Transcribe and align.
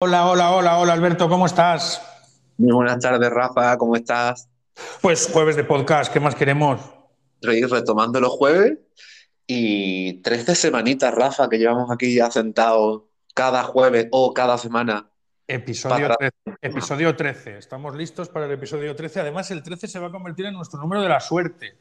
Hola, 0.00 0.26
hola, 0.26 0.52
hola, 0.52 0.78
hola 0.78 0.92
Alberto, 0.92 1.28
¿cómo 1.28 1.46
estás? 1.46 2.00
Muy 2.56 2.70
buenas 2.72 3.00
tardes, 3.00 3.30
Rafa, 3.30 3.76
¿cómo 3.78 3.96
estás? 3.96 4.48
Pues 5.02 5.28
jueves 5.32 5.56
de 5.56 5.64
podcast, 5.64 6.12
¿qué 6.12 6.20
más 6.20 6.36
queremos? 6.36 6.80
Reír 7.42 7.68
retomando 7.68 8.20
los 8.20 8.30
jueves 8.30 8.78
y 9.44 10.22
13 10.22 10.54
semanitas, 10.54 11.12
Rafa, 11.12 11.48
que 11.48 11.58
llevamos 11.58 11.90
aquí 11.90 12.14
ya 12.14 12.30
sentados 12.30 13.02
cada 13.34 13.64
jueves 13.64 14.06
o 14.12 14.32
cada 14.32 14.56
semana. 14.56 15.10
Episodio 15.48 16.14
13, 16.16 16.58
episodio 16.62 17.16
13. 17.16 17.58
Estamos 17.58 17.96
listos 17.96 18.28
para 18.28 18.46
el 18.46 18.52
episodio 18.52 18.94
13. 18.94 19.18
Además, 19.18 19.50
el 19.50 19.64
13 19.64 19.88
se 19.88 19.98
va 19.98 20.06
a 20.06 20.12
convertir 20.12 20.46
en 20.46 20.54
nuestro 20.54 20.78
número 20.78 21.02
de 21.02 21.08
la 21.08 21.18
suerte. 21.18 21.76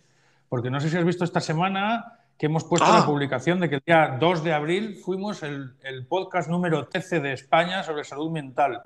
Porque 0.50 0.72
no 0.72 0.80
sé 0.80 0.90
si 0.90 0.98
has 0.98 1.06
visto 1.06 1.24
esta 1.24 1.40
semana 1.40 2.18
que 2.38 2.46
hemos 2.46 2.64
puesto 2.64 2.88
la 2.88 3.00
Ah. 3.00 3.06
publicación 3.06 3.60
de 3.60 3.70
que 3.70 3.76
el 3.76 3.84
día 3.86 4.18
2 4.20 4.44
de 4.44 4.54
abril 4.54 4.96
fuimos 5.04 5.42
el, 5.44 5.76
el 5.84 6.06
podcast 6.08 6.50
número 6.50 6.88
13 6.88 7.20
de 7.20 7.34
España 7.34 7.84
sobre 7.84 8.04
salud 8.04 8.30
mental. 8.32 8.84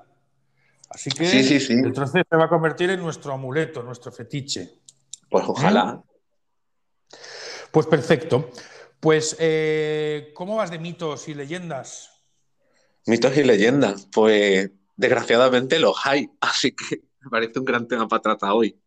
Así 0.90 1.10
que 1.10 1.26
Sí, 1.26 1.44
sí, 1.44 1.60
sí. 1.60 1.74
el 1.74 1.92
13 1.94 2.24
se 2.30 2.36
va 2.38 2.46
a 2.46 2.50
convertir 2.50 2.90
en 2.90 3.02
nuestro 3.02 3.34
amuleto, 3.34 3.84
nuestro 3.84 4.12
fetiche. 4.12 4.80
Pues 5.30 5.46
ojalá. 5.48 6.02
Pues 7.72 7.88
perfecto. 7.88 8.50
Pues, 9.00 9.36
eh, 9.40 10.32
¿cómo 10.36 10.56
vas 10.58 10.70
de 10.72 10.80
mitos 10.80 11.28
y 11.28 11.34
leyendas? 11.34 12.10
Mitos 13.06 13.36
y 13.38 13.44
leyendas. 13.44 14.08
Pues 14.12 14.70
desgraciadamente 14.96 15.80
los 15.80 15.98
hay, 16.06 16.30
así 16.42 16.74
que 16.74 17.02
me 17.22 17.30
parece 17.30 17.60
un 17.60 17.66
gran 17.66 17.88
tema 17.88 18.08
para 18.08 18.22
tratar 18.22 18.52
hoy. 18.52 18.78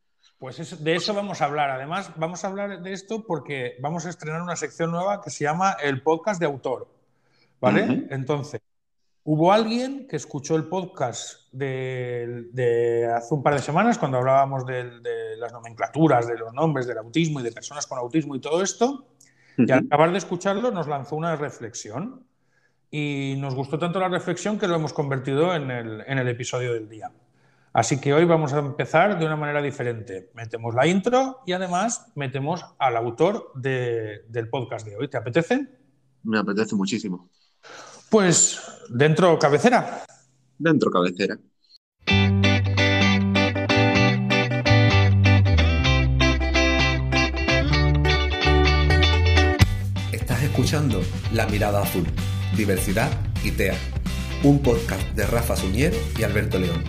Pues 0.45 0.59
eso- 0.59 0.77
de 0.77 0.95
eso 0.95 1.15
vamos 1.15 1.41
a 1.41 1.47
hablar. 1.47 1.71
Además, 1.71 2.11
vamos 2.16 2.45
a 2.45 2.48
hablar 2.48 2.83
de 2.83 2.93
esto 2.93 3.25
porque 3.27 3.77
vamos 3.80 4.05
a 4.05 4.11
estrenar 4.11 4.43
una 4.43 4.57
sección 4.57 4.91
nueva 4.91 5.23
que 5.23 5.30
se 5.30 5.43
llama 5.43 5.75
el 5.83 6.03
podcast 6.03 6.39
de 6.39 6.45
autor. 6.45 6.87
¿Vale? 7.62 8.09
Entonces, 8.11 8.61
hubo 9.23 9.55
alguien 9.55 10.07
que 10.07 10.17
escuchó 10.17 10.57
el 10.57 10.65
podcast 10.65 11.51
de, 11.51 12.48
de 12.53 13.11
hace 13.11 13.33
un 13.33 13.43
par 13.43 13.55
de 13.55 13.61
semanas 13.61 13.97
cuando 13.97 14.19
hablábamos 14.19 14.67
de, 14.67 14.84
las 15.39 15.50
nomenclaturas, 15.50 16.27
de 16.27 16.37
los 16.37 16.53
nombres 16.53 16.87
del 16.87 16.98
autismo 16.98 17.41
y 17.41 17.42
de 17.42 17.50
personas 17.50 17.87
con 17.87 17.97
autismo 17.97 18.37
y 18.37 18.41
todo 18.41 18.62
esto. 18.62 19.06
Y 19.56 19.72
al 19.72 19.87
acabar 19.87 20.12
de 20.12 20.19
escucharlo 20.19 20.70
nos 20.70 20.87
lanzó 20.87 21.17
una 21.17 21.37
reflexión. 21.37 22.22
Y 22.91 23.37
nos 23.39 23.55
gustó 23.55 23.78
tanto 23.78 23.98
la 23.98 24.11
reflexión 24.11 24.59
que 24.59 24.69
lo 24.69 24.75
hemos 24.75 24.92
convertido 24.92 25.55
en 25.55 25.70
el, 25.70 26.05
en 26.06 26.19
el 26.19 26.28
episodio 26.28 26.75
del 26.75 26.87
día. 26.87 27.11
Así 27.75 28.00
que 28.00 28.14
hoy 28.14 28.25
vamos 28.25 28.53
a 28.53 28.61
empezar 28.61 29.19
de 29.19 29.27
una 29.27 29.34
manera 29.34 29.61
diferente. 29.61 30.30
Metemos 30.34 30.75
la 30.77 30.86
intro 30.86 31.41
y 31.44 31.53
además 31.53 32.06
metemos 32.14 32.64
al 32.78 32.97
autor 32.97 33.50
de- 33.56 34.20
del 34.28 34.48
podcast 34.48 34.86
de 34.86 34.97
hoy. 34.97 35.08
¿Te 35.08 35.16
apetece? 35.16 35.66
Me 36.22 36.39
apetece 36.39 36.77
muchísimo. 36.77 37.28
Pues 38.11 38.61
dentro 38.89 39.36
cabecera. 39.41 40.05
Dentro 40.56 40.89
cabecera. 40.89 41.36
Estás 50.12 50.42
escuchando 50.42 51.03
La 51.33 51.47
Mirada 51.47 51.83
Azul, 51.83 52.06
Diversidad 52.56 53.11
y 53.42 53.50
TEA, 53.50 53.77
un 54.42 54.61
podcast 54.62 55.03
de 55.14 55.27
Rafa 55.27 55.56
Suñer 55.56 55.92
y 56.19 56.22
Alberto 56.22 56.59
León. 56.59 56.83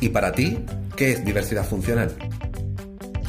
¿Y 0.00 0.08
para 0.08 0.32
ti, 0.32 0.58
qué 0.96 1.12
es 1.12 1.24
diversidad 1.24 1.64
funcional? 1.64 2.10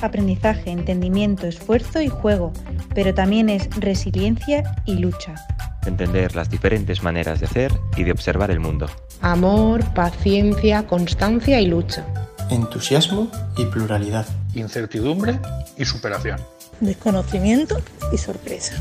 Aprendizaje, 0.02 0.72
entendimiento, 0.72 1.46
esfuerzo 1.48 2.02
y 2.02 2.08
juego, 2.08 2.54
pero 2.96 3.14
también 3.14 3.50
es 3.50 3.70
resiliencia 3.80 4.64
y 4.86 4.96
lucha. 4.96 5.36
entender 5.86 6.36
las 6.36 6.50
diferentes 6.50 7.02
maneras 7.04 7.40
de 7.40 7.46
hacer 7.48 7.72
y 7.96 8.04
de 8.04 8.12
observar 8.12 8.52
el 8.52 8.60
mundo. 8.60 8.88
Amor, 9.22 9.84
paciencia, 9.94 10.86
constancia 10.88 11.60
y 11.60 11.68
lucha. 11.68 12.06
entusiasmo 12.50 13.30
y 13.58 13.66
pluralidad. 13.66 14.26
Incertidumbre 14.54 15.40
y 15.78 15.86
superación. 15.86 16.40
desconocimiento 16.82 17.80
y 18.12 18.18
sorpresa. 18.18 18.74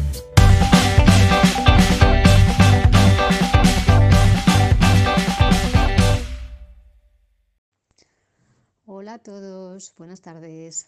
Hola 9.00 9.14
a 9.14 9.18
todos, 9.18 9.94
buenas 9.96 10.20
tardes. 10.20 10.86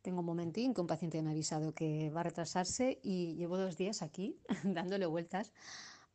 Tengo 0.00 0.20
un 0.20 0.24
momentín 0.24 0.72
que 0.72 0.80
un 0.80 0.86
paciente 0.86 1.20
me 1.20 1.28
ha 1.28 1.32
avisado 1.32 1.74
que 1.74 2.08
va 2.08 2.20
a 2.20 2.22
retrasarse 2.22 2.98
y 3.02 3.34
llevo 3.34 3.58
dos 3.58 3.76
días 3.76 4.00
aquí 4.00 4.38
dándole 4.64 5.04
vueltas 5.04 5.52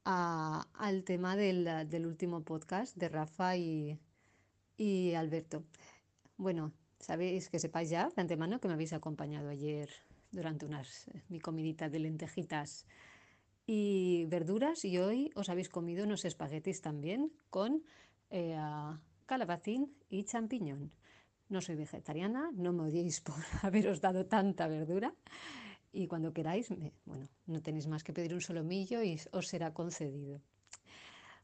a- 0.05 0.67
al 0.73 1.03
tema 1.03 1.35
del, 1.35 1.87
del 1.87 2.07
último 2.07 2.41
podcast 2.41 2.97
de 2.97 3.09
Rafa 3.09 3.57
y, 3.57 3.99
y 4.75 5.13
Alberto. 5.13 5.63
Bueno, 6.35 6.71
sabéis 6.99 7.51
que 7.51 7.59
sepáis 7.59 7.91
ya 7.91 8.09
de 8.09 8.21
antemano 8.23 8.59
que 8.59 8.67
me 8.67 8.73
habéis 8.73 8.93
acompañado 8.93 9.49
ayer 9.49 9.91
durante 10.31 10.65
unas, 10.65 11.11
mi 11.29 11.39
comidita 11.39 11.89
de 11.89 11.99
lentejitas 11.99 12.87
y 13.67 14.25
verduras 14.29 14.83
y 14.83 14.97
hoy 14.97 15.29
os 15.35 15.49
habéis 15.49 15.69
comido 15.69 16.05
unos 16.05 16.25
espaguetis 16.25 16.81
también 16.81 17.31
con 17.51 17.83
eh, 18.31 18.57
calabacín 19.27 19.95
y 20.09 20.23
champiñón. 20.23 20.91
No 21.49 21.61
soy 21.61 21.75
vegetariana, 21.75 22.51
no 22.53 22.73
me 22.73 22.83
odiéis 22.83 23.21
por 23.27 23.35
haberos 23.61 24.01
dado 24.01 24.25
tanta 24.25 24.67
verdura 24.67 25.13
y 25.95 26.07
cuando 26.07 26.33
queráis, 26.33 26.67
bueno, 27.05 27.27
no 27.47 27.61
tenéis 27.61 27.87
más 27.87 28.03
que 28.03 28.13
pedir 28.13 28.33
un 28.33 28.41
solomillo 28.41 29.01
y 29.01 29.19
os 29.31 29.47
será 29.47 29.73
concedido. 29.73 30.41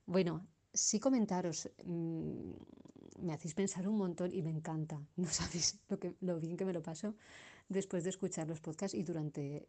Bueno, 0.05 0.45
sí 0.73 0.99
comentaros, 0.99 1.69
mm, 1.85 2.51
me 3.21 3.33
hacéis 3.33 3.53
pensar 3.53 3.87
un 3.87 3.97
montón 3.97 4.33
y 4.33 4.41
me 4.41 4.49
encanta, 4.49 5.01
no 5.15 5.27
sabéis 5.39 5.79
lo, 5.87 5.97
que, 5.99 6.13
bien 6.41 6.57
que 6.57 6.65
me 6.65 6.73
lo 6.73 6.83
paso 6.83 7.15
después 7.69 8.03
de 8.03 8.09
escuchar 8.09 8.47
los 8.47 8.59
podcasts 8.59 8.97
y 8.97 9.03
durante, 9.03 9.65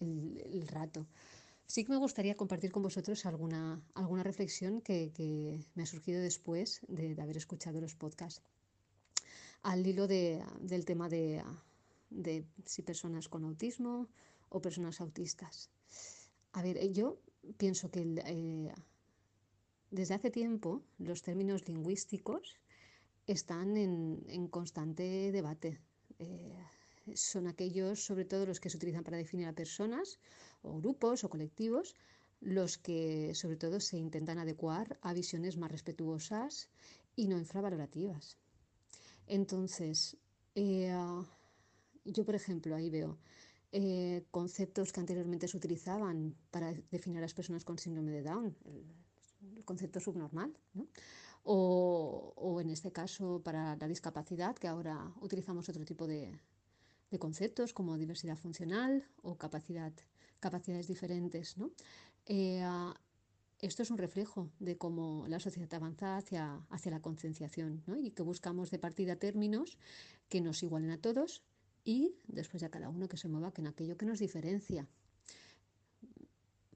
el, 0.00 0.68
rato. 0.68 1.06
Sí 1.66 1.84
que 1.84 1.92
me 1.92 1.98
gustaría 1.98 2.34
compartir 2.34 2.72
con 2.72 2.82
vosotros 2.82 3.26
alguna, 3.26 3.82
reflexión 4.22 4.80
que, 4.80 5.60
me 5.74 5.82
ha 5.82 5.86
surgido 5.86 6.22
después 6.22 6.80
de, 6.88 7.14
de 7.14 7.22
haber 7.22 7.36
escuchado 7.36 7.80
los 7.80 7.94
podcasts 7.94 8.42
al 9.62 9.86
hilo 9.86 10.06
de- 10.08 10.44
del 10.60 10.84
tema 10.84 11.08
de, 11.08 11.42
de 12.10 12.44
si 12.66 12.82
personas 12.82 13.28
con 13.28 13.44
autismo 13.44 14.08
o 14.48 14.60
personas 14.60 15.00
autistas. 15.00 15.70
A 16.52 16.62
ver, 16.62 16.76
eh, 16.78 16.92
yo 16.92 17.20
pienso 17.56 17.90
que 17.90 18.00
eh, 18.26 18.72
desde 19.90 20.14
hace 20.14 20.30
tiempo 20.30 20.82
los 20.98 21.22
términos 21.22 21.66
lingüísticos 21.68 22.58
están 23.26 23.76
en, 23.76 24.24
en 24.28 24.48
constante 24.48 25.32
debate. 25.32 25.80
Eh, 26.18 26.56
son 27.14 27.46
aquellos, 27.46 28.04
sobre 28.04 28.24
todo 28.24 28.46
los 28.46 28.60
que 28.60 28.70
se 28.70 28.76
utilizan 28.76 29.04
para 29.04 29.16
definir 29.16 29.46
a 29.48 29.52
personas 29.52 30.18
o 30.62 30.78
grupos 30.80 31.24
o 31.24 31.30
colectivos, 31.30 31.94
los 32.40 32.78
que 32.78 33.34
sobre 33.34 33.56
todo 33.56 33.80
se 33.80 33.98
intentan 33.98 34.38
adecuar 34.38 34.98
a 35.02 35.12
visiones 35.12 35.56
más 35.56 35.70
respetuosas 35.70 36.68
y 37.16 37.28
no 37.28 37.36
infravalorativas. 37.38 38.38
Entonces, 39.30 40.16
eh, 40.56 40.92
yo, 42.04 42.24
por 42.24 42.34
ejemplo, 42.34 42.74
ahí 42.74 42.90
veo 42.90 43.16
eh, 43.70 44.24
conceptos 44.32 44.92
que 44.92 44.98
anteriormente 44.98 45.46
se 45.46 45.56
utilizaban 45.56 46.34
para 46.50 46.72
definir 46.90 47.18
a 47.18 47.20
las 47.20 47.32
personas 47.32 47.64
con 47.64 47.78
síndrome 47.78 48.10
de 48.10 48.22
Down, 48.24 48.56
el, 48.64 49.64
concepto 49.64 50.00
subnormal, 50.00 50.52
¿no? 50.74 50.88
o, 51.44 52.58
en 52.60 52.70
este 52.70 52.90
caso 52.90 53.40
para 53.44 53.76
la 53.76 53.86
discapacidad, 53.86 54.56
que 54.56 54.66
ahora 54.66 55.12
utilizamos 55.20 55.68
otro 55.68 55.84
tipo 55.84 56.08
de, 56.08 56.36
conceptos 57.20 57.72
como 57.72 57.96
diversidad 57.96 58.36
funcional 58.36 59.06
o 59.22 59.36
capacidad, 59.36 59.92
capacidades 60.40 60.88
diferentes. 60.88 61.56
¿no? 61.56 61.70
Eh, 62.26 62.64
esto 63.62 63.82
es 63.82 63.90
un 63.90 63.98
reflejo 63.98 64.50
de 64.58 64.78
cómo 64.78 65.26
la 65.28 65.40
sociedad 65.40 65.72
avanza 65.74 66.16
hacia, 66.16 66.60
hacia 66.70 66.90
la 66.90 67.02
concienciación 67.02 67.82
¿no? 67.86 67.98
y 67.98 68.10
que 68.10 68.22
buscamos 68.22 68.70
de 68.70 68.78
partida 68.78 69.16
términos 69.16 69.78
que 70.28 70.40
nos 70.40 70.62
igualen 70.62 70.90
a 70.90 71.00
todos 71.00 71.42
y 71.84 72.14
después 72.26 72.62
a 72.62 72.70
cada 72.70 72.88
uno 72.88 73.08
que 73.08 73.16
se 73.16 73.28
mueva 73.28 73.52
en 73.56 73.66
aquello 73.66 73.96
que 73.96 74.06
nos 74.06 74.18
diferencia. 74.18 74.86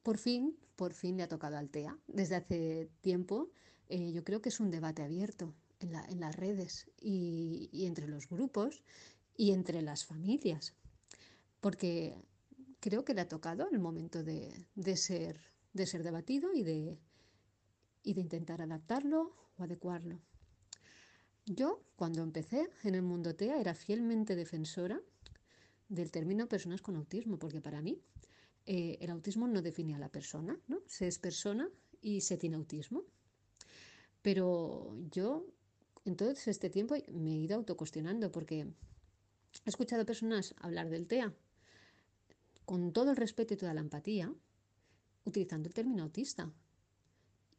Por 0.03 0.19
fin, 0.19 0.57
por 0.77 0.93
fin 0.93 1.17
le 1.17 1.23
ha 1.23 1.29
tocado 1.29 1.57
al 1.57 1.71
TEA. 1.71 1.99
Desde 2.07 2.37
hace 2.37 2.91
tiempo 3.01 3.51
eh, 3.89 4.13
yo 4.13 4.25
creo 4.25 4.43
que 4.43 4.51
es 4.51 4.61
un 4.61 4.71
debate 4.71 5.03
abierto 5.03 5.55
en, 5.81 5.93
la, 5.93 6.05
en 6.05 6.21
las 6.21 6.37
redes 6.37 6.91
y, 7.01 7.71
entre 7.87 8.09
los 8.09 8.29
grupos 8.29 8.83
y 9.37 9.53
entre 9.53 9.83
las 9.83 10.05
familias, 10.05 10.75
porque 11.61 12.15
creo 12.81 13.05
que 13.05 13.15
le 13.15 13.23
ha 13.23 13.29
tocado 13.29 13.69
el 13.71 13.79
momento 13.79 14.23
de 14.23 14.97
ser 14.97 15.54
de 15.75 15.87
ser 15.87 16.03
debatido 16.03 16.55
y 16.55 16.63
de, 16.63 16.99
y 18.03 18.15
de 18.15 18.21
intentar 18.21 18.63
adaptarlo 18.63 19.35
o 19.59 19.63
adecuarlo. 19.63 20.21
Yo, 21.47 21.85
cuando 21.97 22.23
empecé 22.23 22.71
en 22.85 22.95
el 22.95 23.03
mundo 23.03 23.35
TEA, 23.35 23.61
era 23.61 23.75
fielmente 23.75 24.35
defensora 24.35 25.03
del 25.89 26.11
término 26.11 26.49
personas 26.49 26.81
con 26.81 26.97
autismo, 26.97 27.39
porque 27.39 27.61
para 27.61 27.83
mí 27.83 28.01
eh, 28.65 28.97
el 29.01 29.11
autismo 29.11 29.47
no 29.47 29.61
define 29.61 29.95
a 29.95 29.99
la 29.99 30.09
persona, 30.09 30.59
¿no? 30.69 30.81
Se 30.87 31.07
es 31.07 31.19
persona 31.19 31.69
y 32.01 32.23
se 32.23 32.39
tiene 32.39 32.57
autismo. 32.57 33.05
Pero 34.23 34.97
yo 35.11 35.47
en 36.07 36.17
todo 36.17 36.31
este 36.31 36.71
tiempo 36.71 36.95
me 37.13 37.33
he 37.33 37.37
ido 37.37 37.57
autocuestionando 37.57 38.33
porque 38.33 38.61
he 38.61 39.69
escuchado 39.69 40.07
personas 40.07 40.55
hablar 40.59 40.89
del 40.89 41.07
TEA 41.07 41.35
con 42.65 42.93
todo 42.93 43.11
el 43.11 43.17
respeto 43.17 43.53
y 43.53 43.59
toda 43.59 43.75
la 43.75 43.83
empatía, 43.83 44.33
utilizando 45.25 45.69
el 45.69 45.75
término 45.75 46.03
autista. 46.03 46.53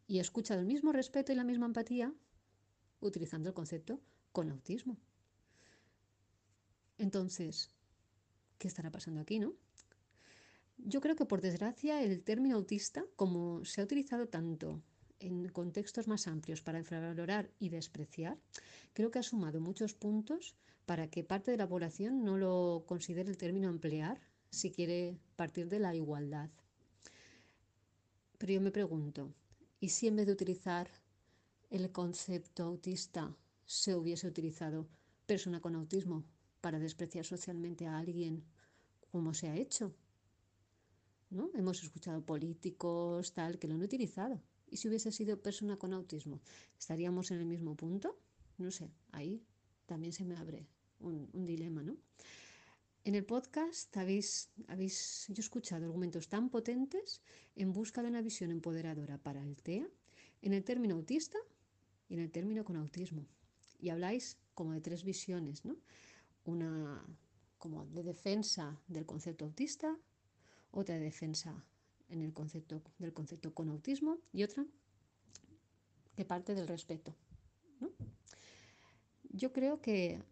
Y 0.08 0.18
he 0.18 0.22
escuchado 0.22 0.60
el 0.60 0.66
mismo 0.66 0.92
respeto 0.92 1.32
y 1.32 1.36
la 1.36 1.44
misma 1.44 1.66
empatía 1.66 2.14
utilizando 3.00 3.50
el 3.50 3.56
concepto 3.56 4.00
con 4.32 4.50
autismo. 4.50 4.98
Entonces, 6.98 7.70
¿qué 8.58 8.68
estará 8.68 8.92
pasando 8.92 9.22
aquí, 9.22 9.40
no? 9.40 9.56
Yo 10.78 11.02
creo 11.02 11.16
que 11.16 11.26
por 11.26 11.42
desgracia 11.42 12.04
el 12.04 12.24
término 12.24 12.58
autista, 12.58 13.06
como 13.16 13.64
se 13.66 13.82
ha 13.82 13.84
utilizado 13.84 14.28
tanto 14.28 14.82
en 15.20 15.48
contextos 15.50 16.08
más 16.08 16.28
amplios 16.28 16.62
para 16.62 16.80
infravalorar 16.80 17.50
y 17.60 17.70
despreciar, 17.70 18.38
creo 18.94 19.12
que 19.12 19.20
ha 19.20 19.24
sumado 19.24 19.62
muchos 19.62 19.94
puntos 19.94 20.56
para 20.86 21.10
que 21.10 21.24
parte 21.24 21.52
de 21.52 21.58
la 21.58 21.68
población 21.68 22.24
no 22.24 22.38
lo 22.38 22.84
considere 22.86 23.30
el 23.30 23.38
término 23.38 23.70
emplear 23.70 24.22
si 24.50 24.72
quiere 24.72 25.18
partir 25.36 25.68
de 25.70 25.80
la 25.80 25.96
igualdad. 25.96 26.50
Pero 28.38 28.54
yo 28.54 28.62
me 28.62 28.72
pregunto, 28.72 29.34
¿y 29.80 29.90
si 29.90 30.08
en 30.08 30.18
vez 30.18 30.26
de 30.26 30.34
utilizar 30.34 30.90
el 31.70 31.92
concepto 31.92 32.64
autista 32.64 33.36
se 33.66 33.96
hubiese 33.96 34.28
utilizado 34.28 34.88
persona 35.26 35.62
con 35.62 35.76
autismo 35.76 36.24
para 36.62 36.80
despreciar 36.80 37.26
socialmente 37.26 37.88
a 37.88 37.98
alguien 37.98 38.44
como 39.12 39.34
se 39.34 39.48
ha 39.48 39.56
hecho? 39.56 39.94
¿No? 41.30 41.50
Hemos 41.54 41.84
escuchado 41.84 42.24
políticos 42.24 43.34
tal 43.34 43.58
que 43.58 43.68
lo 43.68 43.76
han 43.76 43.82
utilizado. 43.82 44.42
¿Y 44.68 44.78
si 44.78 44.88
hubiese 44.88 45.12
sido 45.12 45.42
persona 45.42 45.78
con 45.78 45.94
autismo? 45.94 46.42
¿Estaríamos 46.78 47.32
en 47.32 47.40
el 47.40 47.46
mismo 47.46 47.76
punto? 47.76 48.18
No 48.58 48.72
sé, 48.72 48.92
ahí 49.12 49.44
también 49.86 50.14
se 50.14 50.26
me 50.26 50.36
abre 50.36 50.68
un, 51.00 51.30
un 51.34 51.46
dilema, 51.46 51.84
¿no? 51.84 51.98
En 53.06 53.14
el 53.14 53.24
podcast 53.24 53.96
habéis, 53.98 54.50
yo 55.28 55.40
escuchado 55.40 55.86
argumentos 55.86 56.28
tan 56.28 56.50
potentes 56.50 57.22
en 57.56 57.72
busca 57.72 58.02
de 58.02 58.10
una 58.10 58.24
visión 58.24 58.50
empoderadora 58.50 59.20
para 59.20 59.44
el 59.44 59.62
TEA 59.62 59.88
en 60.42 60.54
el 60.54 60.64
término 60.64 60.96
autista 60.96 61.38
y 62.10 62.16
en 62.16 62.22
el 62.22 62.32
término 62.32 62.66
con 62.66 62.78
autismo. 62.78 63.28
Y 63.80 63.90
habláis 63.90 64.40
como 64.56 64.74
de 64.74 64.82
tres 64.82 65.04
visiones, 65.04 65.66
¿no? 65.66 65.78
Una 66.46 67.06
como 67.60 67.86
de 67.86 68.02
defensa 68.02 68.82
del 68.88 69.06
concepto 69.06 69.46
autista, 69.46 69.96
otra 70.72 70.96
de 70.96 71.02
defensa 71.02 71.64
en 72.10 72.24
el 72.24 72.34
concepto 72.34 72.82
del 72.98 73.14
concepto 73.14 73.54
con 73.54 73.70
autismo 73.70 74.18
y 74.34 74.42
otra 74.42 74.66
que 76.16 76.26
parte 76.26 76.56
del 76.56 76.68
respeto. 76.68 77.16
Yo 79.30 79.54
creo 79.54 79.80
que 79.80 80.24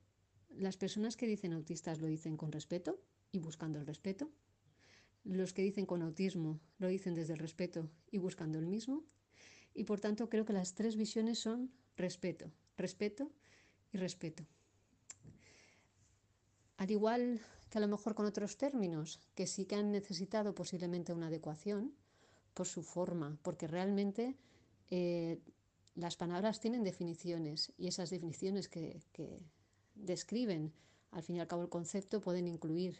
las 0.58 0.78
personas 0.78 1.18
que 1.18 1.28
dicen 1.28 1.54
autistas 1.54 2.00
lo 2.00 2.08
dicen 2.08 2.38
con 2.38 2.52
respeto 2.52 3.00
y 3.32 3.40
buscando 3.40 3.80
el 3.80 3.86
respeto. 3.86 4.30
Los 5.24 5.54
que 5.54 5.62
dicen 5.62 5.86
con 5.86 6.02
autismo 6.02 6.60
lo 6.78 6.88
dicen 6.88 7.14
desde 7.14 7.34
el 7.34 7.40
respeto 7.40 7.90
y 8.12 8.18
buscando 8.18 8.60
el 8.60 8.68
mismo. 8.68 9.04
Y 9.74 9.86
por 9.86 10.00
tanto 10.00 10.30
creo 10.30 10.46
que 10.46 10.54
las 10.54 10.74
tres 10.76 10.96
visiones 10.96 11.40
son 11.40 11.72
respeto, 11.96 12.52
respeto 12.78 13.32
y 13.92 13.98
respeto. 13.98 14.46
Al 16.78 16.92
igual 16.92 17.42
que 17.70 17.78
a 17.78 17.82
lo 17.82 17.88
mejor 17.88 18.14
con 18.14 18.26
otros 18.26 18.58
términos 18.58 19.20
que 19.34 19.48
sí 19.48 19.66
que 19.66 19.76
han 19.76 19.92
necesitado 19.92 20.54
posiblemente 20.54 21.14
una 21.14 21.28
adecuación 21.28 21.96
por 22.54 22.68
su 22.68 22.84
forma, 22.84 23.40
porque 23.42 23.68
realmente 23.68 24.38
eh, 24.92 25.40
las 25.96 26.18
palabras 26.18 26.60
tienen 26.60 26.84
definiciones 26.84 27.74
y 27.78 27.88
esas 27.88 28.10
definiciones 28.10 28.70
que, 28.70 29.02
que 29.12 29.40
describen 29.96 30.74
al 31.12 31.24
fin 31.24 31.36
y 31.36 31.40
al 31.40 31.48
cabo 31.48 31.62
el 31.62 31.70
concepto 31.70 32.22
pueden 32.22 32.48
incluir, 32.48 32.98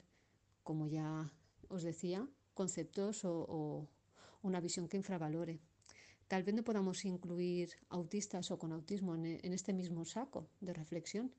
como 0.64 0.88
ya 0.88 1.32
os 1.68 1.84
decía, 1.84 2.28
conceptos 2.54 3.26
o, 3.26 3.90
una 4.44 4.60
visión 4.60 4.88
que 4.88 4.98
infravalore. 4.98 5.62
Tal 6.28 6.44
vez 6.44 6.54
no 6.54 6.64
podamos 6.64 7.06
incluir 7.06 7.70
autistas 7.90 8.52
o 8.52 8.58
con 8.58 8.74
autismo 8.74 9.16
en, 9.16 9.54
este 9.54 9.72
mismo 9.72 10.04
saco 10.04 10.50
de 10.60 10.74
reflexión, 10.74 11.34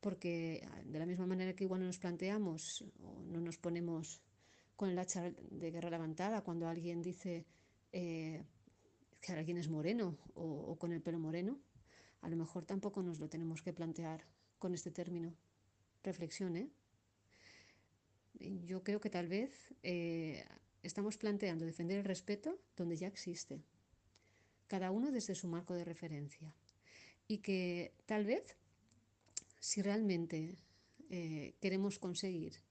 porque 0.00 0.66
de 0.84 0.98
la 0.98 1.06
misma 1.06 1.26
manera 1.26 1.54
que 1.54 1.64
igual 1.64 1.80
no 1.80 1.86
nos 1.86 1.98
planteamos 1.98 2.84
o 3.02 3.22
no 3.24 3.40
nos 3.40 3.58
ponemos 3.58 4.22
con 4.76 4.88
el 4.88 4.98
hacha 4.98 5.30
de 5.30 5.70
guerra 5.70 5.90
levantada 5.90 6.42
cuando 6.42 6.68
alguien 6.68 7.02
dice 7.02 7.44
eh, 7.92 8.44
que 9.20 9.32
alguien 9.32 9.58
es 9.58 9.68
moreno 9.68 10.16
o, 10.34 10.76
con 10.78 10.92
el 10.92 11.02
pelo 11.02 11.18
moreno, 11.18 11.60
a 12.22 12.28
lo 12.28 12.36
mejor 12.36 12.64
tampoco 12.64 13.02
nos 13.02 13.18
lo 13.18 13.28
tenemos 13.28 13.60
que 13.60 13.72
plantear 13.72 14.24
con 14.58 14.74
este 14.74 14.90
término. 14.90 15.34
Reflexión, 16.02 16.56
¿eh? 16.56 16.68
Yo 18.64 18.84
creo 18.84 19.00
que 19.00 19.10
tal 19.10 19.26
vez 19.26 19.74
eh, 19.82 20.44
estamos 20.82 21.16
planteando 21.16 21.64
defender 21.64 21.98
el 21.98 22.04
respeto 22.04 22.58
donde 22.76 22.96
ya 22.96 23.08
existe, 23.08 23.62
cada 24.68 24.90
uno 24.90 25.10
desde 25.10 25.34
su 25.34 25.48
marco 25.48 25.74
de 25.74 25.84
referencia. 25.84 26.54
Y 27.26 27.38
que 27.38 27.92
tal 28.06 28.24
vez, 28.24 28.56
si 29.58 29.82
realmente 29.82 30.56
eh, 31.10 31.54
queremos 31.60 31.98
conseguir 31.98 32.62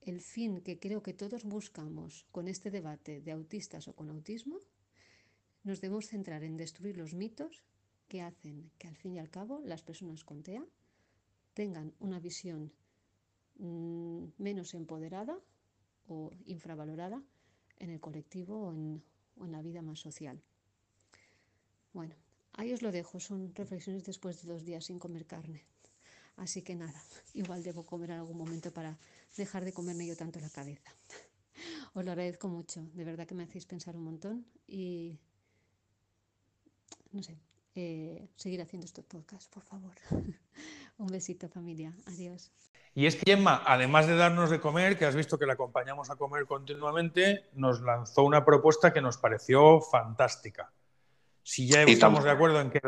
el 0.00 0.20
fin 0.20 0.60
que 0.60 0.78
creo 0.78 1.02
que 1.02 1.14
todos 1.14 1.44
buscamos 1.44 2.26
con 2.30 2.48
este 2.48 2.70
debate 2.70 3.20
de 3.20 3.32
autistas 3.32 3.88
o 3.88 3.94
con 3.94 4.10
autismo, 4.10 4.58
nos 5.62 5.80
debemos 5.80 6.08
centrar 6.08 6.42
en 6.44 6.56
destruir 6.56 6.98
los 6.98 7.14
mitos 7.14 7.64
que 8.08 8.20
hacen 8.20 8.70
que 8.78 8.88
al 8.88 8.96
fin 8.96 9.14
y 9.14 9.18
al 9.18 9.30
cabo 9.30 9.62
las 9.64 9.82
personas 9.82 10.24
con 10.24 10.42
TEA 10.42 10.66
tengan 11.54 11.94
una 12.00 12.20
visión 12.20 12.72
mm, 13.58 14.24
menos 14.38 14.74
empoderada 14.74 15.38
o 16.08 16.30
infravalorada 16.44 17.22
en 17.78 17.90
el 17.90 18.00
colectivo 18.00 18.68
o 18.68 18.72
en, 18.72 19.02
la 19.50 19.62
vida 19.62 19.82
más 19.82 20.00
social. 20.00 20.40
Bueno, 21.92 22.14
ahí 22.52 22.72
os 22.72 22.82
lo 22.82 22.92
dejo, 22.92 23.20
son 23.20 23.54
reflexiones 23.54 24.04
después 24.04 24.42
de 24.42 24.52
dos 24.52 24.64
días 24.64 24.84
sin 24.84 24.98
comer 24.98 25.26
carne. 25.26 25.64
Así 26.36 26.62
que 26.62 26.74
nada, 26.74 27.00
igual 27.34 27.62
debo 27.62 27.84
comer 27.84 28.10
en 28.10 28.18
algún 28.18 28.36
momento 28.36 28.72
para 28.72 28.98
dejar 29.36 29.64
de 29.64 29.72
comerme 29.72 30.06
yo 30.06 30.16
tanto 30.16 30.40
la 30.40 30.50
cabeza. 30.50 30.90
Os 31.94 32.04
lo 32.04 32.10
agradezco 32.10 32.48
mucho, 32.48 32.82
de 32.94 33.04
verdad 33.04 33.26
que 33.26 33.34
me 33.34 33.44
hacéis 33.44 33.66
pensar 33.66 33.96
un 33.96 34.04
montón 34.04 34.46
y 34.66 35.18
no 37.12 37.22
sé, 37.22 37.38
eh, 37.76 38.28
seguir 38.34 38.60
haciendo 38.60 38.86
estos 38.86 39.04
podcasts, 39.04 39.48
por 39.48 39.62
favor. 39.62 39.94
Un 41.04 41.10
besito 41.10 41.50
familia, 41.50 41.92
adiós. 42.06 42.50
Y 42.94 43.04
es 43.04 43.16
que 43.16 43.32
Gemma, 43.32 43.62
además 43.66 44.06
de 44.06 44.16
darnos 44.16 44.48
de 44.48 44.58
comer, 44.58 44.96
que 44.96 45.04
has 45.04 45.14
visto 45.14 45.38
que 45.38 45.44
la 45.44 45.52
acompañamos 45.52 46.08
a 46.08 46.16
comer 46.16 46.46
continuamente, 46.46 47.44
nos 47.52 47.82
lanzó 47.82 48.22
una 48.22 48.42
propuesta 48.42 48.90
que 48.90 49.02
nos 49.02 49.18
pareció 49.18 49.82
fantástica. 49.82 50.72
Si 51.42 51.68
ya 51.68 51.82
estamos 51.82 52.24
de 52.24 52.30
acuerdo 52.30 52.58
en 52.62 52.70
que... 52.70 52.80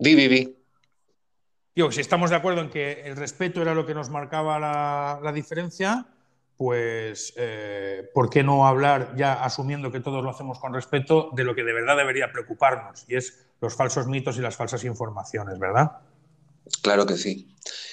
Vi, 0.00 0.14
vi, 0.14 0.28
vi. 0.28 1.92
si 1.92 2.00
estamos 2.02 2.28
de 2.28 2.36
acuerdo 2.36 2.60
en 2.60 2.68
que 2.68 3.00
el 3.06 3.16
respeto 3.16 3.62
era 3.62 3.72
lo 3.72 3.86
que 3.86 3.94
nos 3.94 4.10
marcaba 4.10 4.58
la, 4.58 5.32
diferencia, 5.32 6.08
pues 6.58 7.32
eh, 7.38 8.10
¿por 8.12 8.28
qué 8.28 8.42
no 8.42 8.66
hablar 8.66 9.16
ya 9.16 9.42
asumiendo 9.42 9.90
que 9.90 10.00
todos 10.00 10.22
lo 10.22 10.28
hacemos 10.28 10.58
con 10.58 10.74
respeto 10.74 11.30
de 11.32 11.44
lo 11.44 11.54
que 11.54 11.64
de 11.64 11.72
verdad 11.72 11.96
debería 11.96 12.30
preocuparnos? 12.30 13.06
Y 13.08 13.16
es 13.16 13.46
los 13.62 13.74
falsos 13.74 14.06
mitos 14.08 14.36
y 14.36 14.42
las 14.42 14.56
falsas 14.56 14.84
informaciones, 14.84 15.58
¿verdad? 15.58 16.02
Claro 16.82 17.06
que 17.06 17.16
sí. 17.16 17.48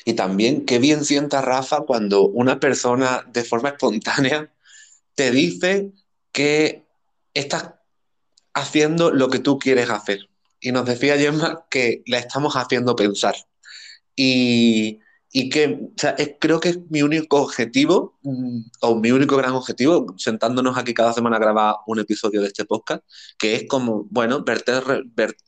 Y 0.05 0.13
también 0.13 0.65
qué 0.65 0.79
bien 0.79 1.05
sienta 1.05 1.41
Rafa 1.41 1.81
cuando 1.81 2.27
una 2.27 2.59
persona 2.59 3.23
de 3.31 3.43
forma 3.43 3.69
espontánea 3.69 4.51
te 5.15 5.31
dice 5.31 5.91
que 6.31 6.85
estás 7.33 7.73
haciendo 8.53 9.11
lo 9.11 9.29
que 9.29 9.39
tú 9.39 9.59
quieres 9.59 9.89
hacer. 9.89 10.29
Y 10.59 10.71
nos 10.71 10.85
decía 10.85 11.17
Gemma 11.17 11.65
que 11.69 12.03
la 12.07 12.19
estamos 12.19 12.55
haciendo 12.55 12.95
pensar. 12.95 13.35
Y, 14.15 14.99
que 15.51 15.79
creo 16.39 16.59
que 16.59 16.69
es 16.69 16.79
mi 16.89 17.01
único 17.03 17.41
objetivo, 17.41 18.17
mm, 18.23 18.61
o 18.81 18.95
mi 18.95 19.11
único 19.11 19.37
gran 19.37 19.53
objetivo, 19.53 20.15
sentándonos 20.17 20.77
aquí 20.77 20.93
cada 20.93 21.13
semana 21.13 21.37
a 21.37 21.39
grabar 21.39 21.75
un 21.87 21.99
episodio 21.99 22.41
de 22.41 22.47
este 22.47 22.65
podcast, 22.65 23.03
que 23.37 23.55
es 23.55 23.67
como, 23.67 24.05
bueno, 24.09 24.43
verter, 24.43 24.83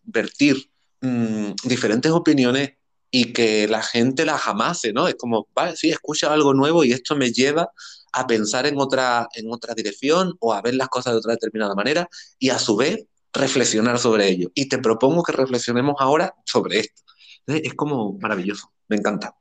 vertir 0.03 0.69
mm, 1.01 1.53
diferentes 1.63 2.11
opiniones 2.11 2.73
y 3.11 3.33
que 3.33 3.67
la 3.67 3.83
gente 3.83 4.25
las 4.25 4.47
amase, 4.47 4.93
¿no? 4.93 5.07
Es 5.07 5.15
como, 5.15 5.47
vale, 5.53 5.75
sí, 5.75 5.89
escucha 5.89 6.33
algo 6.33 6.53
nuevo 6.53 6.85
y 6.85 6.93
esto 6.93 7.15
me 7.15 7.31
lleva 7.31 7.69
a 8.13 8.25
pensar 8.25 8.65
en 8.65 8.79
otra, 8.79 9.27
en 9.35 9.51
otra 9.51 9.73
dirección 9.73 10.35
o 10.39 10.53
a 10.53 10.61
ver 10.61 10.75
las 10.75 10.87
cosas 10.87 11.13
de 11.13 11.19
otra 11.19 11.33
determinada 11.33 11.75
manera 11.75 12.09
y 12.39 12.49
a 12.49 12.57
su 12.57 12.77
vez 12.77 13.05
reflexionar 13.33 13.99
sobre 13.99 14.29
ello. 14.29 14.49
Y 14.55 14.67
te 14.67 14.77
propongo 14.77 15.23
que 15.23 15.33
reflexionemos 15.33 15.95
ahora 15.99 16.33
sobre 16.45 16.79
esto. 16.79 17.01
Es 17.47 17.73
como 17.73 18.17
maravilloso, 18.19 18.71
me 18.87 18.95
encanta. 18.95 19.35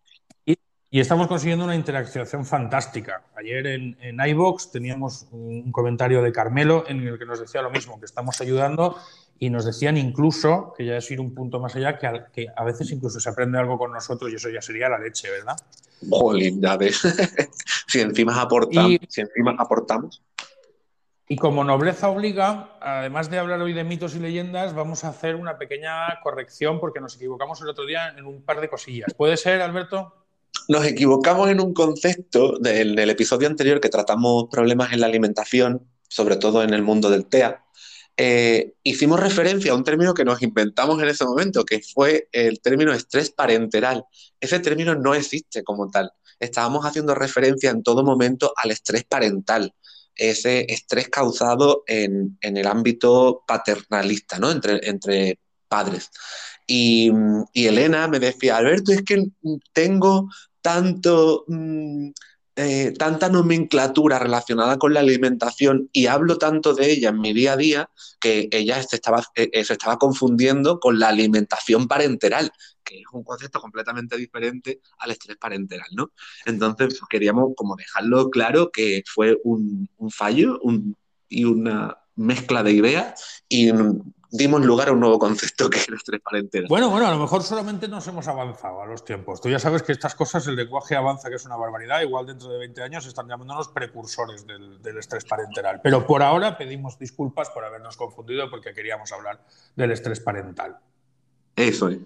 Y 0.93 0.99
estamos 0.99 1.29
consiguiendo 1.29 1.65
una 1.65 1.77
interacción 1.77 2.45
fantástica. 2.45 3.23
Ayer 3.37 3.65
en, 3.69 3.97
en 4.00 4.19
iBox 4.19 4.73
teníamos 4.73 5.29
un 5.31 5.71
comentario 5.71 6.21
de 6.21 6.33
Carmelo 6.33 6.85
en 6.89 7.07
el 7.07 7.17
que 7.17 7.27
nos 7.27 7.39
decía 7.39 7.62
lo 7.62 7.71
mismo, 7.71 8.00
que 8.00 8.07
estamos 8.07 8.41
ayudando 8.41 8.97
y 9.42 9.49
nos 9.49 9.64
decían 9.64 9.97
incluso, 9.97 10.75
que 10.76 10.85
ya 10.85 10.99
es 10.99 11.11
ir 11.11 11.18
un 11.18 11.35
punto 11.35 11.59
más 11.61 11.75
allá, 11.75 11.99
que 11.99 12.06
a, 12.06 12.26
que 12.26 12.47
a 12.54 12.62
veces 12.62 12.92
incluso 12.92 13.18
se 13.18 13.28
aprende 13.30 13.59
algo 13.59 13.78
con 13.78 13.90
nosotros 13.90 14.30
y 14.30 14.35
eso 14.35 14.50
ya 14.50 14.61
sería 14.61 14.90
la 14.90 14.99
leche, 14.99 15.30
¿verdad? 15.30 15.56
Jolín, 16.11 16.61
si, 17.88 18.00
encima 18.00 18.38
aportamos, 18.38 18.90
Y- 18.92 19.00
si 19.09 19.23
encima 19.23 19.56
aportamos. 19.59 20.23
Y 21.26 21.37
como 21.37 21.64
nobleza 21.64 22.11
obliga, 22.11 22.76
además 22.82 23.30
de 23.30 23.38
hablar 23.38 23.62
hoy 23.62 23.73
de 23.73 23.82
mitos 23.82 24.14
y 24.14 24.18
leyendas, 24.18 24.75
vamos 24.75 25.04
a 25.04 25.09
hacer 25.09 25.37
una 25.37 25.56
pequeña 25.56 26.20
corrección 26.23 26.78
porque 26.78 27.00
nos 27.00 27.16
equivocamos 27.16 27.62
el 27.62 27.68
otro 27.68 27.87
día 27.87 28.09
en 28.14 28.26
un 28.26 28.42
par 28.42 28.61
de 28.61 28.68
cosillas. 28.68 29.14
¿Puede 29.14 29.38
ser, 29.38 29.62
Alberto? 29.62 30.12
Nos 30.68 30.85
equivocamos 30.85 31.49
en 31.49 31.61
un 31.61 31.73
concepto 31.73 32.59
del, 32.59 32.94
del 32.94 33.09
episodio 33.09 33.49
anterior 33.49 33.80
que 33.80 33.88
tratamos 33.88 34.49
problemas 34.50 34.92
en 34.92 35.00
la 35.00 35.06
alimentación, 35.06 35.87
sobre 36.09 36.37
todo 36.37 36.62
en 36.62 36.75
el 36.75 36.82
mundo 36.82 37.09
del 37.09 37.25
TEA. 37.25 37.64
Eh, 38.23 38.75
hicimos 38.83 39.19
referencia 39.19 39.73
a 39.73 39.75
un 39.75 39.83
término 39.83 40.12
que 40.12 40.27
nos 40.27 40.43
inventamos 40.43 41.03
en 41.03 41.09
ese 41.09 41.25
momento, 41.25 41.65
que 41.65 41.81
fue 41.81 42.29
el 42.33 42.61
término 42.61 42.93
estrés 42.93 43.31
parenteral. 43.31 44.05
Ese 44.39 44.61
término 44.61 44.95
no 44.95 45.15
existe 45.15 45.65
como 45.65 45.91
tal. 45.91 46.12
Estábamos 46.39 46.85
haciendo 46.85 47.15
referencia 47.15 47.71
en 47.71 47.83
todo 47.83 48.05
momento 48.05 48.53
al 48.57 48.73
estrés 48.73 49.05
parental, 49.05 49.75
ese 50.15 50.67
estrés 50.71 51.09
causado 51.09 51.83
en, 51.87 52.37
en 52.43 52.59
el 52.59 52.67
ámbito 52.67 53.43
paternalista, 53.47 54.39
¿no? 54.39 54.50
Entre, 54.50 54.87
entre 54.87 55.39
padres. 55.67 56.11
Y, 56.67 57.11
Elena 57.55 58.07
me 58.07 58.19
decía, 58.19 58.59
Alberto, 58.59 58.93
es 58.93 59.03
que 59.03 59.29
tengo 59.73 60.29
tanto, 60.61 61.45
mm, 61.49 62.11
eh, 62.57 62.92
tanta 62.99 63.28
nomenclatura 63.28 64.19
relacionada 64.19 64.76
con 64.76 64.92
la 64.92 65.00
alimentación 65.00 65.88
y 65.92 66.07
hablo 66.07 66.37
tanto 66.37 66.75
de 66.75 66.90
ella 66.90 67.11
en 67.11 67.21
mi 67.21 67.33
día 67.33 67.52
a 67.52 67.57
día 67.57 67.90
que 68.21 68.49
ella 68.50 68.83
se 68.83 68.97
estaba, 68.97 69.23
eh, 69.37 69.49
eh, 69.52 69.64
se 69.64 69.75
estaba 69.75 69.99
confundiendo 69.99 70.80
con 70.80 70.99
la 70.99 71.09
alimentación 71.09 71.87
parenteral, 71.87 72.52
que 72.85 72.99
es 72.99 73.04
un 73.12 73.23
concepto 73.23 73.61
completamente 73.61 74.16
diferente 74.16 74.80
al 74.99 75.12
estrés 75.12 75.37
parenteral. 75.37 75.87
Entonces 76.45 76.99
pues, 76.99 77.00
queríamos 77.09 77.52
como 77.57 77.76
dejarlo 77.76 78.30
claro 78.30 78.71
que 78.71 79.04
fue 79.07 79.38
un, 79.45 79.88
fallo 80.11 80.61
y 81.28 81.45
una 81.45 81.99
mezcla 82.16 82.62
de 82.64 82.73
ideas 82.73 83.42
y 83.49 83.71
dimos 84.31 84.65
lugar 84.65 84.89
a 84.89 84.93
un 84.93 85.01
nuevo 85.01 85.19
concepto 85.19 85.69
que 85.69 85.79
es 85.79 85.89
el 85.89 85.95
estrés 85.95 86.21
parenteral. 86.21 86.69
Bueno, 86.69 86.91
bueno, 86.91 87.07
a 87.07 87.11
lo 87.11 87.19
mejor 87.19 87.43
solamente 87.43 87.89
nos 87.89 88.07
hemos 88.07 88.29
avanzado 88.29 88.83
a 88.83 88.87
los 88.87 89.05
tiempos. 89.05 89.41
Tú 89.41 89.49
ya 89.49 89.59
sabes 89.59 89.83
que 89.83 89.93
estas 89.93 90.15
cosas, 90.15 90.47
el 90.47 90.57
lenguaje 90.57 90.97
avanza, 90.97 91.29
que 91.29 91.37
es 91.37 91.45
una 91.45 91.57
barbaridad. 91.57 92.01
Igual 92.03 92.27
dentro 92.27 92.49
de 92.49 92.59
20 92.59 92.83
años 92.83 93.07
están 93.07 93.29
llamándonos 93.29 93.69
precursores 93.69 94.47
del, 94.47 94.81
del 94.81 94.99
estrés 94.99 95.25
parental. 95.25 95.81
Pero 95.83 96.07
por 96.07 96.23
ahora 96.23 96.57
pedimos 96.57 96.99
disculpas 96.99 97.51
por 97.51 97.65
habernos 97.65 97.97
confundido 97.97 98.49
porque 98.51 98.73
queríamos 98.73 99.11
hablar 99.13 99.45
del 99.77 99.91
estrés 99.91 100.21
parental. 100.21 100.79
Eso 101.57 101.89
es. 101.89 101.99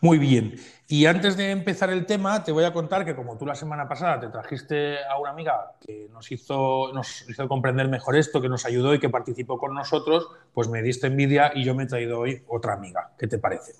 Muy 0.00 0.18
bien. 0.18 0.60
Y 0.88 1.06
antes 1.06 1.36
de 1.36 1.50
empezar 1.50 1.90
el 1.90 2.06
tema, 2.06 2.44
te 2.44 2.52
voy 2.52 2.62
a 2.62 2.72
contar 2.72 3.04
que 3.04 3.16
como 3.16 3.36
tú 3.36 3.44
la 3.44 3.56
semana 3.56 3.88
pasada 3.88 4.20
te 4.20 4.28
trajiste 4.28 4.98
a 5.04 5.18
una 5.18 5.30
amiga 5.30 5.72
que 5.84 6.08
nos 6.12 6.30
hizo, 6.30 6.92
nos 6.92 7.28
hizo 7.28 7.48
comprender 7.48 7.88
mejor 7.88 8.16
esto, 8.16 8.40
que 8.40 8.48
nos 8.48 8.64
ayudó 8.66 8.94
y 8.94 9.00
que 9.00 9.08
participó 9.08 9.58
con 9.58 9.74
nosotros, 9.74 10.28
pues 10.54 10.68
me 10.68 10.82
diste 10.82 11.08
envidia 11.08 11.50
y 11.54 11.64
yo 11.64 11.74
me 11.74 11.84
he 11.84 11.86
traído 11.86 12.20
hoy 12.20 12.42
otra 12.46 12.74
amiga. 12.74 13.10
¿Qué 13.18 13.26
te 13.26 13.38
parece? 13.38 13.72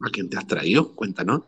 ¿A 0.00 0.10
quién 0.10 0.30
te 0.30 0.36
has 0.36 0.46
traído? 0.46 0.94
Cuéntanos. 0.94 1.42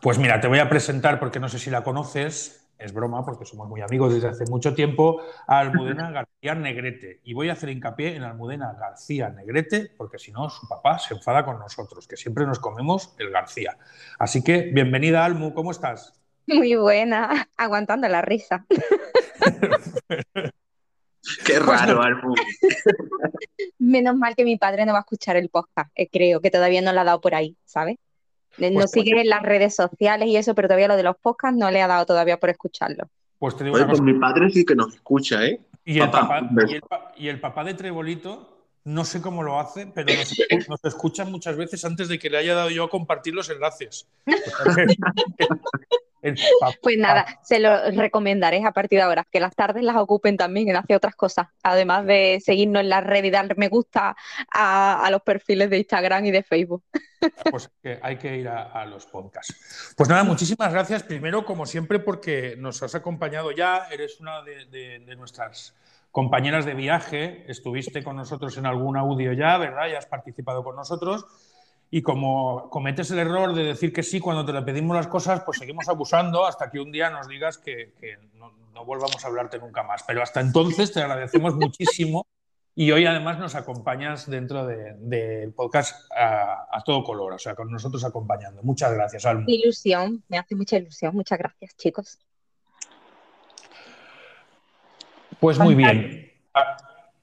Pues 0.00 0.18
mira, 0.18 0.40
te 0.40 0.48
voy 0.48 0.60
a 0.60 0.68
presentar, 0.70 1.20
porque 1.20 1.40
no 1.40 1.48
sé 1.50 1.58
si 1.58 1.70
la 1.70 1.84
conoces, 1.84 2.67
es 2.78 2.92
broma, 2.92 3.24
porque 3.24 3.44
somos 3.44 3.68
muy 3.68 3.80
amigos 3.80 4.14
desde 4.14 4.28
hace 4.28 4.44
mucho 4.46 4.74
tiempo, 4.74 5.20
a 5.46 5.58
Almudena 5.58 6.10
García 6.12 6.54
Negrete. 6.54 7.20
Y 7.24 7.34
voy 7.34 7.48
a 7.48 7.54
hacer 7.54 7.70
hincapié 7.70 8.16
en 8.16 8.22
Almudena 8.22 8.72
García 8.78 9.30
Negrete, 9.30 9.90
porque 9.96 10.18
si 10.18 10.32
no, 10.32 10.48
su 10.48 10.68
papá 10.68 10.98
se 10.98 11.14
enfada 11.14 11.44
con 11.44 11.58
nosotros, 11.58 12.06
que 12.06 12.16
siempre 12.16 12.46
nos 12.46 12.58
comemos 12.58 13.14
el 13.18 13.30
García. 13.30 13.76
Así 14.18 14.42
que, 14.42 14.70
bienvenida, 14.72 15.24
Almu, 15.24 15.52
¿cómo 15.54 15.70
estás? 15.70 16.14
Muy 16.46 16.76
buena, 16.76 17.48
aguantando 17.56 18.08
la 18.08 18.22
risa. 18.22 18.64
Qué 21.44 21.58
raro, 21.58 22.02
Almu. 22.02 22.34
Menos 23.78 24.16
mal 24.16 24.34
que 24.34 24.44
mi 24.44 24.56
padre 24.56 24.86
no 24.86 24.92
va 24.92 24.98
a 24.98 25.02
escuchar 25.02 25.36
el 25.36 25.50
podcast, 25.50 25.90
eh, 25.94 26.08
creo 26.10 26.40
que 26.40 26.50
todavía 26.50 26.80
no 26.80 26.92
le 26.92 27.00
ha 27.00 27.04
dado 27.04 27.20
por 27.20 27.34
ahí, 27.34 27.56
¿sabes? 27.64 27.96
Eh, 28.58 28.70
No 28.70 28.80
Pues- 28.80 28.90
sigue 28.90 29.20
en 29.20 29.28
las 29.28 29.42
redes 29.42 29.74
sociales 29.74 30.28
y 30.28 30.36
eso, 30.36 30.54
pero 30.54 30.68
todavía 30.68 30.88
lo 30.88 30.96
de 30.96 31.02
los 31.02 31.16
podcasts 31.16 31.56
no 31.58 31.70
le 31.70 31.80
ha 31.82 31.86
dado 31.86 32.04
todavía 32.06 32.38
por 32.38 32.50
escucharlo. 32.50 33.04
Pues 33.38 33.56
te 33.56 33.64
digo 33.64 33.76
Oye, 33.76 33.84
una 33.84 33.90
pues 33.92 34.02
mi 34.02 34.14
padre 34.14 34.50
sí 34.50 34.64
que 34.64 34.74
nos 34.74 34.94
escucha, 34.94 35.44
¿eh? 35.44 35.60
Y 35.84 36.00
el, 36.00 36.10
papá, 36.10 36.20
papá, 36.28 36.40
un 36.48 36.54
beso. 36.54 36.68
y, 36.70 36.74
el, 36.74 36.82
pa- 36.82 37.12
y 37.16 37.28
el 37.28 37.40
papá 37.40 37.64
de 37.64 37.74
Trebolito, 37.74 38.58
no 38.84 39.04
sé 39.04 39.20
cómo 39.22 39.42
lo 39.42 39.58
hace, 39.60 39.86
pero 39.86 40.12
nos, 40.12 40.32
nos 40.68 40.84
escucha 40.84 41.24
muchas 41.24 41.56
veces 41.56 41.84
antes 41.84 42.08
de 42.08 42.18
que 42.18 42.28
le 42.30 42.38
haya 42.38 42.54
dado 42.54 42.70
yo 42.70 42.84
a 42.84 42.90
compartir 42.90 43.34
los 43.34 43.48
enlaces. 43.48 44.06
Pues 46.82 46.98
nada, 46.98 47.26
se 47.42 47.58
lo 47.60 47.90
recomendaré 47.92 48.64
a 48.64 48.72
partir 48.72 48.98
de 48.98 49.02
ahora, 49.04 49.26
que 49.30 49.40
las 49.40 49.54
tardes 49.54 49.82
las 49.82 49.96
ocupen 49.96 50.36
también 50.36 50.68
en 50.68 50.76
hacer 50.76 50.96
otras 50.96 51.14
cosas, 51.14 51.46
además 51.62 52.04
de 52.06 52.40
seguirnos 52.44 52.80
en 52.82 52.88
las 52.88 53.04
redes 53.04 53.26
y 53.26 53.30
dar 53.30 53.56
me 53.56 53.68
gusta 53.68 54.16
a, 54.52 55.04
a 55.06 55.10
los 55.10 55.22
perfiles 55.22 55.70
de 55.70 55.78
Instagram 55.78 56.24
y 56.26 56.30
de 56.30 56.42
Facebook. 56.42 56.82
Pues 57.50 57.68
que 57.82 57.98
hay 58.00 58.16
que 58.16 58.36
ir 58.36 58.48
a, 58.48 58.62
a 58.70 58.86
los 58.86 59.04
podcasts. 59.06 59.92
Pues 59.96 60.08
nada, 60.08 60.22
muchísimas 60.22 60.72
gracias. 60.72 61.02
Primero, 61.02 61.44
como 61.44 61.66
siempre, 61.66 61.98
porque 61.98 62.54
nos 62.56 62.80
has 62.84 62.94
acompañado 62.94 63.50
ya. 63.50 63.88
Eres 63.90 64.20
una 64.20 64.42
de, 64.42 64.66
de- 64.66 65.00
de 65.00 65.16
nuestras 65.16 65.74
compañeras 66.12 66.64
de 66.64 66.74
viaje. 66.74 67.44
Estuviste 67.48 68.04
con 68.04 68.14
nosotros 68.14 68.56
en 68.56 68.66
algún 68.66 68.96
audio 68.96 69.32
ya, 69.32 69.58
¿verdad? 69.58 69.88
Ya 69.90 69.98
has 69.98 70.06
participado 70.06 70.62
con 70.62 70.76
nosotros. 70.76 71.26
Y 71.90 72.02
como 72.02 72.68
cometes 72.68 73.10
el 73.12 73.18
error 73.18 73.54
de 73.54 73.64
decir 73.64 73.92
que 73.92 74.02
sí 74.02 74.20
cuando 74.20 74.44
te 74.44 74.52
le 74.52 74.60
pedimos 74.62 74.94
las 74.96 75.06
cosas, 75.06 75.42
pues 75.44 75.58
seguimos 75.58 75.88
abusando 75.88 76.46
hasta 76.46 76.70
que 76.70 76.80
un 76.80 76.92
día 76.92 77.08
nos 77.10 77.26
digas 77.28 77.56
que, 77.56 77.94
que 77.98 78.18
no, 78.34 78.52
no 78.74 78.84
volvamos 78.84 79.24
a 79.24 79.28
hablarte 79.28 79.58
nunca 79.58 79.82
más. 79.82 80.02
Pero 80.06 80.22
hasta 80.22 80.40
entonces 80.40 80.92
te 80.92 81.00
agradecemos 81.00 81.54
muchísimo 81.56 82.26
y 82.74 82.92
hoy 82.92 83.06
además 83.06 83.38
nos 83.38 83.54
acompañas 83.54 84.28
dentro 84.30 84.66
de- 84.66 84.94
del 84.98 85.52
podcast 85.54 86.10
a, 86.12 86.66
a 86.70 86.82
todo 86.84 87.02
color, 87.02 87.32
o 87.32 87.38
sea, 87.38 87.54
con 87.54 87.70
nosotros 87.72 88.04
acompañando. 88.04 88.62
Muchas 88.62 88.92
gracias, 88.92 89.24
Almu. 89.24 89.44
Ilusión, 89.48 90.22
me 90.28 90.36
hace 90.38 90.54
mucha 90.54 90.76
ilusión. 90.76 91.14
Muchas 91.14 91.38
gracias, 91.38 91.74
chicos. 91.76 92.18
Pues 95.40 95.58
muy 95.58 95.74
bien. 95.74 96.32
A- 96.54 96.76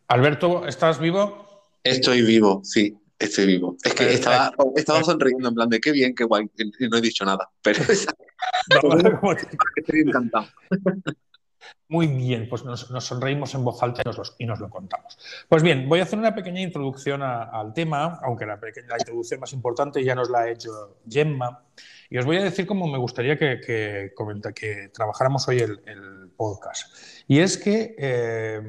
Alberto, 0.08 0.66
¿estás 0.68 1.00
vivo? 1.00 1.46
Estoy 1.84 2.22
vivo, 2.24 2.62
sí, 2.64 2.98
estoy 3.20 3.46
vivo. 3.46 3.78
Es 3.84 3.94
que 3.94 4.14
estaba, 4.14 4.54
estaba 4.76 5.04
sonriendo 5.04 5.50
en 5.50 5.56
plan 5.56 5.70
de 5.70 5.80
qué 5.80 5.92
bien, 5.92 6.14
qué 6.16 6.24
guay, 6.24 6.50
y 6.80 6.88
no 6.88 6.98
he 6.98 7.02
dicho 7.02 7.26
nada, 7.26 7.50
pero 7.62 7.80
estoy 9.76 10.00
encantado. 10.02 10.48
Muy 11.88 12.08
bien, 12.08 12.48
pues 12.50 12.64
nos, 12.64 12.90
nos 12.90 13.06
sonreímos 13.06 13.54
en 13.54 13.64
voz 13.64 13.82
alta 13.84 14.02
y 14.04 14.08
nos, 14.08 14.18
los- 14.18 14.36
y 14.40 14.46
nos 14.46 14.60
lo 14.60 14.70
contamos. 14.70 15.18
Pues 15.48 15.62
bien, 15.62 15.88
voy 15.88 16.00
a 16.00 16.04
hacer 16.04 16.18
una 16.18 16.34
pequeña 16.34 16.62
introducción 16.62 17.22
a- 17.22 17.44
al 17.44 17.74
tema, 17.74 18.20
aunque 18.24 18.46
la, 18.46 18.60
introducción 19.00 19.40
más 19.40 19.54
importante 19.54 20.04
ya 20.04 20.16
nos 20.16 20.30
la 20.30 20.40
ha 20.40 20.50
hecho 20.50 20.98
Gemma. 21.08 21.64
Y 22.10 22.18
os 22.18 22.26
voy 22.26 22.38
a 22.38 22.44
decir 22.44 22.66
cómo 22.66 22.88
me 22.88 22.98
gustaría 22.98 23.38
que, 23.38 23.60
que, 23.66 24.12
que 24.56 24.90
trabajáramos 24.94 25.48
hoy 25.48 25.60
el, 25.60 25.80
el 25.86 26.30
podcast. 26.36 26.96
Y 27.28 27.40
es 27.40 27.58
que 27.58 27.96
eh, 27.98 28.62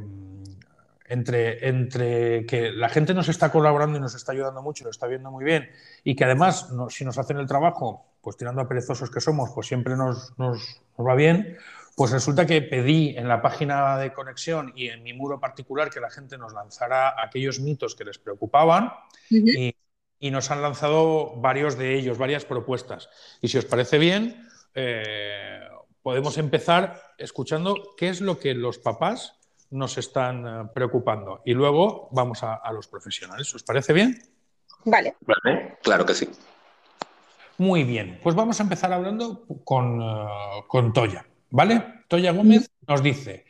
entre, 1.09 1.69
entre 1.69 2.47
que 2.47 2.71
la 2.71 2.89
gente 2.89 3.15
nos 3.15 3.29
está 3.29 3.51
colaborando 3.51 3.99
y 3.99 4.01
nos 4.01 4.15
está 4.15 4.33
ayudando 4.33 4.63
mucho, 4.63 4.85
lo 4.85 4.91
está 4.91 5.07
viendo 5.07 5.31
muy 5.31 5.45
bien, 5.45 5.71
y 6.05 6.15
que 6.17 6.25
además, 6.25 6.71
no- 6.73 6.91
si 6.91 7.05
nos 7.05 7.19
hacen 7.19 7.39
el 7.39 7.47
trabajo, 7.47 8.07
pues 8.21 8.37
tirando 8.37 8.61
a 8.61 8.69
perezosos 8.69 9.11
que 9.11 9.21
somos, 9.21 9.51
pues 9.55 9.67
siempre 9.67 9.97
nos, 9.97 10.37
nos- 10.39 10.81
nos 10.99 11.07
va 11.07 11.15
bien, 11.15 11.57
pues 11.95 12.11
resulta 12.11 12.45
que 12.47 12.61
pedí 12.61 13.17
en 13.17 13.27
la 13.29 13.41
página 13.41 13.97
de 13.99 14.13
conexión 14.13 14.73
y 14.77 14.89
en 14.89 15.03
mi 15.03 15.13
muro 15.15 15.41
particular 15.41 15.89
que 15.91 16.01
la 16.01 16.11
gente 16.11 16.37
nos 16.37 16.53
lanzara 16.53 17.15
aquellos 17.23 17.59
mitos 17.61 17.95
que 17.95 18.05
les 18.05 18.19
preocupaban 18.19 18.93
y, 19.57 19.77
y 20.19 20.31
nos 20.31 20.51
han 20.51 20.61
lanzado 20.61 21.37
varios 21.37 21.79
de 21.79 21.95
ellos, 21.95 22.19
varias 22.19 22.45
propuestas. 22.45 23.09
Y 23.41 23.49
si 23.49 23.57
os 23.59 23.65
parece 23.65 23.97
bien, 23.99 24.47
eh, 24.75 25.61
podemos 26.03 26.37
empezar 26.37 27.01
escuchando 27.17 27.95
qué 27.97 28.11
es 28.11 28.21
lo 28.21 28.39
que 28.39 28.53
los 28.55 28.79
papás 28.79 29.36
nos 29.71 29.99
están 29.99 30.47
eh, 30.47 30.71
preocupando 30.75 31.43
y 31.45 31.55
luego 31.55 32.09
vamos 32.13 32.43
a, 32.43 32.55
a 32.55 32.73
los 32.73 32.87
profesionales. 32.89 33.55
¿Os 33.55 33.63
parece 33.63 33.93
bien? 33.93 34.17
Vale. 34.85 35.17
Vale, 35.21 35.79
claro 35.83 36.07
que 36.07 36.15
sí. 36.15 36.29
Muy 37.59 37.85
bien, 37.85 38.21
pues 38.23 38.35
vamos 38.35 38.61
a 38.61 38.63
empezar 38.63 38.93
hablando 38.93 39.47
con, 39.65 40.01
eh, 40.03 40.27
con 40.69 40.93
Toya, 40.93 41.27
¿vale? 41.51 42.03
Toya 42.07 42.33
Gómez 42.33 42.71
nos 42.87 43.03
dice 43.03 43.47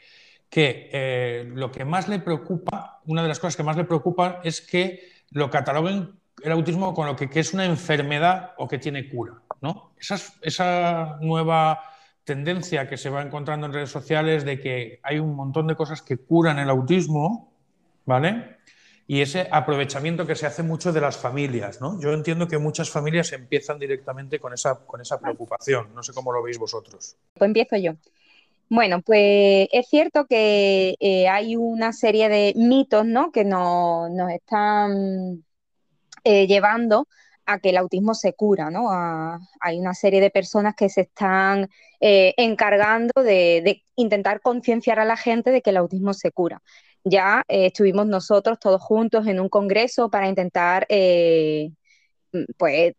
que 0.49 0.89
eh, 0.93 1.51
lo 1.53 1.73
que 1.73 1.85
más 1.85 2.09
le 2.09 2.21
preocupa, 2.21 3.01
una 3.07 3.23
de 3.23 3.29
las 3.29 3.41
cosas 3.41 3.57
que 3.57 3.65
más 3.65 3.77
le 3.77 3.85
preocupa 3.85 4.41
es 4.45 4.61
que 4.61 5.11
lo 5.31 5.51
cataloguen 5.51 6.21
el 6.43 6.53
autismo 6.53 6.95
con 6.95 7.07
lo 7.07 7.17
que, 7.17 7.29
que 7.29 7.41
es 7.41 7.53
una 7.53 7.65
enfermedad 7.65 8.53
o 8.59 8.69
que 8.69 8.79
tiene 8.79 9.09
cura, 9.09 9.43
¿no? 9.61 9.93
Esa, 9.99 10.17
esa 10.43 11.19
nueva 11.21 11.81
tendencia 12.27 12.89
que 12.89 12.97
se 12.99 13.09
va 13.09 13.23
encontrando 13.23 13.67
en 13.67 13.73
redes 13.73 13.91
sociales 13.91 14.45
de 14.45 14.61
que 14.61 14.99
hay 15.05 15.21
un 15.21 15.35
montón 15.35 15.69
de 15.69 15.77
cosas 15.77 16.03
que 16.03 16.19
curan 16.19 16.59
el 16.59 16.69
autismo, 16.69 17.53
¿vale? 18.05 18.57
Y 19.07 19.21
ese 19.21 19.47
aprovechamiento 19.53 20.27
que 20.27 20.35
se 20.35 20.45
hace 20.45 20.65
mucho 20.65 20.93
de 20.93 21.01
las 21.01 21.17
familias, 21.17 21.81
¿no? 21.81 22.01
Yo 22.01 22.13
entiendo 22.13 22.49
que 22.49 22.59
muchas 22.59 22.91
familias 22.91 23.33
empiezan 23.33 23.79
directamente 23.79 24.41
con 24.41 24.53
esa, 24.53 24.75
con 24.85 25.01
esa 25.01 25.21
preocupación. 25.21 25.95
No 25.95 26.03
sé 26.03 26.13
cómo 26.13 26.33
lo 26.33 26.43
veis 26.43 26.59
vosotros. 26.59 27.17
Pues 27.35 27.47
empiezo 27.47 27.77
yo. 27.77 27.93
Bueno, 28.69 29.01
pues 29.03 29.69
es 29.71 29.87
cierto 29.89 30.27
que 30.27 30.97
eh, 30.99 31.29
hay 31.29 31.55
una 31.55 31.93
serie 31.93 32.29
de 32.29 32.53
mitos, 32.57 33.07
¿no? 33.07 33.31
Que 33.31 33.45
nos, 33.45 34.11
nos 34.11 34.33
están 34.33 35.45
eh, 36.25 36.49
llevando 36.49 37.07
a 37.47 37.59
que 37.61 37.71
el 37.71 37.77
autismo 37.77 38.15
se 38.15 38.35
cura, 38.35 38.71
¿no? 38.71 38.91
hay 39.61 39.79
una 39.79 39.95
serie 39.95 40.21
de 40.21 40.31
personas 40.31 40.75
que 40.75 40.89
se 40.89 41.03
están 41.03 41.69
eh, 42.01 42.35
encargando 42.37 43.23
de, 43.23 43.83
intentar 43.95 44.41
concienciar 44.41 44.99
a 44.99 45.05
la 45.05 45.17
gente 45.17 45.51
de 45.51 45.63
que 45.63 45.71
el 45.71 45.79
autismo 45.79 46.13
se 46.13 46.33
cura. 46.33 46.63
Ya 47.05 47.43
eh, 47.49 47.67
estuvimos 47.67 48.07
nosotros 48.07 48.59
todos 48.59 48.83
juntos 48.83 49.27
en 49.27 49.41
un 49.41 49.49
congreso 49.49 50.11
para 50.11 50.29
intentar 50.29 50.87
eh, 50.89 51.71
pues, 52.59 52.95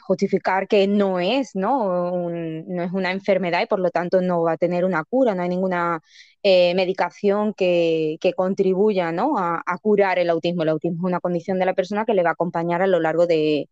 justificar 0.00 0.68
que 0.68 0.86
no 0.86 1.20
es, 1.20 1.54
¿no? 1.54 2.30
no 2.30 2.82
es 2.82 2.92
una 2.92 3.12
enfermedad 3.12 3.62
y 3.62 3.66
por 3.66 3.80
lo 3.80 3.90
tanto 3.90 4.20
no 4.20 4.42
va 4.42 4.52
a 4.52 4.56
tener 4.56 4.84
una 4.84 5.04
cura, 5.04 5.34
no 5.34 5.42
hay 5.42 5.48
ninguna 5.48 6.00
eh, 6.42 6.74
medicación 6.74 7.54
que, 7.54 8.18
contribuya 8.36 9.12
¿no? 9.12 9.36
a, 9.38 9.62
curar 9.82 10.18
el 10.18 10.30
autismo. 10.30 10.62
El 10.62 10.70
autismo 10.70 10.98
es 10.98 11.04
una 11.04 11.20
condición 11.20 11.58
de 11.58 11.66
la 11.66 11.74
persona 11.74 12.04
que 12.04 12.14
le 12.14 12.22
va 12.22 12.30
a 12.30 12.32
acompañar 12.34 12.82
a 12.82 12.86
lo 12.86 13.00
largo 13.00 13.26
de, 13.26 13.68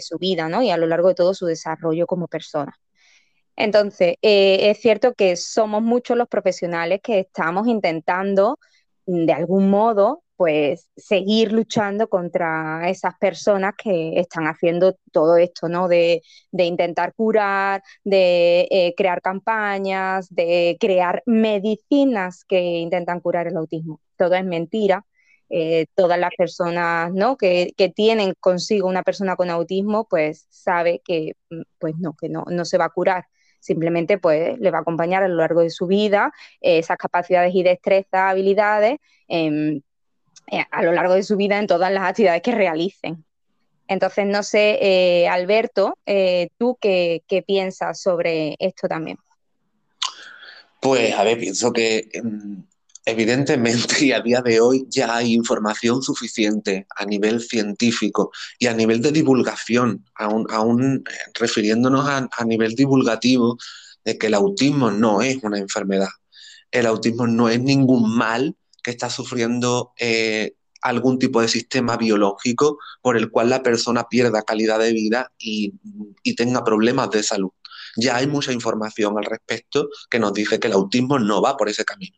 su 0.00 0.18
vida 0.18 0.48
¿no? 0.48 0.62
y 0.62 0.70
a 0.70 0.76
lo 0.76 0.86
largo 0.86 1.08
de 1.08 1.14
todo 1.14 1.34
su 1.34 1.46
desarrollo 1.46 2.06
como 2.06 2.28
persona. 2.28 2.78
Entonces, 3.56 4.16
eh, 4.22 4.70
es 4.70 4.78
cierto 4.80 5.14
que 5.14 5.36
somos 5.36 5.82
muchos 5.82 6.16
los 6.16 6.28
profesionales 6.28 7.00
que 7.02 7.20
estamos 7.20 7.66
intentando 7.66 8.58
de 9.06 9.32
algún 9.32 9.70
modo 9.70 10.22
pues 10.42 10.88
seguir 10.96 11.52
luchando 11.52 12.08
contra 12.08 12.90
esas 12.90 13.14
personas 13.16 13.74
que 13.80 14.18
están 14.18 14.48
haciendo 14.48 14.96
todo 15.12 15.36
esto, 15.36 15.68
¿no? 15.68 15.86
De, 15.86 16.20
intentar 16.50 17.14
curar, 17.14 17.80
de 18.02 18.66
eh, 18.68 18.92
crear 18.96 19.22
campañas, 19.22 20.26
de 20.34 20.76
crear 20.80 21.22
medicinas 21.26 22.44
que 22.44 22.60
intentan 22.60 23.20
curar 23.20 23.46
el 23.46 23.56
autismo. 23.56 24.00
Todo 24.16 24.34
es 24.34 24.44
mentira. 24.44 25.06
Eh, 25.48 25.86
todas 25.94 26.18
las 26.18 26.32
personas 26.36 27.12
¿no? 27.12 27.36
que, 27.36 27.72
tienen 27.94 28.34
consigo 28.40 28.88
una 28.88 29.04
persona 29.04 29.36
con 29.36 29.48
autismo, 29.48 30.08
pues 30.08 30.48
sabe 30.50 31.02
que, 31.04 31.34
mm, 31.50 31.62
pues 31.78 31.94
no, 31.98 32.16
que 32.20 32.28
no, 32.28 32.44
no 32.48 32.64
se 32.64 32.78
va 32.78 32.86
a 32.86 32.90
curar 32.90 33.26
simplemente 33.60 34.18
pues 34.18 34.58
le 34.58 34.72
va 34.72 34.78
a 34.78 34.80
acompañar 34.80 35.22
a 35.22 35.28
lo 35.28 35.36
largo 35.36 35.60
de 35.60 35.70
su 35.70 35.86
vida 35.86 36.32
eh, 36.60 36.78
esas 36.78 36.96
capacidades 36.98 37.54
y 37.54 37.62
destrezas, 37.62 38.32
habilidades, 38.32 38.98
eh, 39.28 39.80
a 40.70 40.82
lo 40.82 40.92
largo 40.92 41.14
de 41.14 41.22
su 41.22 41.36
vida 41.36 41.58
en 41.58 41.66
todas 41.66 41.92
las 41.92 42.02
actividades 42.02 42.42
que 42.42 42.52
realicen. 42.52 43.24
Entonces, 43.88 44.26
no 44.26 44.42
sé, 44.42 44.78
eh, 44.80 45.28
Alberto, 45.28 45.98
eh, 46.06 46.48
¿tú 46.58 46.78
qué, 46.80 47.22
piensas 47.46 48.00
sobre 48.00 48.56
esto 48.58 48.88
también? 48.88 49.18
Pues, 50.80 51.12
a 51.14 51.22
ver, 51.24 51.38
pienso 51.38 51.72
que 51.72 52.08
em, 52.12 52.64
evidentemente 53.04 54.04
y 54.04 54.12
a 54.12 54.20
día 54.20 54.40
de 54.40 54.60
hoy 54.60 54.86
ya 54.88 55.16
hay 55.16 55.34
información 55.34 56.02
suficiente 56.02 56.86
a 56.96 57.04
nivel 57.04 57.40
científico 57.40 58.32
y 58.58 58.66
a 58.66 58.74
nivel 58.74 59.02
de 59.02 59.12
divulgación, 59.12 60.04
aún, 60.14 61.04
refiriéndonos 61.34 62.08
a, 62.08 62.28
a 62.30 62.44
nivel 62.44 62.74
divulgativo, 62.74 63.58
de 64.04 64.18
que 64.18 64.28
el 64.28 64.34
autismo 64.34 64.90
no 64.90 65.22
es 65.22 65.36
una 65.42 65.58
enfermedad. 65.58 66.08
El 66.70 66.86
autismo 66.86 67.26
no 67.26 67.50
es 67.50 67.60
ningún 67.60 68.16
mal 68.16 68.56
que 68.82 68.90
está 68.90 69.10
sufriendo 69.10 69.92
eh, 69.98 70.54
algún 70.82 71.18
tipo 71.18 71.40
de 71.40 71.48
sistema 71.48 71.96
biológico 71.96 72.78
por 73.00 73.16
el 73.16 73.30
cual 73.30 73.50
la 73.50 73.62
persona 73.62 74.08
pierda 74.08 74.42
calidad 74.42 74.80
de 74.80 74.92
vida 74.92 75.32
y, 75.38 75.74
tenga 76.36 76.64
problemas 76.64 77.10
de 77.10 77.22
salud. 77.22 77.50
Ya 77.96 78.16
hay 78.16 78.26
mucha 78.26 78.52
información 78.52 79.16
al 79.16 79.24
respecto 79.24 79.88
que 80.10 80.18
nos 80.18 80.32
dice 80.32 80.58
que 80.58 80.66
el 80.66 80.72
autismo 80.72 81.18
no 81.18 81.40
va 81.40 81.56
por 81.56 81.68
ese 81.68 81.84
camino. 81.84 82.16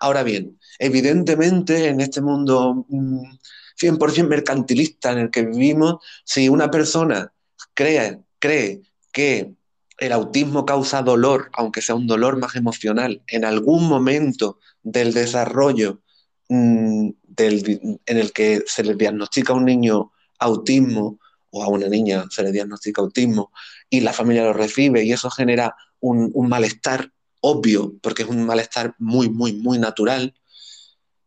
Ahora 0.00 0.22
bien, 0.24 0.58
evidentemente 0.78 1.88
en 1.88 2.00
este 2.00 2.20
mundo 2.20 2.86
100% 2.88 4.24
mm, 4.24 4.26
mercantilista 4.26 5.12
en 5.12 5.18
el 5.18 5.30
que 5.30 5.44
vivimos, 5.44 5.96
si 6.24 6.48
una 6.48 6.70
persona 6.70 7.32
cree, 7.74 8.20
cree 8.40 8.82
que 9.12 9.54
el 10.02 10.10
autismo 10.10 10.66
causa 10.66 11.00
dolor, 11.00 11.48
aunque 11.52 11.80
sea 11.80 11.94
un 11.94 12.08
dolor 12.08 12.36
más 12.36 12.56
emocional, 12.56 13.22
en 13.28 13.44
algún 13.44 13.88
momento 13.88 14.58
del 14.82 15.14
desarrollo 15.14 16.02
mm, 16.48 17.10
en 17.36 18.18
el 18.18 18.32
que 18.32 18.64
se 18.66 18.82
le 18.82 18.96
diagnostica 18.96 19.52
a 19.52 19.56
un 19.56 19.64
niño 19.64 20.10
autismo 20.40 21.20
o 21.50 21.62
a 21.62 21.68
una 21.68 21.86
niña 21.86 22.24
se 22.30 22.42
le 22.42 22.50
diagnostica 22.50 23.00
autismo 23.00 23.52
y 23.88 24.00
la 24.00 24.12
familia 24.12 24.42
lo 24.42 24.52
recibe 24.52 25.04
y 25.04 25.12
eso 25.12 25.30
genera 25.30 25.76
un, 26.00 26.32
un 26.34 26.48
malestar 26.48 27.12
obvio, 27.40 27.94
porque 28.02 28.24
es 28.24 28.28
un 28.28 28.44
malestar 28.44 28.96
muy, 28.98 29.30
muy, 29.30 29.52
muy 29.52 29.78
natural, 29.78 30.34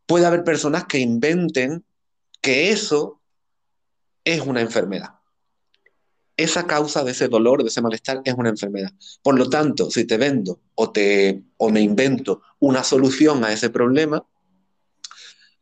puede 0.05 0.25
haber 0.25 0.43
personas 0.43 0.83
que 0.83 0.99
inventen 0.99 1.85
que 2.41 2.71
eso 2.71 3.21
es 4.25 4.41
una 4.41 4.59
enfermedad 4.59 5.15
esa 6.37 6.67
causa 6.67 7.03
de 7.03 7.11
ese 7.11 7.27
dolor, 7.27 7.63
de 7.63 7.69
ese 7.69 7.81
malestar, 7.81 8.21
es 8.25 8.33
una 8.33 8.49
enfermedad. 8.49 8.91
Por 9.21 9.37
lo 9.37 9.49
tanto, 9.49 9.89
si 9.89 10.05
te 10.05 10.17
vendo 10.17 10.59
o, 10.75 10.91
te, 10.91 11.43
o 11.57 11.69
me 11.69 11.81
invento 11.81 12.41
una 12.59 12.83
solución 12.83 13.43
a 13.43 13.53
ese 13.53 13.69
problema, 13.69 14.25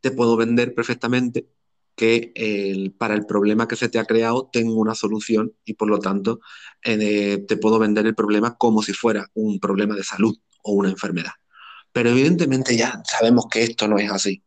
te 0.01 0.11
puedo 0.11 0.35
vender 0.35 0.73
perfectamente 0.73 1.47
que 1.95 2.91
para 2.97 3.13
el 3.13 3.25
problema 3.25 3.67
que 3.67 3.75
se 3.75 3.87
te 3.87 3.99
ha 3.99 4.05
creado 4.05 4.49
tengo 4.51 4.75
una 4.75 4.95
solución 4.95 5.53
y 5.63 5.75
por 5.75 5.89
lo 5.89 5.99
tanto 5.99 6.39
eh, 6.83 7.45
te 7.47 7.57
puedo 7.57 7.77
vender 7.79 8.07
el 8.07 8.15
problema 8.15 8.57
como 8.57 8.81
si 8.81 8.93
fuera 8.93 9.29
un 9.35 9.59
problema 9.59 9.95
de 9.95 10.03
salud 10.03 10.35
o 10.63 10.73
una 10.73 10.89
enfermedad. 10.89 11.33
Pero 11.91 12.09
evidentemente 12.09 12.75
ya 12.75 13.01
sabemos 13.05 13.45
que 13.49 13.63
esto 13.63 13.87
no 13.87 13.99
es 13.99 14.11
así. 14.11 14.41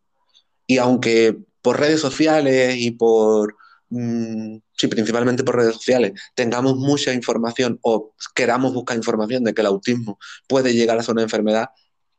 Y 0.66 0.78
aunque 0.78 1.38
por 1.62 1.78
redes 1.78 2.00
sociales 2.00 2.76
y 2.78 2.90
por 2.90 3.56
Mm, 3.88 4.58
sí, 4.72 4.88
principalmente 4.88 5.44
por 5.44 5.56
redes 5.56 5.74
sociales, 5.74 6.12
tengamos 6.34 6.76
mucha 6.76 7.12
información 7.12 7.78
o 7.82 8.14
queramos 8.34 8.74
buscar 8.74 8.96
información 8.96 9.44
de 9.44 9.54
que 9.54 9.60
el 9.60 9.68
autismo 9.68 10.18
puede 10.48 10.74
llegar 10.74 10.98
a 10.98 11.02
ser 11.02 11.12
una 11.12 11.22
enfermedad, 11.22 11.68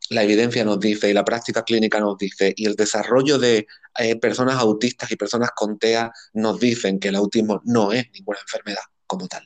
la 0.10 0.24
evidencia 0.24 0.64
nos 0.64 0.80
dice 0.80 1.10
y 1.10 1.14
la 1.14 1.26
práctica 1.26 1.64
clínica 1.64 2.00
nos 2.00 2.18
dice 2.18 2.54
y 2.56 2.66
el 2.66 2.76
desarrollo 2.76 3.38
de 3.38 3.68
eh, 4.00 4.16
personas 4.18 4.56
autistas 4.56 5.12
y 5.12 5.18
personas 5.18 5.52
con 5.52 5.78
TEA 5.78 6.12
nos 6.34 6.60
dicen 6.60 7.00
que 7.00 7.10
el 7.10 7.16
autismo 7.16 7.62
no 7.66 7.92
es 7.92 8.06
ninguna 8.14 8.40
enfermedad 8.40 8.84
como 9.06 9.28
tal. 9.28 9.46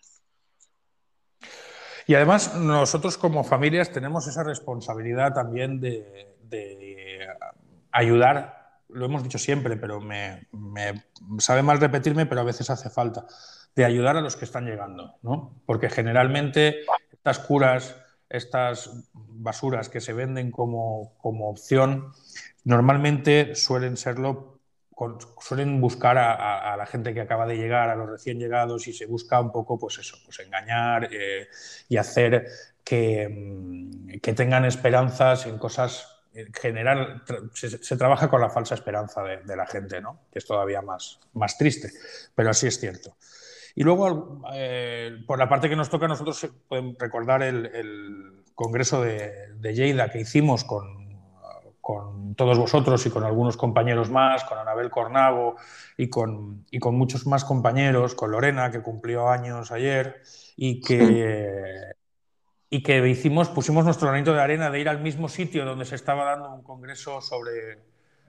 Y 2.06 2.14
además 2.14 2.56
nosotros 2.56 3.18
como 3.18 3.44
familias 3.44 3.92
tenemos 3.92 4.28
esa 4.28 4.44
responsabilidad 4.44 5.34
también 5.34 5.80
de, 5.80 6.36
de 6.44 7.28
ayudar 7.92 8.61
lo 8.94 9.06
hemos 9.06 9.24
dicho 9.24 9.38
siempre, 9.38 9.78
pero 9.78 10.00
me, 10.00 10.48
sabe 11.40 11.62
mal 11.62 11.80
repetirme, 11.80 12.26
pero 12.26 12.42
a 12.42 12.46
veces 12.46 12.70
hace 12.70 12.90
falta, 12.90 13.26
de 13.76 13.86
ayudar 13.86 14.18
a 14.18 14.22
los 14.22 14.36
que 14.36 14.46
están 14.46 14.66
llegando, 14.66 15.16
¿no? 15.22 15.62
Porque 15.66 15.90
generalmente 15.90 16.82
estas 17.12 17.40
curas, 17.40 17.96
estas 18.30 18.92
basuras 19.14 19.90
que 19.90 20.02
se 20.02 20.14
venden 20.14 20.52
como, 20.52 21.14
opción, 21.22 22.12
normalmente 22.64 23.56
suelen 23.56 23.98
serlo, 23.98 24.60
suelen 25.40 25.82
buscar 25.82 26.18
a, 26.18 26.76
la 26.78 26.86
gente 26.86 27.14
que 27.14 27.22
acaba 27.22 27.46
de 27.48 27.58
llegar, 27.58 27.90
a 27.90 27.96
los 27.96 28.10
recién 28.10 28.40
llegados, 28.40 28.88
y 28.88 28.94
se 28.94 29.06
busca 29.06 29.40
un 29.40 29.52
poco, 29.52 29.80
pues 29.80 29.98
eso, 30.00 30.18
pues 30.26 30.40
engañar 30.40 31.10
eh, 31.12 31.48
y 31.90 31.98
hacer 31.98 32.48
que, 32.84 33.28
mm, 33.30 34.20
que 34.20 34.34
tengan 34.34 34.66
esperanzas 34.66 35.46
en 35.46 35.58
cosas 35.58 36.21
en 36.34 36.54
general 36.54 37.24
se, 37.54 37.98
trabaja 37.98 38.30
con 38.30 38.42
la 38.42 38.50
falsa 38.50 38.76
esperanza 38.76 39.22
de, 39.24 39.56
la 39.56 39.66
gente, 39.66 40.02
¿no? 40.02 40.20
que 40.32 40.40
es 40.40 40.46
todavía 40.46 40.82
más, 40.82 41.20
más 41.34 41.58
triste, 41.58 41.92
pero 42.36 42.50
así 42.50 42.68
es 42.68 42.80
cierto. 42.80 43.16
Y 43.76 43.84
luego, 43.84 44.42
eh, 44.54 45.18
por 45.26 45.40
la 45.40 45.48
parte 45.48 45.70
que 45.70 45.76
nos 45.76 45.90
toca, 45.90 46.08
nosotros 46.08 46.48
podemos 46.68 46.96
recordar 47.00 47.42
el, 47.44 48.44
congreso 48.56 49.02
de, 49.02 49.54
de, 49.56 49.74
Lleida 49.74 50.10
que 50.10 50.20
hicimos 50.20 50.64
con, 50.64 51.18
con, 51.80 52.36
todos 52.36 52.60
vosotros 52.60 53.04
y 53.06 53.10
con 53.10 53.24
algunos 53.24 53.58
compañeros 53.58 54.12
más, 54.12 54.44
con 54.44 54.58
Anabel 54.60 54.92
Cornago 54.92 55.56
y 55.98 56.10
con, 56.10 56.66
y 56.70 56.80
con 56.80 56.96
muchos 56.96 57.26
más 57.26 57.44
compañeros, 57.44 58.14
con 58.14 58.32
Lorena, 58.32 58.70
que 58.70 58.82
cumplió 58.82 59.30
años 59.30 59.72
ayer, 59.72 60.22
y 60.56 60.82
que, 60.82 61.94
y 62.74 62.82
que 62.82 63.06
hicimos, 63.06 63.50
pusimos 63.50 63.84
nuestro 63.84 64.08
granito 64.08 64.34
de 64.34 64.40
arena 64.40 64.72
de 64.72 64.80
ir 64.80 64.88
al 64.88 65.02
mismo 65.02 65.28
sitio 65.28 65.66
donde 65.66 65.84
se 65.84 65.96
estaba 65.96 66.24
dando 66.24 66.54
un 66.54 66.64
congreso 66.64 67.20
sobre, 67.20 67.80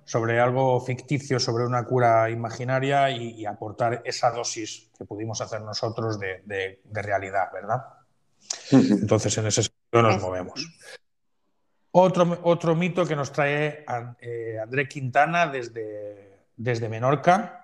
sobre 0.04 0.40
algo 0.40 0.80
ficticio, 0.80 1.38
sobre 1.38 1.64
una 1.64 1.84
cura 1.84 2.28
imaginaria 2.28 3.08
y, 3.10 3.46
aportar 3.46 4.02
esa 4.04 4.32
dosis 4.32 4.90
que 4.98 5.04
pudimos 5.04 5.40
hacer 5.40 5.62
nosotros 5.62 6.18
de, 6.18 6.42
de, 6.44 7.02
realidad, 7.02 7.52
¿verdad? 7.52 7.84
Entonces, 8.72 9.38
en 9.38 9.46
ese 9.46 9.70
no 9.92 10.02
nos 10.02 10.20
movemos. 10.20 10.66
Otro, 11.92 12.40
otro 12.42 12.74
mito 12.74 13.06
que 13.06 13.14
nos 13.14 13.30
trae 13.30 13.84
eh, 14.20 14.58
André 14.60 14.88
Quintana 14.88 15.46
desde, 15.46 16.46
desde 16.56 16.88
Menorca, 16.88 17.61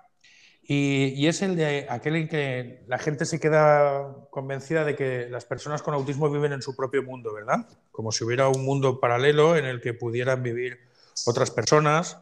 y, 0.71 1.25
es 1.25 1.41
el 1.41 1.55
de 1.55 1.87
aquel 1.89 2.15
en 2.15 2.27
que 2.27 2.83
la 2.85 2.99
gente 2.99 3.25
se 3.25 3.39
queda 3.39 4.15
convencida 4.29 4.85
de 4.85 4.95
que 4.95 5.27
las 5.27 5.43
personas 5.43 5.81
con 5.81 5.95
autismo 5.95 6.29
viven 6.29 6.53
en 6.53 6.61
su 6.61 6.75
propio 6.75 7.01
mundo, 7.01 7.33
¿verdad? 7.33 7.67
Como 7.91 8.11
si 8.11 8.23
hubiera 8.23 8.49
un 8.49 8.63
mundo 8.63 8.99
paralelo 8.99 9.55
en 9.55 9.65
el 9.65 9.81
que 9.81 9.95
pudieran 9.95 10.43
vivir 10.43 10.77
otras 11.25 11.49
personas, 11.49 12.19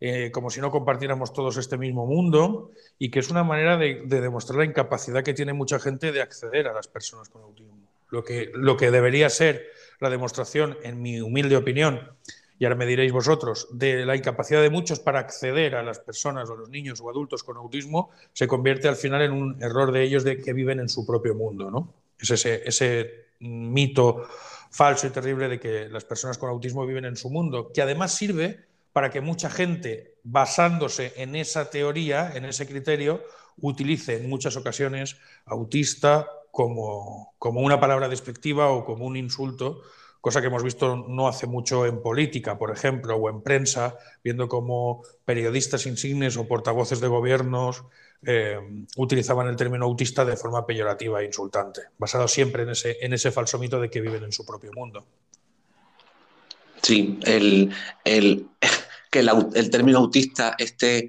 eh, 0.00 0.30
como 0.32 0.48
si 0.48 0.62
no 0.62 0.70
compartiéramos 0.70 1.34
todos 1.34 1.58
este 1.58 1.76
mismo 1.76 2.06
mundo, 2.06 2.70
y 2.98 3.10
que 3.10 3.18
es 3.18 3.28
una 3.28 3.44
manera 3.44 3.76
de, 3.76 4.02
demostrar 4.06 4.60
la 4.60 4.64
incapacidad 4.64 5.22
que 5.22 5.34
tiene 5.34 5.52
mucha 5.52 5.78
gente 5.78 6.10
de 6.10 6.22
acceder 6.22 6.68
a 6.68 6.72
las 6.72 6.88
personas 6.88 7.28
con 7.28 7.42
autismo. 7.42 7.76
Lo 8.08 8.24
que, 8.24 8.50
lo 8.54 8.78
que 8.78 8.90
debería 8.90 9.28
ser 9.28 9.66
la 10.00 10.08
demostración, 10.08 10.78
en 10.84 11.02
mi 11.02 11.20
humilde 11.20 11.54
opinión, 11.54 12.08
y 12.60 12.66
ahora 12.66 12.76
me 12.76 12.84
diréis 12.84 13.10
vosotros, 13.10 13.68
de 13.72 14.04
la 14.04 14.14
incapacidad 14.14 14.60
de 14.60 14.68
muchos 14.68 15.00
para 15.00 15.18
acceder 15.18 15.74
a 15.74 15.82
las 15.82 15.98
personas 15.98 16.50
o 16.50 16.56
los 16.56 16.68
niños 16.68 17.00
o 17.00 17.08
adultos 17.08 17.42
con 17.42 17.56
autismo, 17.56 18.10
se 18.34 18.46
convierte 18.46 18.86
al 18.86 18.96
final 18.96 19.22
en 19.22 19.32
un 19.32 19.62
error 19.62 19.90
de 19.92 20.02
ellos 20.02 20.24
de 20.24 20.42
que 20.42 20.52
viven 20.52 20.78
en 20.78 20.90
su 20.90 21.06
propio 21.06 21.34
mundo. 21.34 21.70
¿no? 21.70 21.94
Es 22.18 22.30
ese, 22.30 22.60
ese 22.66 23.28
mito 23.38 24.28
falso 24.70 25.06
y 25.06 25.10
terrible 25.10 25.48
de 25.48 25.58
que 25.58 25.88
las 25.88 26.04
personas 26.04 26.36
con 26.36 26.50
autismo 26.50 26.84
viven 26.84 27.06
en 27.06 27.16
su 27.16 27.30
mundo, 27.30 27.72
que 27.72 27.80
además 27.80 28.14
sirve 28.14 28.66
para 28.92 29.08
que 29.08 29.22
mucha 29.22 29.48
gente, 29.48 30.16
basándose 30.22 31.14
en 31.16 31.36
esa 31.36 31.70
teoría, 31.70 32.32
en 32.34 32.44
ese 32.44 32.66
criterio, 32.66 33.22
utilice 33.62 34.18
en 34.18 34.28
muchas 34.28 34.56
ocasiones 34.56 35.16
autista 35.46 36.28
como, 36.50 37.32
como 37.38 37.62
una 37.62 37.80
palabra 37.80 38.10
despectiva 38.10 38.68
o 38.68 38.84
como 38.84 39.06
un 39.06 39.16
insulto 39.16 39.80
cosa 40.20 40.40
que 40.40 40.48
hemos 40.48 40.62
visto 40.62 40.96
no 40.96 41.28
hace 41.28 41.46
mucho 41.46 41.86
en 41.86 42.02
política, 42.02 42.58
por 42.58 42.70
ejemplo, 42.70 43.16
o 43.16 43.30
en 43.30 43.42
prensa, 43.42 43.96
viendo 44.22 44.48
cómo 44.48 45.02
periodistas 45.24 45.86
insignes 45.86 46.36
o 46.36 46.46
portavoces 46.46 47.00
de 47.00 47.08
gobiernos 47.08 47.84
eh, 48.22 48.58
utilizaban 48.96 49.48
el 49.48 49.56
término 49.56 49.86
autista 49.86 50.24
de 50.24 50.36
forma 50.36 50.66
peyorativa 50.66 51.22
e 51.22 51.26
insultante, 51.26 51.80
basado 51.96 52.28
siempre 52.28 52.64
en 52.64 52.70
ese, 52.70 52.98
en 53.00 53.14
ese 53.14 53.30
falso 53.30 53.58
mito 53.58 53.80
de 53.80 53.88
que 53.88 54.00
viven 54.00 54.24
en 54.24 54.32
su 54.32 54.44
propio 54.44 54.72
mundo. 54.74 55.06
Sí, 56.82 57.18
el, 57.24 57.72
que 59.10 59.20
el 59.20 59.70
término 59.70 59.98
autista 59.98 60.54
esté 60.58 61.08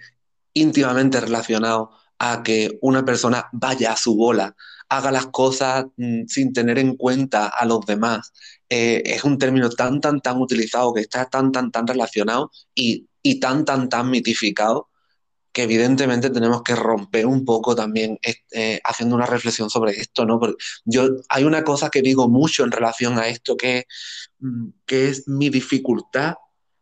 íntimamente 0.53 1.19
relacionado 1.19 1.91
a 2.19 2.43
que 2.43 2.77
una 2.81 3.03
persona 3.03 3.49
vaya 3.51 3.93
a 3.93 3.97
su 3.97 4.15
bola, 4.15 4.55
haga 4.89 5.11
las 5.11 5.27
cosas 5.27 5.85
mm, 5.97 6.25
sin 6.27 6.53
tener 6.53 6.77
en 6.77 6.95
cuenta 6.95 7.47
a 7.47 7.65
los 7.65 7.85
demás. 7.85 8.33
Eh, 8.73 9.03
es 9.05 9.25
un 9.25 9.37
término 9.37 9.69
tan, 9.69 9.99
tan, 9.99 10.21
tan 10.21 10.39
utilizado, 10.39 10.93
que 10.93 11.01
está 11.01 11.25
tan, 11.25 11.51
tan, 11.51 11.71
tan 11.71 11.85
relacionado 11.85 12.51
y, 12.73 13.05
tan, 13.41 13.65
tan, 13.65 13.89
tan 13.89 14.09
mitificado, 14.09 14.87
que 15.51 15.63
evidentemente 15.63 16.29
tenemos 16.29 16.63
que 16.63 16.73
romper 16.73 17.25
un 17.25 17.43
poco 17.43 17.75
también 17.75 18.17
eh, 18.53 18.79
haciendo 18.85 19.17
una 19.17 19.25
reflexión 19.25 19.69
sobre 19.69 19.99
esto, 19.99 20.25
¿no? 20.25 20.39
Porque 20.39 20.55
yo, 20.85 21.09
hay 21.27 21.43
una 21.43 21.65
cosa 21.65 21.89
que 21.89 22.01
digo 22.01 22.29
mucho 22.29 22.63
en 22.63 22.71
relación 22.71 23.19
a 23.19 23.27
esto, 23.27 23.57
que, 23.57 23.87
mm, 24.39 24.69
que 24.85 25.09
es 25.09 25.27
mi 25.27 25.49
dificultad 25.49 26.35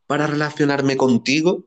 para 0.05 0.27
relacionarme 0.27 0.95
contigo, 0.95 1.65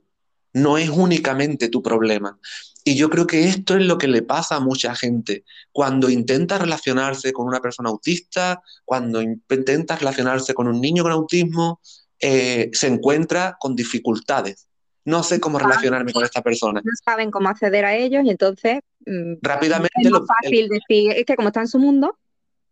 no 0.53 0.79
es 0.79 0.89
únicamente 0.89 1.69
tu 1.69 1.83
problema. 1.83 2.39
Y 2.85 2.97
yo 2.97 3.11
creo 3.11 3.27
que 3.27 3.49
esto 3.49 3.77
es 3.77 3.83
lo 3.85 3.97
que 3.97 4.09
le 4.09 4.23
pasa 4.23 4.57
a 4.57 4.61
mucha 4.61 4.95
gente 4.95 5.45
cuando 5.71 6.11
intenta 6.11 6.59
relacionarse 6.59 7.33
con 7.33 7.47
una 7.47 7.61
persona 7.61 7.91
autista, 7.91 8.63
cuando 8.85 9.23
intenta 9.23 9.97
relacionarse 9.97 10.53
con 10.53 10.67
un 10.67 10.81
niño 10.81 11.05
con 11.05 11.13
autismo, 11.13 11.81
eh, 12.19 12.71
se 12.73 12.89
encuentra 12.89 13.57
con 13.59 13.77
dificultades. 13.77 14.69
No 15.05 15.23
sé 15.23 15.41
cómo 15.41 15.59
relacionarme 15.59 16.13
con 16.13 16.25
esta 16.25 16.43
persona. 16.43 16.81
No 16.85 16.93
saben 17.05 17.31
cómo 17.31 17.49
acceder 17.49 17.85
a 17.85 17.97
ellos 17.97 18.25
y 18.25 18.31
entonces 18.31 18.81
mm, 19.07 19.35
rápidamente 19.43 19.93
es 20.01 20.11
más 20.11 20.23
fácil 20.43 20.69
decir, 20.69 21.13
es 21.13 21.25
que 21.25 21.37
como 21.37 21.49
está 21.49 21.61
en 21.61 21.69
su 21.69 21.79
mundo. 21.79 22.17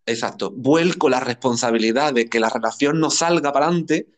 Exacto, 0.07 0.51
vuelco 0.51 1.09
la 1.09 1.20
responsabilidad 1.20 2.12
de 2.12 2.29
que 2.29 2.40
la 2.40 2.49
relación 2.49 2.99
no 3.01 3.11
salga 3.11 3.53
para 3.53 3.66
adelante 3.66 4.09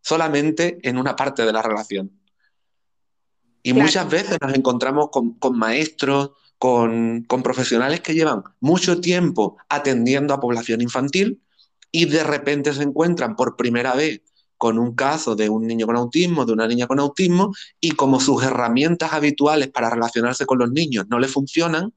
solamente 0.00 0.78
en 0.82 0.98
una 0.98 1.16
parte 1.16 1.44
de 1.44 1.52
la 1.52 1.62
relación. 1.62 2.21
Y 3.62 3.72
muchas 3.72 4.08
veces 4.08 4.38
nos 4.40 4.54
encontramos 4.54 5.10
con, 5.10 5.36
maestros, 5.56 6.30
con, 6.58 7.24
profesionales 7.26 8.00
que 8.00 8.14
llevan 8.14 8.42
mucho 8.60 9.00
tiempo 9.00 9.56
atendiendo 9.68 10.34
a 10.34 10.40
población 10.40 10.80
infantil 10.80 11.40
y 11.90 12.06
de 12.06 12.24
repente 12.24 12.72
se 12.72 12.82
encuentran 12.82 13.36
por 13.36 13.56
primera 13.56 13.94
vez 13.94 14.22
con 14.58 14.78
un 14.78 14.94
caso 14.94 15.34
de 15.34 15.48
un 15.48 15.66
niño 15.66 15.86
con 15.86 15.96
autismo, 15.96 16.44
de 16.44 16.52
una 16.52 16.68
niña 16.68 16.86
con 16.86 17.00
autismo, 17.00 17.52
y 17.80 17.90
como 17.92 18.20
sus 18.20 18.44
herramientas 18.44 19.12
habituales 19.12 19.68
para 19.68 19.90
relacionarse 19.90 20.46
con 20.46 20.58
los 20.58 20.70
niños 20.70 21.06
no 21.08 21.18
le 21.18 21.26
funcionan, 21.26 21.92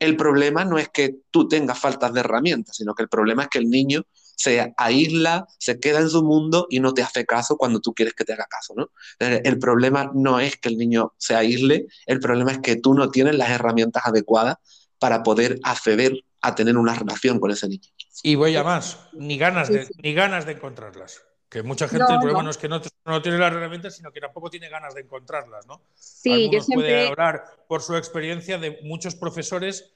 el 0.00 0.16
problema 0.16 0.64
no 0.64 0.78
es 0.78 0.88
que 0.88 1.16
tú 1.30 1.46
tengas 1.46 1.78
faltas 1.78 2.12
de 2.12 2.20
herramientas, 2.20 2.76
sino 2.76 2.92
que 2.94 3.04
el 3.04 3.08
problema 3.08 3.44
es 3.44 3.48
que 3.48 3.58
el 3.58 3.70
niño 3.70 4.02
se 4.36 4.72
aísla, 4.76 5.46
se 5.58 5.78
queda 5.80 6.00
en 6.00 6.10
su 6.10 6.22
mundo 6.22 6.66
y 6.70 6.80
no 6.80 6.94
te 6.94 7.02
hace 7.02 7.24
caso 7.24 7.56
cuando 7.56 7.80
tú 7.80 7.94
quieres 7.94 8.14
que 8.14 8.24
te 8.24 8.32
haga 8.32 8.46
caso, 8.46 8.74
¿no? 8.76 8.90
El 9.18 9.58
problema 9.58 10.10
no 10.14 10.40
es 10.40 10.56
que 10.56 10.68
el 10.68 10.78
niño 10.78 11.14
se 11.16 11.34
aísle, 11.34 11.86
el 12.06 12.20
problema 12.20 12.52
es 12.52 12.58
que 12.58 12.76
tú 12.76 12.94
no 12.94 13.10
tienes 13.10 13.36
las 13.36 13.50
herramientas 13.50 14.04
adecuadas 14.06 14.56
para 14.98 15.22
poder 15.22 15.58
acceder 15.62 16.24
a 16.40 16.54
tener 16.54 16.76
una 16.76 16.94
relación 16.94 17.38
con 17.38 17.50
ese 17.50 17.68
niño. 17.68 17.88
Y 18.22 18.34
voy 18.34 18.54
a 18.56 18.62
más, 18.62 19.08
ni 19.12 19.38
ganas 19.38 19.68
de, 19.68 19.88
ni 20.02 20.14
ganas 20.14 20.46
de 20.46 20.52
encontrarlas. 20.52 21.22
Que 21.48 21.62
mucha 21.62 21.86
gente, 21.86 22.06
el 22.10 22.18
problema 22.18 22.42
no. 22.42 22.50
es 22.50 22.56
que 22.56 22.68
no, 22.68 22.80
tiene 23.20 23.36
las 23.36 23.52
herramientas, 23.52 23.96
sino 23.96 24.10
que 24.10 24.20
tampoco 24.20 24.48
tiene 24.48 24.70
ganas 24.70 24.94
de 24.94 25.02
encontrarlas, 25.02 25.66
¿no? 25.66 25.82
Sí, 25.94 26.48
yo 26.50 26.62
siempre... 26.62 26.88
puede 26.88 27.08
hablar 27.08 27.44
por 27.68 27.82
su 27.82 27.94
experiencia 27.94 28.56
de 28.56 28.78
muchos 28.84 29.14
profesores 29.14 29.92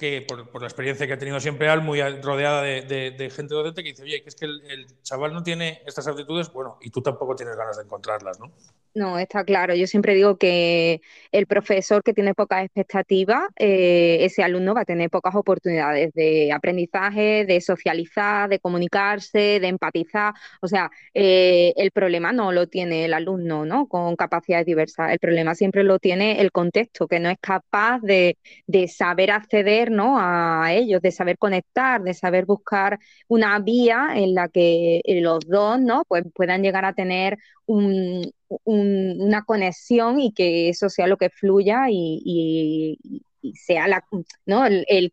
que 0.00 0.22
por, 0.22 0.62
la 0.62 0.66
experiencia 0.66 1.06
que 1.06 1.12
ha 1.12 1.18
tenido 1.18 1.38
siempre 1.40 1.68
Al, 1.68 1.82
muy 1.82 2.00
rodeada 2.22 2.62
de, 2.62 3.32
gente 3.36 3.54
docente, 3.54 3.82
que 3.82 3.90
dice, 3.90 4.02
oye, 4.02 4.22
que 4.22 4.30
es 4.30 4.34
que 4.34 4.46
el, 4.46 4.86
chaval 5.02 5.34
no 5.34 5.42
tiene 5.42 5.82
estas 5.84 6.08
aptitudes, 6.08 6.50
bueno, 6.54 6.78
y 6.80 6.88
tú 6.88 7.02
tampoco 7.02 7.36
tienes 7.36 7.54
ganas 7.54 7.76
de 7.76 7.82
encontrarlas, 7.82 8.40
¿no? 8.40 8.50
No, 8.92 9.18
está 9.20 9.44
claro. 9.44 9.74
Yo 9.76 9.86
siempre 9.86 10.14
digo 10.14 10.36
que 10.36 11.00
el 11.30 11.46
profesor 11.46 12.02
que 12.02 12.12
tiene 12.12 12.34
pocas 12.34 12.64
expectativas, 12.64 13.48
eh, 13.56 14.18
ese 14.22 14.42
alumno 14.42 14.74
va 14.74 14.80
a 14.80 14.84
tener 14.84 15.10
pocas 15.10 15.34
oportunidades 15.36 16.12
de 16.12 16.50
aprendizaje, 16.52 17.44
de 17.44 17.60
socializar, 17.60 18.48
de 18.48 18.58
comunicarse, 18.58 19.60
de 19.60 19.68
empatizar. 19.68 20.34
O 20.60 20.66
sea, 20.66 20.90
eh, 21.14 21.72
el 21.76 21.92
problema 21.92 22.32
no 22.32 22.50
lo 22.50 22.66
tiene 22.66 23.04
el 23.04 23.14
alumno, 23.14 23.64
¿no? 23.64 23.86
Con 23.86 24.16
capacidades 24.16 24.66
diversas. 24.66 25.12
El 25.12 25.20
problema 25.20 25.54
siempre 25.54 25.84
lo 25.84 26.00
tiene 26.00 26.40
el 26.40 26.50
contexto, 26.50 27.06
que 27.06 27.20
no 27.20 27.30
es 27.30 27.38
capaz 27.40 28.00
de, 28.00 28.38
de 28.66 28.88
saber 28.88 29.30
acceder, 29.30 29.89
¿no? 29.90 30.16
A 30.18 30.72
ellos, 30.72 31.02
de 31.02 31.10
saber 31.12 31.38
conectar, 31.38 32.02
de 32.02 32.14
saber 32.14 32.46
buscar 32.46 32.98
una 33.28 33.58
vía 33.58 34.08
en 34.14 34.34
la 34.34 34.48
que 34.48 35.02
los 35.06 35.40
dos, 35.46 35.80
¿no? 35.80 36.04
Pues 36.08 36.24
puedan 36.34 36.62
llegar 36.62 36.84
a 36.84 36.94
tener 36.94 37.38
una 37.66 39.42
conexión 39.44 40.20
y 40.20 40.32
que 40.32 40.68
eso 40.68 40.88
sea 40.88 41.06
lo 41.06 41.16
que 41.16 41.30
fluya 41.30 41.86
y, 41.90 42.98
sea 43.54 43.88
la, 43.88 44.04
¿no? 44.46 44.66
el, 44.66 44.84
el, 44.88 45.12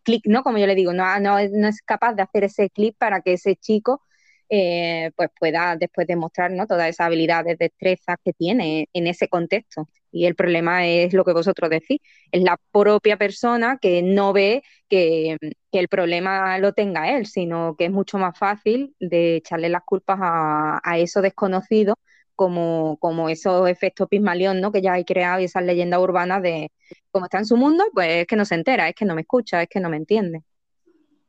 clic, 0.00 0.26
¿no? 0.26 0.42
Como 0.42 0.58
yo 0.58 0.66
le 0.66 0.74
digo, 0.74 0.92
no, 0.92 1.20
no, 1.20 1.38
es 1.38 1.82
capaz 1.82 2.14
de 2.14 2.22
hacer 2.22 2.44
ese 2.44 2.70
clic 2.70 2.96
para 2.98 3.20
que 3.20 3.34
ese 3.34 3.56
chico 3.56 4.02
eh, 4.50 5.10
pues 5.16 5.30
pueda 5.38 5.76
después 5.76 6.06
demostrar 6.06 6.50
¿no? 6.50 6.66
todas 6.66 6.88
esas 6.88 7.06
habilidades, 7.06 7.58
destrezas 7.58 8.16
que 8.24 8.32
tiene 8.32 8.88
en 8.92 9.06
ese 9.06 9.28
contexto. 9.28 9.88
Y 10.10 10.26
el 10.26 10.34
problema 10.34 10.86
es 10.86 11.12
lo 11.12 11.24
que 11.24 11.32
vosotros 11.32 11.70
decís, 11.70 12.00
es 12.32 12.42
la 12.42 12.58
propia 12.72 13.16
persona 13.16 13.78
que 13.80 14.02
no 14.02 14.32
ve 14.32 14.62
que, 14.88 15.36
el 15.72 15.88
problema 15.88 16.58
lo 16.58 16.72
tenga 16.72 17.14
él, 17.16 17.26
sino 17.26 17.76
que 17.76 17.86
es 17.86 17.90
mucho 17.90 18.18
más 18.18 18.38
fácil 18.38 18.94
de 18.98 19.36
echarle 19.36 19.68
las 19.68 19.82
culpas 19.84 20.18
a, 20.20 20.98
eso 20.98 21.20
desconocido 21.20 21.94
como, 22.34 22.96
como 23.00 23.28
esos 23.28 23.68
efectos 23.68 24.08
Pismalión 24.08 24.60
¿no? 24.60 24.72
que 24.72 24.80
ya 24.80 24.94
hay 24.94 25.04
creado 25.04 25.40
y 25.40 25.44
esas 25.44 25.64
leyendas 25.64 26.00
urbanas 26.00 26.42
de 26.42 26.72
cómo 27.10 27.26
está 27.26 27.38
en 27.38 27.46
su 27.46 27.56
mundo, 27.56 27.84
pues 27.92 28.22
es 28.22 28.26
que 28.26 28.36
no 28.36 28.44
se 28.44 28.54
entera, 28.54 28.88
es 28.88 28.94
que 28.94 29.04
no 29.04 29.14
me 29.14 29.22
escucha, 29.22 29.62
es 29.62 29.68
que 29.68 29.80
no 29.80 29.90
me 29.90 29.96
entiende. 29.96 30.42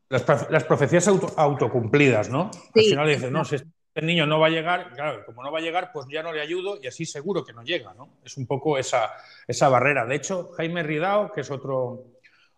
Las, 0.10 0.63
profecías 0.63 1.08
autocumplidas, 1.08 2.30
¿no? 2.30 2.50
Al 2.74 2.82
final 2.82 3.08
dices, 3.08 3.32
no, 3.32 3.46
si 3.46 3.58
este 4.00 4.06
niño 4.06 4.26
no 4.26 4.40
va 4.40 4.48
a 4.48 4.50
llegar, 4.50 4.94
claro, 4.94 5.26
como 5.26 5.44
no 5.44 5.52
va 5.52 5.60
a 5.60 5.62
llegar, 5.62 5.92
pues 5.92 6.06
ya 6.10 6.24
no 6.24 6.32
le 6.32 6.40
ayudo 6.40 6.80
y 6.82 6.88
así 6.88 7.06
seguro 7.06 7.44
que 7.44 7.52
no 7.52 7.64
llega, 7.64 7.94
¿no? 7.96 8.08
Es 8.24 8.38
un 8.38 8.48
poco 8.48 8.78
esa, 8.78 9.12
esa 9.46 9.68
barrera. 9.68 10.06
De 10.06 10.16
hecho, 10.16 10.52
Jaime 10.56 10.84
Ridao, 10.84 11.34
que 11.34 11.42
es 11.42 11.52
otro, 11.52 12.06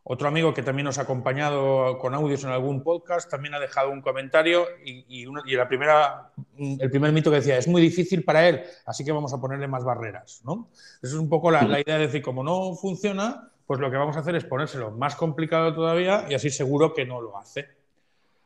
otro 0.03 0.27
amigo 0.27 0.53
que 0.53 0.61
también 0.61 0.85
nos 0.85 0.99
ha 0.99 1.01
acompañado 1.01 1.97
con 1.97 2.13
audios 2.13 2.43
en 2.43 2.51
algún 2.51 2.83
podcast, 2.83 3.27
también 3.27 3.55
ha 3.55 3.59
dejado 3.59 3.89
un 3.89 4.03
comentario 4.03 4.67
y, 4.85 5.25
la 5.55 5.67
primera, 5.67 6.31
el 6.59 6.91
primer 6.91 7.11
mito 7.11 7.31
que 7.31 7.37
decía, 7.37 7.57
es 7.57 7.67
muy 7.67 7.81
difícil 7.81 8.23
para 8.23 8.47
él, 8.47 8.61
así 8.85 9.03
que 9.03 9.11
vamos 9.11 9.33
a 9.33 9.41
ponerle 9.41 9.67
más 9.67 9.83
barreras, 9.83 10.43
¿no? 10.45 10.69
Esa 11.01 11.15
es 11.15 11.19
un 11.19 11.27
poco 11.27 11.49
la, 11.49 11.63
la 11.63 11.79
idea 11.79 11.97
de 11.97 12.05
decir, 12.05 12.21
como 12.21 12.43
no 12.43 12.75
funciona, 12.75 13.49
pues 13.65 13.79
lo 13.79 13.89
que 13.89 13.97
vamos 13.97 14.15
a 14.15 14.19
hacer 14.19 14.35
es 14.35 14.45
ponérselo 14.45 14.91
más 14.91 15.15
complicado 15.15 15.73
todavía 15.73 16.27
y 16.29 16.35
así 16.35 16.51
seguro 16.51 16.93
que 16.93 17.03
no 17.03 17.19
lo 17.19 17.35
hace. 17.39 17.80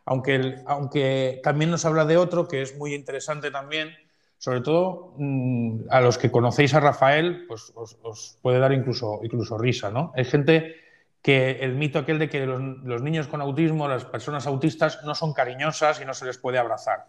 Aunque, 0.05 0.55
aunque 0.67 1.41
también 1.43 1.71
nos 1.71 1.83
habla 1.85 2.05
de 2.05 2.17
otro 2.17 2.47
que 2.47 2.61
es 2.61 2.77
muy 2.77 2.93
interesante 2.93 3.49
también, 3.49 3.89
sobre 4.37 4.61
todo 4.61 5.15
mm, 5.17 5.85
a 5.89 6.01
los 6.01 6.19
que 6.19 6.29
conocéis 6.29 6.75
a 6.75 6.79
Rafael, 6.79 7.45
pues 7.47 7.73
os, 7.75 8.37
puede 8.41 8.59
dar 8.59 8.71
incluso, 8.73 9.19
incluso 9.23 9.57
risa, 9.57 9.89
¿no? 9.89 10.13
Hay 10.15 10.25
gente 10.25 10.75
que 11.23 11.57
el 11.61 11.73
mito 11.73 11.97
aquel 11.97 12.19
de 12.19 12.29
que 12.29 12.45
los, 12.45 13.01
niños 13.01 13.27
con 13.27 13.41
autismo, 13.41 13.87
las 13.87 14.05
personas 14.05 14.45
autistas, 14.45 14.99
no 15.03 15.15
son 15.15 15.33
cariñosas 15.33 15.99
y 15.99 16.05
no 16.05 16.13
se 16.13 16.25
les 16.25 16.37
puede 16.37 16.59
abrazar. 16.59 17.07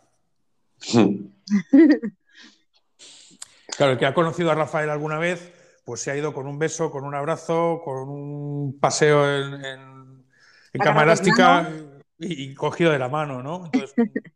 claro, 3.77 3.93
el 3.93 3.99
que 3.99 4.07
ha 4.07 4.15
conocido 4.15 4.51
a 4.51 4.55
Rafael 4.55 4.89
alguna 4.89 5.19
vez, 5.19 5.53
pues 5.85 6.01
se 6.01 6.11
ha 6.11 6.17
ido 6.17 6.33
con 6.33 6.47
un 6.47 6.59
beso, 6.59 6.91
con 6.91 7.05
un 7.05 7.15
abrazo, 7.15 7.83
con 7.85 8.09
un 8.09 8.79
paseo 8.81 9.31
en, 9.31 9.63
en, 9.63 10.25
cama 10.81 11.03
elástica 11.03 11.71
y, 12.19 12.55
cogido 12.55 12.93
de 12.93 12.99
la 12.99 13.09
mano, 13.09 13.43
¿no? 13.43 13.67
Entonces, 13.67 13.95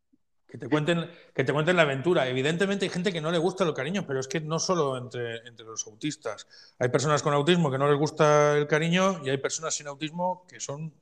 que 0.48 0.58
te 0.58 0.68
cuenten, 0.68 1.08
que 1.34 1.44
te 1.44 1.52
cuenten 1.52 1.76
la 1.76 1.82
aventura. 1.82 2.28
Evidentemente 2.28 2.84
hay 2.84 2.90
gente 2.90 3.12
que 3.12 3.20
no 3.20 3.30
le 3.30 3.38
gusta 3.38 3.64
el 3.64 3.72
cariño, 3.72 4.04
pero 4.06 4.20
es 4.20 4.28
que 4.28 4.40
no 4.40 4.58
solo 4.58 4.96
entre, 4.96 5.46
entre 5.46 5.64
los 5.64 5.86
autistas. 5.86 6.46
Hay 6.78 6.88
personas 6.88 7.22
con 7.22 7.32
autismo 7.32 7.70
que 7.70 7.78
no 7.78 7.88
les 7.88 7.98
gusta 7.98 8.56
el 8.56 8.66
cariño 8.66 9.20
y 9.24 9.30
hay 9.30 9.38
personas 9.38 9.74
sin 9.74 9.86
autismo 9.86 10.44
que 10.48 10.60
son 10.60 10.92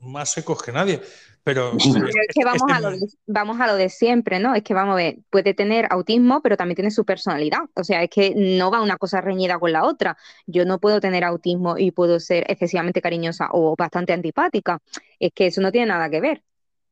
más 0.00 0.30
secos 0.30 0.62
que 0.62 0.72
nadie. 0.72 1.00
Pero, 1.44 1.72
es 1.76 2.34
que 2.34 2.44
vamos, 2.44 2.62
a 2.72 2.80
lo 2.80 2.90
de, 2.90 3.06
vamos 3.26 3.60
a 3.60 3.66
lo 3.66 3.74
de 3.74 3.88
siempre, 3.88 4.38
¿no? 4.38 4.54
Es 4.54 4.62
que 4.62 4.74
vamos 4.74 4.92
a 4.92 4.96
ver, 4.96 5.18
puede 5.30 5.54
tener 5.54 5.86
autismo, 5.90 6.40
pero 6.40 6.56
también 6.56 6.76
tiene 6.76 6.90
su 6.90 7.04
personalidad. 7.04 7.62
O 7.74 7.82
sea, 7.82 8.02
es 8.02 8.10
que 8.10 8.32
no 8.36 8.70
va 8.70 8.80
una 8.80 8.96
cosa 8.96 9.20
reñida 9.20 9.58
con 9.58 9.72
la 9.72 9.84
otra. 9.84 10.16
Yo 10.46 10.64
no 10.64 10.78
puedo 10.78 11.00
tener 11.00 11.24
autismo 11.24 11.76
y 11.78 11.90
puedo 11.90 12.20
ser 12.20 12.44
excesivamente 12.48 13.02
cariñosa 13.02 13.48
o 13.52 13.74
bastante 13.76 14.12
antipática. 14.12 14.78
Es 15.18 15.32
que 15.34 15.46
eso 15.46 15.60
no 15.60 15.72
tiene 15.72 15.88
nada 15.88 16.08
que 16.10 16.20
ver. 16.20 16.42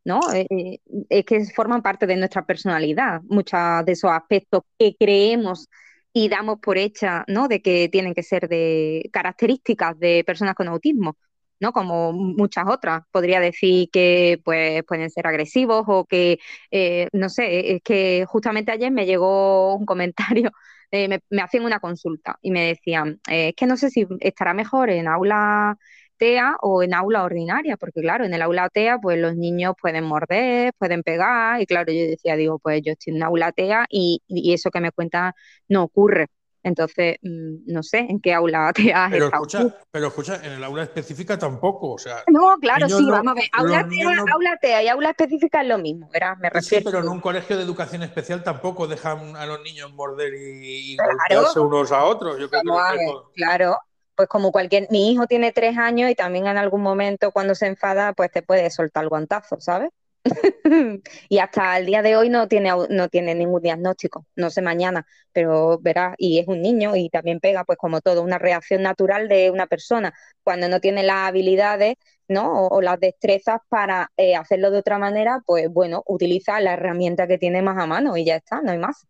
¿no? 0.04 0.20
Eh, 0.32 0.46
eh, 0.50 0.78
es 1.08 1.24
que 1.24 1.44
forman 1.54 1.82
parte 1.82 2.06
de 2.06 2.16
nuestra 2.16 2.44
personalidad, 2.46 3.20
muchos 3.28 3.84
de 3.84 3.92
esos 3.92 4.10
aspectos 4.10 4.62
que 4.78 4.96
creemos 4.98 5.68
y 6.12 6.28
damos 6.28 6.58
por 6.60 6.78
hecha, 6.78 7.24
¿no? 7.28 7.48
De 7.48 7.62
que 7.62 7.88
tienen 7.88 8.14
que 8.14 8.22
ser 8.22 8.48
de 8.48 9.08
características 9.12 9.98
de 9.98 10.24
personas 10.24 10.54
con 10.54 10.68
autismo, 10.68 11.16
¿no? 11.60 11.72
Como 11.72 12.12
muchas 12.12 12.64
otras. 12.68 13.02
Podría 13.10 13.40
decir 13.40 13.88
que 13.92 14.40
pues, 14.44 14.82
pueden 14.84 15.10
ser 15.10 15.26
agresivos 15.26 15.84
o 15.88 16.04
que, 16.04 16.38
eh, 16.70 17.08
no 17.12 17.28
sé, 17.28 17.74
es 17.76 17.82
que 17.82 18.24
justamente 18.26 18.72
ayer 18.72 18.90
me 18.90 19.06
llegó 19.06 19.76
un 19.76 19.86
comentario, 19.86 20.50
me, 20.92 21.20
me, 21.30 21.42
hacían 21.42 21.64
una 21.64 21.80
consulta 21.80 22.38
y 22.42 22.50
me 22.50 22.66
decían, 22.66 23.20
es 23.28 23.54
que 23.54 23.66
no 23.66 23.76
sé 23.76 23.90
si 23.90 24.06
estará 24.20 24.54
mejor 24.54 24.90
en 24.90 25.06
aula 25.08 25.76
TEA 26.20 26.56
o 26.62 26.82
en 26.82 26.94
aula 26.94 27.24
ordinaria, 27.24 27.76
porque 27.78 28.00
claro, 28.02 28.24
en 28.24 28.34
el 28.34 28.42
aula 28.42 28.68
TEA 28.68 28.98
pues 28.98 29.18
los 29.18 29.36
niños 29.36 29.74
pueden 29.80 30.04
morder, 30.04 30.72
pueden 30.78 31.02
pegar 31.02 31.60
y 31.60 31.66
claro, 31.66 31.92
yo 31.92 32.02
decía, 32.02 32.36
digo, 32.36 32.58
pues 32.58 32.82
yo 32.84 32.92
estoy 32.92 33.14
en 33.16 33.22
aula 33.22 33.52
TEA 33.52 33.86
y, 33.90 34.22
eso 34.52 34.70
que 34.70 34.80
me 34.80 34.92
cuenta 34.92 35.34
no 35.68 35.82
ocurre. 35.84 36.26
Entonces, 36.62 37.16
mm, 37.22 37.72
no 37.72 37.82
sé 37.82 37.98
en 37.98 38.20
qué 38.20 38.34
aula 38.34 38.72
TEA 38.74 39.08
pero 39.10 39.26
escucha, 39.26 39.66
pero 39.90 40.08
escucha, 40.08 40.40
en 40.44 40.52
el 40.52 40.64
aula 40.64 40.82
específica 40.82 41.38
tampoco, 41.38 41.92
o 41.92 41.98
sea... 41.98 42.22
No, 42.26 42.56
claro, 42.60 42.88
sí, 42.88 43.04
vamos 43.08 43.32
a 43.32 43.34
ver, 43.34 43.44
aula 43.52 43.88
TEA, 43.88 44.24
aula 44.32 44.58
TEA 44.60 44.82
y 44.82 44.88
aula 44.88 45.10
específica 45.10 45.62
es 45.62 45.68
lo 45.68 45.78
mismo, 45.78 46.08
¿verdad? 46.12 46.36
Me 46.38 46.50
refiero. 46.50 46.82
Sí, 46.82 46.84
pero 46.84 47.00
en 47.00 47.08
un 47.08 47.20
colegio 47.20 47.56
de 47.56 47.62
educación 47.62 48.02
especial 48.02 48.42
tampoco 48.42 48.86
dejan 48.86 49.36
a 49.36 49.46
los 49.46 49.62
niños 49.62 49.92
morder 49.94 50.32
y, 50.34 50.96
golpearse 50.96 51.60
unos 51.60 51.92
a 51.92 52.04
otros. 52.04 52.38
Yo 52.38 52.48
creo 52.50 52.62
que 52.62 53.32
claro, 53.34 53.76
pues 54.14 54.28
como 54.28 54.52
cualquier, 54.52 54.86
mi 54.90 55.10
hijo 55.10 55.26
tiene 55.26 55.52
tres 55.52 55.78
años 55.78 56.10
y 56.10 56.14
también 56.14 56.46
en 56.46 56.58
algún 56.58 56.82
momento 56.82 57.30
cuando 57.32 57.54
se 57.54 57.66
enfada, 57.66 58.12
pues 58.12 58.30
te 58.30 58.42
puede 58.42 58.70
soltar 58.70 59.04
el 59.04 59.08
guantazo, 59.08 59.60
¿sabes? 59.60 59.90
y 61.28 61.38
hasta 61.38 61.78
el 61.78 61.86
día 61.86 62.02
de 62.02 62.16
hoy 62.16 62.28
no 62.28 62.48
tiene, 62.48 62.72
no 62.90 63.08
tiene 63.08 63.34
ningún 63.34 63.62
diagnóstico, 63.62 64.26
no 64.36 64.50
sé 64.50 64.62
mañana, 64.62 65.06
pero 65.32 65.78
verás, 65.80 66.14
y 66.18 66.38
es 66.38 66.48
un 66.48 66.60
niño 66.60 66.96
y 66.96 67.08
también 67.08 67.40
pega, 67.40 67.64
pues 67.64 67.78
como 67.78 68.00
todo, 68.00 68.22
una 68.22 68.38
reacción 68.38 68.82
natural 68.82 69.28
de 69.28 69.50
una 69.50 69.66
persona. 69.66 70.12
Cuando 70.42 70.68
no 70.68 70.80
tiene 70.80 71.02
las 71.02 71.28
habilidades, 71.28 71.96
¿no? 72.28 72.66
O, 72.66 72.80
las 72.80 73.00
destrezas 73.00 73.60
para 73.68 74.10
eh, 74.16 74.36
hacerlo 74.36 74.70
de 74.70 74.78
otra 74.78 74.98
manera, 74.98 75.42
pues 75.46 75.68
bueno, 75.70 76.02
utiliza 76.06 76.60
la 76.60 76.74
herramienta 76.74 77.26
que 77.26 77.38
tiene 77.38 77.62
más 77.62 77.78
a 77.78 77.86
mano 77.86 78.16
y 78.16 78.24
ya 78.24 78.36
está, 78.36 78.60
no 78.62 78.72
hay 78.72 78.78
más. 78.78 79.06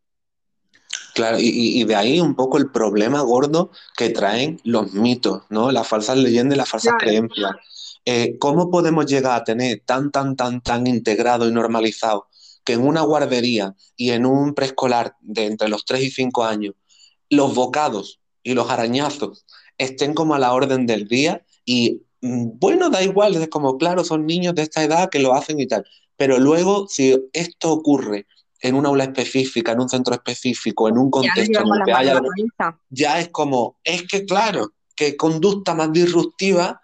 Claro, 1.15 1.39
y, 1.41 1.85
de 1.85 1.97
ahí 1.97 2.21
un 2.21 2.35
poco 2.35 2.57
el 2.57 2.71
problema 2.71 3.21
gordo 3.21 3.73
que 3.97 4.11
traen 4.11 4.61
los 4.65 4.93
mitos, 4.93 5.43
¿no? 5.51 5.73
Las 5.73 5.89
falsas 5.89 6.17
leyendas 6.17 6.55
y 6.55 6.59
las 6.59 6.69
falsas 6.69 6.95
creencias. 6.99 7.51
Eh, 8.05 8.37
¿Cómo 8.39 8.71
podemos 8.71 9.07
llegar 9.07 9.41
a 9.41 9.45
tener 9.45 9.83
tan, 9.85 10.11
tan, 10.11 10.37
tan, 10.37 10.61
tan 10.63 10.87
integrado 10.87 11.49
y 11.49 11.53
normalizado 11.53 12.29
que 12.65 12.75
en 12.75 12.87
una 12.87 13.03
guardería 13.03 13.75
y 13.97 14.11
en 14.11 14.27
un 14.27 14.55
preescolar 14.55 15.17
de 15.21 15.47
entre 15.47 15.69
los 15.69 15.85
3 15.85 16.03
y 16.05 16.11
5 16.11 16.45
años 16.45 16.75
los 17.29 17.55
bocados 17.55 18.21
y 18.43 18.55
los 18.55 18.71
arañazos 18.71 19.47
estén 19.79 20.15
como 20.15 20.35
a 20.35 20.39
la 20.39 20.53
orden 20.53 20.87
del 20.87 21.09
día 21.09 21.45
y 21.65 22.03
mm, 22.21 22.59
bueno, 22.59 22.91
da 22.91 23.03
igual, 23.03 23.37
es 23.37 23.49
como 23.49 23.79
claro, 23.79 24.05
son 24.05 24.27
niños 24.27 24.55
de 24.55 24.63
esta 24.63 24.83
edad 24.83 25.09
que 25.09 25.21
lo 25.21 25.35
hacen 25.35 25.61
y 25.61 25.67
tal, 25.67 25.85
pero 26.17 26.39
luego 26.39 26.87
si 26.89 27.17
esto 27.33 27.73
ocurre 27.73 28.27
en 28.63 28.75
una 28.75 28.91
aula 28.91 29.05
específica, 29.05 29.73
en 29.73 29.81
un 29.81 29.89
centro 29.89 30.15
específico, 30.15 30.89
en 30.89 30.99
un 30.99 31.11
contexto 31.11 31.61
en 31.61 31.67
el 31.67 31.85
que 31.87 31.93
haya... 31.93 32.21
Ya 32.91 33.19
es 33.19 33.31
como, 33.31 33.79
es 33.85 34.07
que 34.07 34.27
claro, 34.27 34.75
que 34.95 35.17
conducta 35.17 35.75
más 35.75 35.91
disruptiva 35.93 36.83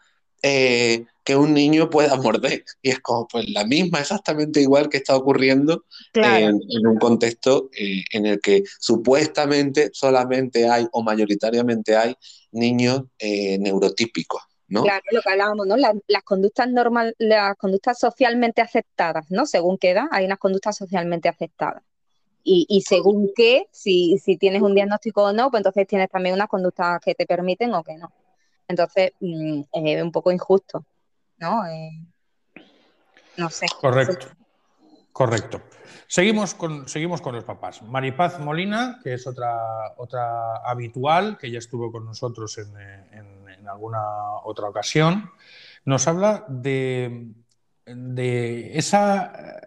eh, 0.49 1.05
que 1.25 1.35
un 1.35 1.53
niño 1.53 1.91
pueda 1.91 2.15
morder. 2.23 2.65
Y 2.81 2.91
es 2.91 3.01
como, 3.01 3.27
pues 3.27 3.51
la 3.51 3.65
misma, 3.65 3.99
exactamente 3.99 4.61
igual 4.61 4.89
que 4.89 4.99
está 4.99 5.17
ocurriendo 5.17 5.85
en, 6.15 6.87
un 6.87 6.99
contexto 6.99 7.69
eh, 7.77 8.05
en 8.13 8.27
el 8.27 8.41
que 8.41 8.63
supuestamente 8.79 9.91
solamente 9.93 10.69
hay 10.69 10.87
o 10.93 11.03
mayoritariamente 11.03 11.97
hay 11.97 12.15
niños 12.53 13.03
eh, 13.19 13.59
neurotípicos. 13.59 14.43
Claro, 14.69 15.03
lo 15.13 15.23
que 15.23 15.31
hablábamos, 15.31 15.67
¿no? 15.67 15.77
Las, 15.77 16.23
conductas 16.25 16.69
normal, 16.69 17.15
las 17.19 17.57
conductas 17.57 17.99
socialmente 17.99 18.63
aceptadas, 18.63 19.27
¿no? 19.31 19.47
Según 19.47 19.79
qué 19.79 19.91
edad, 19.91 20.07
hay 20.11 20.27
unas 20.27 20.39
conductas 20.39 20.77
socialmente 20.77 21.29
aceptadas. 21.29 21.83
Y, 22.49 22.85
según 22.87 23.33
qué, 23.35 23.67
si, 23.73 24.21
tienes 24.39 24.63
un 24.63 24.73
diagnóstico 24.73 25.25
o 25.25 25.33
no, 25.33 25.51
pues 25.51 25.61
entonces 25.61 25.85
tienes 25.89 26.09
también 26.09 26.37
unas 26.37 26.47
conductas 26.47 27.01
que 27.05 27.17
te 27.17 27.27
permiten 27.27 27.75
o 27.75 27.83
que 27.83 27.97
no. 27.97 28.13
Entonces, 28.69 29.13
mm, 29.21 29.63
es 29.73 30.03
un 30.03 30.13
poco 30.13 30.33
injusto, 30.33 30.85
¿no? 31.39 31.67
Eh, 31.67 31.91
no 33.37 33.51
sé. 33.51 33.67
Correcto. 33.81 34.29
Correcto. 35.13 35.63
Seguimos 36.09 36.55
con, 36.55 36.87
seguimos 36.89 37.23
con 37.23 37.35
los 37.35 37.45
papás. 37.45 37.83
Maripaz 37.83 38.39
Molina, 38.39 39.01
que 39.03 39.15
es 39.15 39.27
otra, 39.27 39.95
otra 39.97 40.57
habitual, 40.59 41.39
que 41.39 41.51
ya 41.51 41.59
estuvo 41.59 41.91
con 41.91 42.05
nosotros 42.05 42.59
en, 42.59 42.77
en, 42.77 43.67
alguna 43.67 44.01
otra 44.45 44.69
ocasión, 44.69 45.33
nos 45.85 46.07
habla 46.07 46.45
de, 46.47 47.33
de 47.85 48.79
esa, 48.79 49.61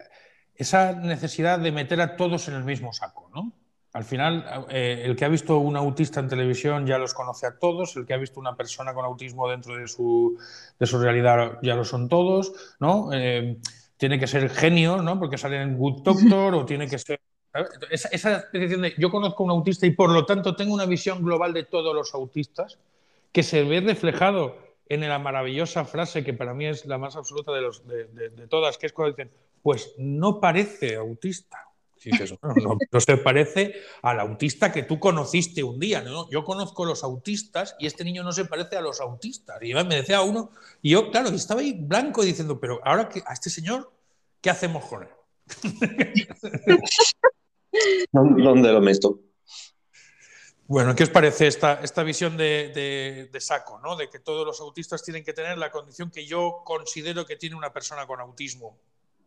esa, 0.55 0.93
necesidad 0.93 1.59
de 1.59 1.73
meter 1.73 1.99
a 1.99 2.15
todos 2.15 2.47
en 2.47 2.53
el 2.53 2.63
mismo 2.63 2.93
saco. 2.93 3.29
¿no? 3.33 3.51
Al 3.93 4.03
final, 4.03 4.67
eh, 4.69 5.01
el 5.05 5.15
que 5.15 5.25
ha 5.25 5.29
visto 5.29 5.57
un 5.57 5.75
autista 5.75 6.19
en 6.19 6.27
televisión 6.27 6.85
ya 6.85 6.97
los 6.97 7.13
conoce 7.13 7.47
a 7.47 7.57
todos, 7.57 7.95
el 7.95 8.05
que 8.05 8.13
ha 8.13 8.17
visto 8.17 8.39
una 8.39 8.55
persona 8.55 8.93
con 8.93 9.03
autismo 9.03 9.49
dentro 9.49 9.75
de 9.75 9.87
su, 9.87 10.37
de 10.77 10.85
su 10.85 10.99
realidad 10.99 11.57
ya 11.63 11.75
lo 11.75 11.83
son 11.83 12.07
todos, 12.07 12.53
¿no? 12.79 13.09
Eh, 13.13 13.57
tiene 13.97 14.19
que 14.19 14.27
ser 14.27 14.49
genio, 14.49 15.01
¿no? 15.01 15.19
Porque 15.19 15.37
sale 15.37 15.61
en 15.61 15.77
Good 15.77 16.03
Doctor 16.03 16.55
o 16.55 16.65
tiene 16.65 16.87
que 16.87 16.99
ser... 16.99 17.19
Esa, 17.89 18.09
esa 18.09 18.45
de 18.53 18.93
yo 18.97 19.09
conozco 19.09 19.43
a 19.43 19.45
un 19.45 19.51
autista 19.51 19.87
y 19.87 19.91
por 19.91 20.11
lo 20.11 20.23
tanto 20.25 20.55
tengo 20.55 20.73
una 20.73 20.85
visión 20.85 21.23
global 21.23 21.51
de 21.51 21.63
todos 21.63 21.95
los 21.95 22.13
autistas 22.13 22.77
que 23.31 23.41
se 23.41 23.63
ve 23.63 23.81
reflejado 23.81 24.55
en 24.89 25.07
la 25.07 25.19
maravillosa 25.19 25.85
frase 25.85 26.23
que 26.23 26.33
para 26.33 26.53
mí 26.53 26.65
es 26.65 26.85
la 26.85 26.97
más 26.97 27.15
absoluta 27.15 27.51
de, 27.51 27.61
los, 27.61 27.87
de, 27.87 28.47
todas, 28.47 28.77
que 28.77 28.87
es 28.87 28.93
cuando 28.93 29.15
dicen, 29.15 29.31
pues 29.61 29.93
no 29.97 30.39
parece 30.39 30.95
autista. 30.95 31.68
No, 32.91 32.99
se 32.99 33.17
parece 33.17 33.75
al 34.01 34.19
autista 34.19 34.71
que 34.71 34.83
tú 34.83 34.99
conociste 34.99 35.63
un 35.63 35.79
día. 35.79 36.01
¿no? 36.01 36.29
Yo 36.29 36.43
conozco 36.43 36.85
los 36.85 37.03
autistas 37.03 37.75
y 37.79 37.87
este 37.87 38.03
niño 38.03 38.23
no 38.23 38.31
se 38.31 38.45
parece 38.45 38.77
a 38.77 38.81
los 38.81 39.01
autistas. 39.01 39.57
Y 39.61 39.73
me 39.73 39.95
decía 39.95 40.21
uno, 40.21 40.51
y 40.81 40.91
yo, 40.91 41.11
claro, 41.11 41.29
estaba 41.29 41.61
ahí 41.61 41.73
blanco 41.73 42.23
diciendo, 42.23 42.59
pero 42.59 42.79
ahora 42.83 43.09
que 43.09 43.21
a 43.25 43.33
este 43.33 43.49
señor, 43.49 43.91
¿qué 44.41 44.49
hacemos 44.49 44.85
con 44.85 45.03
él? 45.03 45.09
¿Dónde 48.11 48.71
lo 48.71 48.81
meto? 48.81 49.19
Bueno, 50.69 50.95
¿qué 50.95 51.01
os 51.01 51.09
parece 51.09 51.47
esta, 51.47 51.81
esta 51.81 52.03
visión 52.03 52.37
de, 52.37 53.27
de, 53.31 53.41
saco, 53.41 53.79
¿no? 53.79 53.95
de 53.95 54.07
que 54.07 54.19
todos 54.19 54.45
los 54.45 54.61
autistas 54.61 55.01
tienen 55.03 55.23
que 55.23 55.33
tener 55.33 55.57
la 55.57 55.71
condición 55.71 56.11
que 56.11 56.27
yo 56.27 56.61
considero 56.63 57.25
que 57.25 57.37
tiene 57.37 57.55
una 57.55 57.73
persona 57.73 58.05
con 58.05 58.19
autismo? 58.19 58.77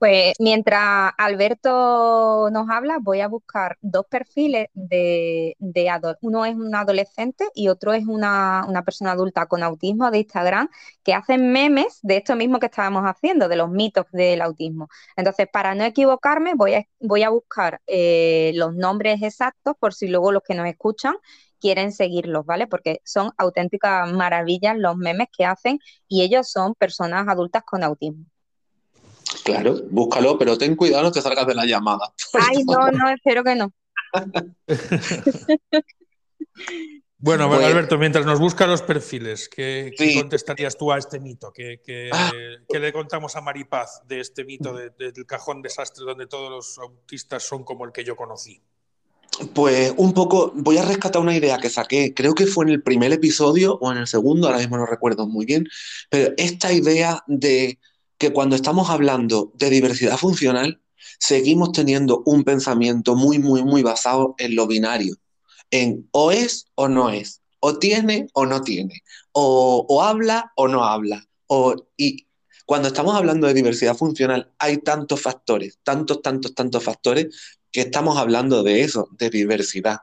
Pues 0.02 0.34
mientras 0.40 1.12
Alberto 1.16 2.50
nos 2.50 2.68
habla, 2.70 2.98
voy 3.00 3.20
a 3.20 3.28
buscar 3.28 3.78
dos 3.82 4.04
perfiles 4.10 4.66
de, 4.74 5.54
de 5.60 6.16
uno 6.22 6.44
es 6.44 6.56
un 6.56 6.74
adolescente 6.74 7.48
y 7.54 7.68
otro 7.68 7.92
es 7.92 8.04
una, 8.08 8.66
persona 8.84 9.12
adulta 9.12 9.46
con 9.46 9.62
autismo 9.62 10.10
de 10.10 10.18
Instagram 10.18 10.68
que 11.04 11.14
hacen 11.14 11.52
memes 11.52 12.00
de 12.02 12.16
esto 12.16 12.34
mismo 12.34 12.58
que 12.58 12.66
estábamos 12.66 13.04
haciendo, 13.04 13.48
de 13.48 13.54
los 13.54 13.70
mitos 13.70 14.06
del 14.10 14.42
autismo. 14.42 14.88
Entonces, 15.16 15.46
para 15.52 15.76
no 15.76 15.84
equivocarme, 15.84 16.54
voy 16.56 16.74
a, 16.74 16.84
voy 16.98 17.22
a 17.22 17.30
buscar 17.30 17.80
eh, 17.86 18.50
los 18.56 18.74
nombres 18.74 19.22
exactos 19.22 19.76
por 19.78 19.94
si 19.94 20.08
luego 20.08 20.32
los 20.32 20.42
que 20.42 20.56
nos 20.56 20.66
escuchan 20.66 21.14
quieren 21.60 21.92
seguirlos, 21.92 22.44
¿vale? 22.44 22.66
Porque 22.66 23.00
son 23.04 23.30
auténticas 23.38 24.12
maravillas 24.12 24.76
los 24.76 24.96
memes 24.96 25.28
que 25.30 25.44
hacen 25.44 25.78
y 26.08 26.22
ellos 26.22 26.50
son 26.50 26.74
personas 26.74 27.28
adultas 27.28 27.62
con 27.62 27.84
autismo. 27.84 28.31
Claro, 29.44 29.76
búscalo, 29.90 30.38
pero 30.38 30.58
ten 30.58 30.76
cuidado, 30.76 31.04
no 31.04 31.12
te 31.12 31.22
salgas 31.22 31.46
de 31.46 31.54
la 31.54 31.64
llamada. 31.64 32.12
Ay, 32.50 32.64
no, 32.64 32.90
no, 32.90 33.10
espero 33.10 33.44
que 33.44 33.54
no. 33.54 33.72
Bueno, 37.24 37.46
bueno, 37.46 37.64
Alberto, 37.64 37.98
mientras 37.98 38.26
nos 38.26 38.40
busca 38.40 38.66
los 38.66 38.82
perfiles, 38.82 39.48
¿qué, 39.48 39.92
contestarías 40.18 40.76
tú 40.76 40.90
a 40.90 40.98
este 40.98 41.20
mito? 41.20 41.52
¿Qué, 41.52 42.10
ah. 42.12 42.32
le 42.68 42.92
contamos 42.92 43.36
a 43.36 43.40
Maripaz 43.40 44.02
de 44.08 44.18
este 44.18 44.44
mito 44.44 44.74
del 44.74 45.24
cajón 45.24 45.62
desastre 45.62 46.04
donde 46.04 46.26
todos 46.26 46.50
los 46.50 46.78
autistas 46.78 47.44
son 47.44 47.62
como 47.62 47.84
el 47.84 47.92
que 47.92 48.02
yo 48.02 48.16
conocí? 48.16 48.60
Pues 49.54 49.94
un 49.98 50.14
poco, 50.14 50.50
voy 50.56 50.78
a 50.78 50.84
rescatar 50.84 51.22
una 51.22 51.36
idea 51.36 51.58
que 51.58 51.70
saqué, 51.70 52.12
creo 52.12 52.34
que 52.34 52.46
fue 52.46 52.64
en 52.64 52.72
el 52.72 52.82
primer 52.82 53.12
episodio 53.12 53.78
o 53.80 53.92
en 53.92 53.98
el 53.98 54.08
segundo, 54.08 54.48
ahora 54.48 54.58
mismo 54.58 54.76
no 54.76 54.84
recuerdo 54.84 55.28
muy 55.28 55.46
bien, 55.46 55.68
pero 56.10 56.34
esta 56.36 56.72
idea 56.72 57.22
de 57.28 57.78
que 58.22 58.32
cuando 58.32 58.54
estamos 58.54 58.88
hablando 58.88 59.50
de 59.54 59.68
diversidad 59.68 60.16
funcional, 60.16 60.80
seguimos 61.18 61.72
teniendo 61.72 62.22
un 62.24 62.44
pensamiento 62.44 63.16
muy, 63.16 63.40
muy, 63.40 63.64
muy 63.64 63.82
basado 63.82 64.36
en 64.38 64.54
lo 64.54 64.68
binario, 64.68 65.16
en 65.72 66.08
o 66.12 66.30
es 66.30 66.66
o 66.76 66.86
no 66.86 67.10
es, 67.10 67.42
o 67.58 67.80
tiene 67.80 68.28
o 68.32 68.46
no 68.46 68.62
tiene, 68.62 69.02
o, 69.32 70.00
habla 70.04 70.52
o 70.54 70.68
no 70.68 70.84
habla. 70.84 71.26
O, 71.48 71.74
y 71.96 72.28
cuando 72.64 72.86
estamos 72.86 73.16
hablando 73.16 73.48
de 73.48 73.54
diversidad 73.54 73.96
funcional, 73.96 74.52
hay 74.60 74.78
tantos 74.78 75.20
factores, 75.20 75.80
tantos, 75.82 76.22
tantos, 76.22 76.54
tantos 76.54 76.84
factores, 76.84 77.26
que 77.72 77.80
estamos 77.80 78.18
hablando 78.18 78.62
de 78.62 78.82
eso, 78.82 79.08
de 79.18 79.30
diversidad. 79.30 79.98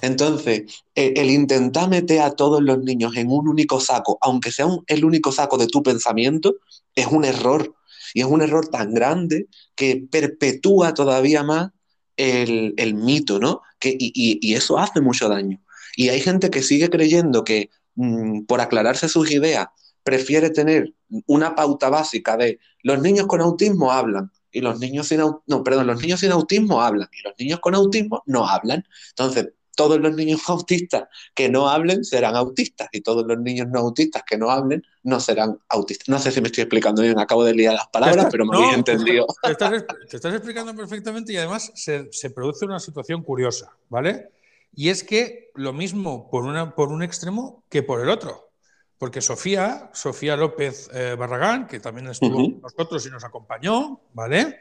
Entonces, 0.00 0.62
e, 0.94 1.14
el, 1.16 1.28
intentar 1.28 1.88
meter 1.88 2.20
a 2.20 2.36
todos 2.36 2.62
los 2.62 2.78
niños 2.78 3.16
en 3.16 3.32
un 3.32 3.48
único 3.48 3.80
saco, 3.80 4.16
aunque 4.20 4.52
sea 4.52 4.68
el 4.86 5.04
único 5.04 5.32
saco 5.32 5.58
de 5.58 5.66
tu 5.66 5.82
pensamiento, 5.82 6.54
es 7.00 7.06
un 7.06 7.24
error. 7.24 7.74
Y 8.14 8.20
es 8.20 8.26
un 8.26 8.40
error 8.40 8.68
tan 8.68 8.94
grande 8.94 9.48
que 9.76 10.02
perpetúa 10.10 10.94
todavía 10.94 11.42
más 11.42 11.70
el, 12.16 12.94
mito, 12.94 13.38
¿no? 13.38 13.60
Que, 13.78 13.96
y, 13.98 14.54
eso 14.54 14.78
hace 14.78 15.00
mucho 15.00 15.28
daño. 15.28 15.60
Y 15.96 16.08
hay 16.08 16.20
gente 16.20 16.50
que 16.50 16.62
sigue 16.62 16.88
creyendo 16.88 17.44
que 17.44 17.70
mm, 17.96 18.44
por 18.46 18.60
aclararse 18.60 19.08
sus 19.08 19.30
ideas 19.30 19.68
prefiere 20.02 20.50
tener 20.50 20.94
una 21.26 21.54
pauta 21.54 21.90
básica 21.90 22.36
de 22.36 22.58
los 22.82 23.00
niños 23.02 23.26
con 23.26 23.40
autismo 23.40 23.92
hablan 23.92 24.30
y 24.50 24.60
los 24.60 24.78
niños 24.80 25.08
sin 25.08 25.20
no, 25.20 25.62
perdón, 25.62 25.86
los 25.86 26.00
niños 26.00 26.20
sin 26.20 26.32
autismo 26.32 26.80
hablan 26.80 27.08
y 27.12 27.22
los 27.28 27.34
niños 27.38 27.60
con 27.60 27.74
autismo 27.74 28.22
no 28.26 28.48
hablan. 28.48 28.84
Entonces, 29.10 29.48
todos 29.78 30.00
los 30.00 30.12
niños 30.16 30.40
autistas 30.48 31.04
que 31.32 31.48
no 31.48 31.68
hablen 31.68 32.04
serán 32.04 32.34
autistas 32.34 32.88
y 32.90 33.00
todos 33.00 33.24
los 33.24 33.38
niños 33.38 33.68
no 33.68 33.78
autistas 33.78 34.24
que 34.26 34.36
no 34.36 34.50
hablen 34.50 34.82
no 35.04 35.20
serán 35.20 35.56
autistas. 35.68 36.08
No 36.08 36.18
sé 36.18 36.32
si 36.32 36.40
me 36.40 36.48
estoy 36.48 36.62
explicando 36.62 37.00
bien, 37.00 37.16
acabo 37.18 37.44
de 37.44 37.54
liar 37.54 37.74
las 37.74 37.86
palabras, 37.86 38.26
pero 38.30 38.44
me 38.44 38.56
habéis 38.56 38.74
entendido. 38.74 39.24
Te 39.40 39.52
estás, 39.52 40.34
explicando 40.34 40.74
perfectamente 40.74 41.32
y 41.32 41.36
además 41.36 41.70
se, 41.76 42.30
produce 42.30 42.66
una 42.66 42.80
situación 42.80 43.22
curiosa, 43.22 43.72
¿vale? 43.88 44.30
Y 44.74 44.88
es 44.88 45.04
que 45.04 45.52
lo 45.54 45.72
mismo 45.72 46.28
por, 46.28 46.44
una, 46.44 46.74
por 46.74 46.88
un 46.88 47.04
extremo 47.04 47.64
que 47.70 47.84
por 47.84 48.00
el 48.00 48.08
otro. 48.08 48.50
Porque 48.98 49.20
Sofía, 49.20 49.90
Sofía 49.94 50.36
López 50.36 50.90
eh, 50.92 51.14
Barragán, 51.16 51.68
que 51.68 51.78
también 51.78 52.08
estuvo 52.08 52.34
con 52.34 52.60
nosotros 52.60 53.06
y 53.06 53.10
nos 53.10 53.22
acompañó, 53.22 54.00
¿vale? 54.12 54.58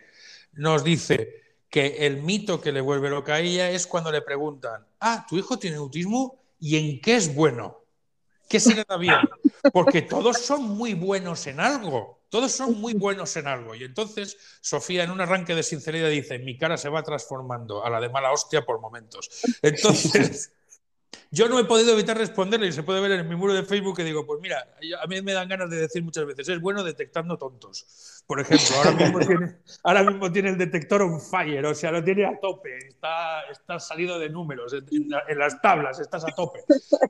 Nos 0.53 0.83
dice, 0.83 1.46
que 1.69 2.05
el 2.05 2.21
mito 2.21 2.61
que 2.61 2.71
le 2.71 2.81
vuelve 2.81 3.09
loca 3.09 3.35
a 3.35 3.39
ella 3.39 3.69
es 3.69 3.87
cuando 3.87 4.11
le 4.11 4.21
preguntan, 4.21 4.85
ah, 4.99 5.25
tu 5.27 5.37
hijo 5.37 5.59
tiene 5.59 5.77
autismo 5.77 6.39
y 6.59 6.77
en 6.77 7.01
qué 7.01 7.15
es 7.15 7.33
bueno, 7.33 7.83
qué 8.49 8.59
se 8.59 8.73
le 8.73 8.85
da 8.87 8.97
bien, 8.97 9.19
porque 9.73 10.01
todos 10.01 10.37
son 10.39 10.63
muy 10.63 10.93
buenos 10.93 11.45
en 11.47 11.59
algo, 11.59 12.21
todos 12.29 12.51
son 12.51 12.79
muy 12.79 12.93
buenos 12.93 13.35
en 13.37 13.47
algo. 13.47 13.75
Y 13.75 13.83
entonces 13.83 14.37
Sofía 14.61 15.03
en 15.03 15.11
un 15.11 15.21
arranque 15.21 15.55
de 15.55 15.63
sinceridad 15.63 16.09
dice, 16.09 16.39
mi 16.39 16.57
cara 16.57 16.77
se 16.77 16.89
va 16.89 17.03
transformando 17.03 17.83
a 17.83 17.89
la 17.89 17.99
de 17.99 18.09
mala 18.09 18.31
hostia 18.31 18.65
por 18.65 18.79
momentos. 18.79 19.29
Entonces... 19.61 20.53
Yo 21.29 21.49
no 21.49 21.59
he 21.59 21.65
podido 21.65 21.93
evitar 21.93 22.17
responderle 22.17 22.67
y 22.67 22.71
se 22.71 22.83
puede 22.83 23.01
ver 23.01 23.11
en 23.11 23.27
mi 23.27 23.35
muro 23.35 23.53
de 23.53 23.63
Facebook 23.63 23.97
que 23.97 24.03
digo, 24.03 24.25
pues 24.25 24.39
mira, 24.41 24.65
a 25.01 25.07
mí 25.07 25.21
me 25.21 25.33
dan 25.33 25.49
ganas 25.49 25.69
de 25.69 25.77
decir 25.77 26.03
muchas 26.03 26.25
veces, 26.25 26.47
es 26.47 26.61
bueno 26.61 26.83
detectando 26.83 27.37
tontos. 27.37 28.23
Por 28.25 28.39
ejemplo, 28.39 28.75
ahora 28.77 28.91
mismo 28.91 29.19
tiene, 29.19 29.57
ahora 29.83 30.03
mismo 30.03 30.31
tiene 30.31 30.49
el 30.49 30.57
detector 30.57 31.01
on 31.01 31.19
fire, 31.19 31.65
o 31.65 31.75
sea, 31.75 31.91
lo 31.91 32.03
tiene 32.03 32.25
a 32.25 32.39
tope, 32.39 32.77
está, 32.87 33.41
está 33.51 33.79
salido 33.79 34.17
de 34.19 34.29
números, 34.29 34.73
en, 34.73 35.37
las 35.37 35.61
tablas 35.61 35.99
estás 35.99 36.23
a 36.23 36.29
tope. 36.29 36.59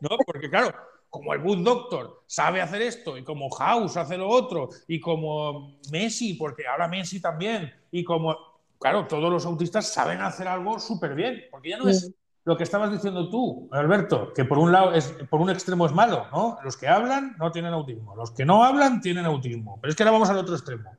¿no? 0.01 0.17
Porque 0.25 0.49
claro, 0.49 0.73
como 1.10 1.33
el 1.33 1.39
Boot 1.39 1.60
Doctor 1.60 2.23
sabe 2.25 2.62
hacer 2.62 2.81
esto, 2.81 3.17
y 3.17 3.23
como 3.23 3.49
House 3.51 3.97
hace 3.97 4.17
lo 4.17 4.27
otro, 4.29 4.69
y 4.88 4.99
como 4.99 5.79
Messi, 5.91 6.33
porque 6.33 6.65
ahora 6.65 6.88
Messi 6.88 7.21
también, 7.21 7.71
y 7.91 8.03
como, 8.03 8.36
claro, 8.79 9.05
todos 9.05 9.31
los 9.31 9.45
autistas 9.45 9.93
saben 9.93 10.21
hacer 10.21 10.47
algo 10.47 10.79
súper 10.79 11.13
bien, 11.13 11.45
porque 11.51 11.69
ya 11.69 11.77
no 11.77 11.88
es 11.88 12.12
lo 12.47 12.55
que 12.55 12.63
estabas 12.63 12.89
diciendo 12.89 13.29
tú, 13.29 13.67
Alberto, 13.73 14.31
que 14.33 14.45
por 14.45 14.57
un 14.57 14.71
lado 14.71 14.93
es, 14.93 15.13
por 15.29 15.41
un 15.41 15.49
extremo 15.49 15.86
es 15.86 15.91
malo, 15.91 16.27
¿no? 16.31 16.57
Los 16.63 16.77
que 16.77 16.88
hablan 16.88 17.36
no 17.38 17.51
tienen 17.51 17.73
autismo, 17.73 18.15
los 18.15 18.31
que 18.31 18.45
no 18.45 18.63
hablan 18.63 19.01
tienen 19.01 19.25
autismo. 19.25 19.77
Pero 19.81 19.91
es 19.91 19.97
que 19.97 20.03
ahora 20.03 20.13
vamos 20.13 20.29
al 20.29 20.38
otro 20.38 20.55
extremo. 20.55 20.95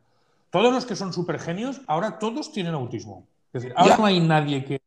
Todos 0.51 0.71
los 0.71 0.85
que 0.85 0.95
son 0.95 1.11
súper 1.11 1.41
genios, 1.41 1.81
ahora 1.87 2.19
todos 2.19 2.53
tienen 2.53 2.75
autismo. 2.75 3.27
Es 3.55 3.63
decir, 3.63 3.73
ahora 3.79 3.97
no 3.97 4.05
hay 4.05 4.21
nadie 4.21 4.63
que 4.63 4.83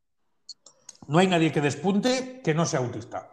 no 1.08 1.17
hay 1.17 1.26
nadie 1.26 1.52
que 1.52 1.62
despunte 1.62 2.41
que 2.43 2.54
no 2.54 2.67
sea 2.67 2.82
autista. 2.82 3.28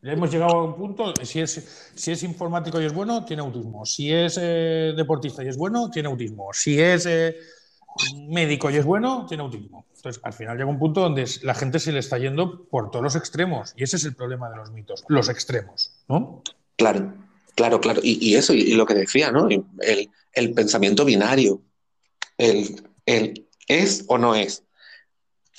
Ya 0.00 0.12
hemos 0.12 0.30
llegado 0.30 0.56
a 0.56 0.64
un 0.64 0.76
punto, 0.76 1.12
si 1.24 1.40
es, 1.40 1.92
si 1.94 2.12
es 2.12 2.22
informático 2.22 2.80
y 2.80 2.86
es 2.86 2.94
bueno, 2.94 3.22
tiene 3.26 3.42
autismo. 3.42 3.84
Si 3.84 4.10
es 4.10 4.38
eh, 4.40 4.94
deportista 4.96 5.44
y 5.44 5.48
es 5.48 5.58
bueno, 5.58 5.90
tiene 5.90 6.08
autismo. 6.08 6.48
Si 6.54 6.80
es 6.80 7.04
eh, 7.04 7.36
médico 8.28 8.70
y 8.70 8.76
es 8.76 8.84
bueno, 8.86 9.26
tiene 9.28 9.42
autismo. 9.42 9.84
Entonces, 10.06 10.24
al 10.24 10.32
final 10.34 10.56
llega 10.56 10.70
un 10.70 10.78
punto 10.78 11.00
donde 11.00 11.28
la 11.42 11.54
gente 11.54 11.80
se 11.80 11.90
le 11.90 11.98
está 11.98 12.16
yendo 12.16 12.64
por 12.66 12.92
todos 12.92 13.02
los 13.02 13.16
extremos. 13.16 13.72
Y 13.76 13.82
ese 13.82 13.96
es 13.96 14.04
el 14.04 14.14
problema 14.14 14.48
de 14.48 14.56
los 14.56 14.70
mitos, 14.70 15.04
los 15.08 15.28
extremos, 15.28 15.96
¿no? 16.06 16.44
Claro, 16.76 17.12
claro, 17.56 17.80
claro. 17.80 18.00
Y, 18.04 18.36
eso, 18.36 18.54
y, 18.54 18.74
lo 18.74 18.86
que 18.86 18.94
decía, 18.94 19.32
¿no? 19.32 19.48
El, 19.48 20.54
pensamiento 20.54 21.04
binario. 21.04 21.60
El, 22.38 22.88
el, 23.04 23.48
es 23.66 24.04
o 24.06 24.16
no 24.16 24.36
es. 24.36 24.62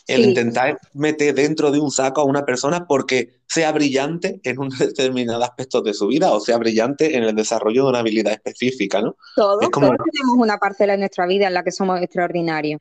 El 0.07 0.23
intentar 0.23 0.79
meter 0.93 1.36
dentro 1.36 1.69
de 1.69 1.81
un 1.81 1.91
saco 1.91 2.21
a 2.21 2.23
una 2.23 2.45
persona 2.45 2.88
porque 2.88 3.41
sea 3.49 3.73
brillante 3.73 4.39
en 4.45 4.60
un 4.60 4.69
determinado 4.79 5.43
aspecto 5.43 5.81
de 5.81 5.93
su 5.93 6.07
vida 6.07 6.31
o 6.31 6.39
sea 6.39 6.57
brillante 6.57 7.17
en 7.17 7.25
el 7.25 7.36
desarrollo 7.36 7.83
de 7.83 7.89
una 7.89 7.99
habilidad 7.99 8.31
específica, 8.31 9.01
¿no? 9.01 9.17
Todos, 9.36 9.69
todos 9.69 9.97
tenemos 10.10 10.38
una 10.38 10.57
parcela 10.57 10.93
en 10.93 11.01
nuestra 11.01 11.27
vida 11.27 11.47
en 11.47 11.53
la 11.53 11.65
que 11.65 11.73
somos 11.73 12.01
extraordinarios. 12.01 12.79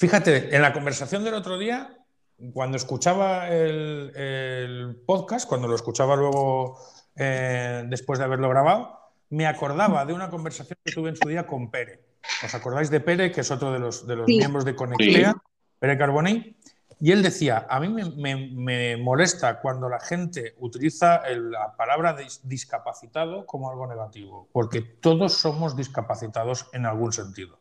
Fíjate, 0.00 0.56
en 0.56 0.62
la 0.62 0.72
conversación 0.72 1.24
del 1.24 1.34
otro 1.34 1.58
día, 1.58 1.94
cuando 2.54 2.78
escuchaba 2.78 3.50
el, 3.50 5.02
podcast, 5.04 5.46
cuando 5.46 5.68
lo 5.68 5.74
escuchaba 5.74 6.16
luego 6.16 6.78
eh, 7.16 7.84
después 7.86 8.18
de 8.18 8.24
haberlo 8.24 8.48
grabado, 8.48 8.98
me 9.28 9.46
acordaba 9.46 10.06
de 10.06 10.14
una 10.14 10.30
conversación 10.30 10.78
que 10.82 10.92
tuve 10.92 11.10
en 11.10 11.16
su 11.16 11.28
día 11.28 11.46
con 11.46 11.70
Pere. 11.70 12.00
¿Os 12.42 12.54
acordáis 12.54 12.88
de 12.88 13.00
Pere, 13.00 13.30
que 13.30 13.42
es 13.42 13.50
otro 13.50 13.72
de 13.72 13.78
los, 13.78 14.06
de 14.06 14.16
los 14.16 14.26
miembros 14.26 14.64
de 14.64 14.74
Conectea, 14.74 15.34
Pere 15.78 15.98
Carboni? 15.98 16.56
Y 16.98 17.12
él 17.12 17.22
decía, 17.22 17.66
a 17.68 17.78
mí 17.78 17.90
me, 17.90 18.96
molesta 18.96 19.60
cuando 19.60 19.90
la 19.90 20.00
gente 20.00 20.54
utiliza 20.60 21.20
la 21.28 21.76
palabra 21.76 22.16
discapacitado 22.44 23.44
como 23.44 23.70
algo 23.70 23.86
negativo, 23.86 24.48
porque 24.50 24.80
todos 24.80 25.34
somos 25.34 25.76
discapacitados 25.76 26.70
en 26.72 26.86
algún 26.86 27.12
sentido. 27.12 27.59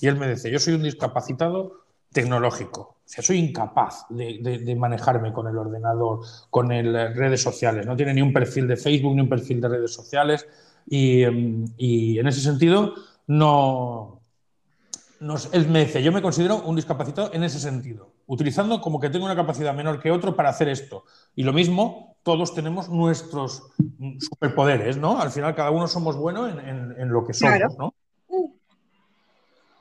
Y 0.00 0.06
él 0.06 0.16
me 0.16 0.28
dice, 0.28 0.50
yo 0.50 0.58
soy 0.58 0.74
un 0.74 0.82
discapacitado 0.82 1.84
tecnológico, 2.12 2.80
o 2.80 3.02
sea, 3.04 3.22
soy 3.22 3.38
incapaz 3.38 4.06
de, 4.08 4.76
manejarme 4.78 5.32
con 5.32 5.46
el 5.46 5.58
ordenador, 5.58 6.20
con 6.50 6.68
las 6.68 7.14
redes 7.16 7.42
sociales, 7.42 7.86
no 7.86 7.96
tiene 7.96 8.14
ni 8.14 8.22
un 8.22 8.32
perfil 8.32 8.66
de 8.66 8.76
Facebook 8.76 9.14
ni 9.14 9.20
un 9.20 9.28
perfil 9.28 9.60
de 9.60 9.68
redes 9.68 9.92
sociales 9.92 10.46
y, 10.86 11.22
em, 11.22 11.64
en 11.78 12.26
ese 12.26 12.40
sentido 12.40 12.94
no, 13.26 14.22
él 15.52 15.68
me 15.68 15.84
dice, 15.84 16.02
yo 16.02 16.12
me 16.12 16.22
considero 16.22 16.62
un 16.62 16.76
discapacitado 16.76 17.30
en 17.34 17.44
ese 17.44 17.58
sentido, 17.58 18.12
utilizando 18.26 18.80
como 18.80 19.00
que 19.00 19.10
tengo 19.10 19.26
una 19.26 19.36
capacidad 19.36 19.74
menor 19.74 20.00
que 20.00 20.10
otro 20.10 20.34
para 20.34 20.48
hacer 20.48 20.68
esto. 20.68 21.04
Y 21.34 21.42
lo 21.42 21.52
mismo, 21.52 22.16
todos 22.22 22.54
tenemos 22.54 22.88
nuestros 22.88 23.64
superpoderes, 24.18 24.96
¿no? 24.96 25.20
Al 25.20 25.30
final 25.30 25.54
cada 25.54 25.70
uno 25.70 25.88
somos 25.88 26.16
buenos 26.16 26.50
en, 26.64 27.08
lo 27.08 27.26
que 27.26 27.34
somos, 27.34 27.76
¿no? 27.78 27.94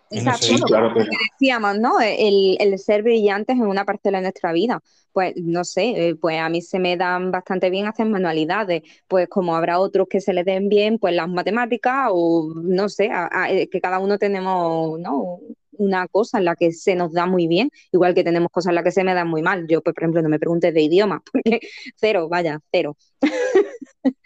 Exacto, 0.10 0.48
Sí, 0.48 0.56
claro 0.66 0.94
que- 0.94 1.00
lo 1.02 1.06
que 1.06 1.18
decíamos, 1.32 1.80
¿no? 1.80 2.00
El, 2.02 2.58
el 2.60 2.80
ser 2.80 3.04
brillantes 3.04 3.56
en 3.58 3.68
una 3.68 3.84
parcela 3.86 4.20
de 4.20 4.24
nuestra 4.24 4.54
vida. 4.54 4.82
Pues 5.12 5.34
no 5.38 5.64
sé, 5.66 6.10
eh, 6.10 6.16
pues 6.16 6.40
a 6.40 6.48
mí 6.50 6.62
se 6.62 6.80
me 6.80 6.96
dan 6.96 7.32
bastante 7.32 7.70
bien 7.70 7.88
hacer 7.88 8.06
manualidades, 8.08 8.84
pues 9.08 9.28
como 9.28 9.56
habrá 9.56 9.80
otros 9.80 10.08
que 10.10 10.22
se 10.22 10.34
les 10.34 10.46
den 10.46 10.70
bien, 10.70 11.00
pues 11.00 11.14
las 11.16 11.28
matemáticas 11.28 12.10
o 12.12 12.54
no 12.56 12.88
sé, 12.90 13.10
a- 13.12 13.30
a- 13.32 13.52
eh, 13.52 13.68
que 13.70 13.82
cada 13.82 14.00
uno 14.00 14.18
tenemos, 14.18 15.00
¿no? 15.00 15.40
Una 15.78 16.08
cosa 16.08 16.38
en 16.40 16.46
la 16.46 16.56
que 16.56 16.72
se 16.72 16.96
nos 16.96 17.14
da 17.14 17.26
muy 17.26 17.48
bien, 17.48 17.70
igual 17.92 18.14
que 18.14 18.24
tenemos 18.24 18.50
cosas 18.52 18.72
en 18.72 18.76
las 18.76 18.84
que 18.84 18.92
se 18.92 19.04
me 19.04 19.14
dan 19.14 19.28
muy 19.28 19.42
mal. 19.42 19.68
Yo, 19.68 19.82
pues, 19.82 19.94
por 19.94 20.04
ejemplo, 20.04 20.22
no 20.22 20.30
me 20.30 20.40
preguntes 20.40 20.74
de 20.74 20.82
idiomas, 20.82 21.22
porque 21.32 21.60
cero, 21.96 22.28
vaya, 22.30 22.60
cero. 22.72 22.98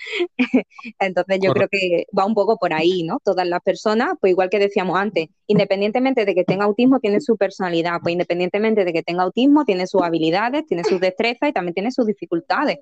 Entonces 0.99 1.39
yo 1.41 1.53
creo 1.53 1.67
que 1.69 2.05
va 2.17 2.25
un 2.25 2.33
poco 2.33 2.57
por 2.57 2.73
ahí, 2.73 3.03
¿no? 3.03 3.19
Todas 3.23 3.47
las 3.47 3.61
personas, 3.61 4.13
pues 4.19 4.31
igual 4.31 4.49
que 4.49 4.59
decíamos 4.59 4.97
antes, 4.97 5.27
independientemente 5.47 6.25
de 6.25 6.35
que 6.35 6.43
tenga 6.43 6.65
autismo, 6.65 6.99
tiene 6.99 7.21
su 7.21 7.37
personalidad, 7.37 7.99
pues 8.01 8.13
independientemente 8.13 8.85
de 8.85 8.93
que 8.93 9.03
tenga 9.03 9.23
autismo, 9.23 9.65
tiene 9.65 9.87
sus 9.87 10.01
habilidades, 10.01 10.65
tiene 10.65 10.83
sus 10.83 10.99
destrezas 10.99 11.49
y 11.49 11.53
también 11.53 11.73
tiene 11.73 11.91
sus 11.91 12.05
dificultades. 12.05 12.79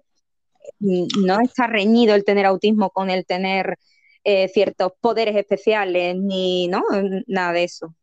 Mm, 0.79 1.05
No 1.25 1.39
está 1.41 1.67
reñido 1.67 2.15
el 2.15 2.23
tener 2.23 2.45
autismo 2.45 2.89
con 2.91 3.09
el 3.09 3.25
tener 3.25 3.77
eh, 4.23 4.47
ciertos 4.49 4.91
poderes 4.99 5.35
especiales, 5.35 6.15
ni, 6.17 6.67
¿no? 6.67 6.83
Nada 7.27 7.53
de 7.53 7.63
eso. 7.63 7.95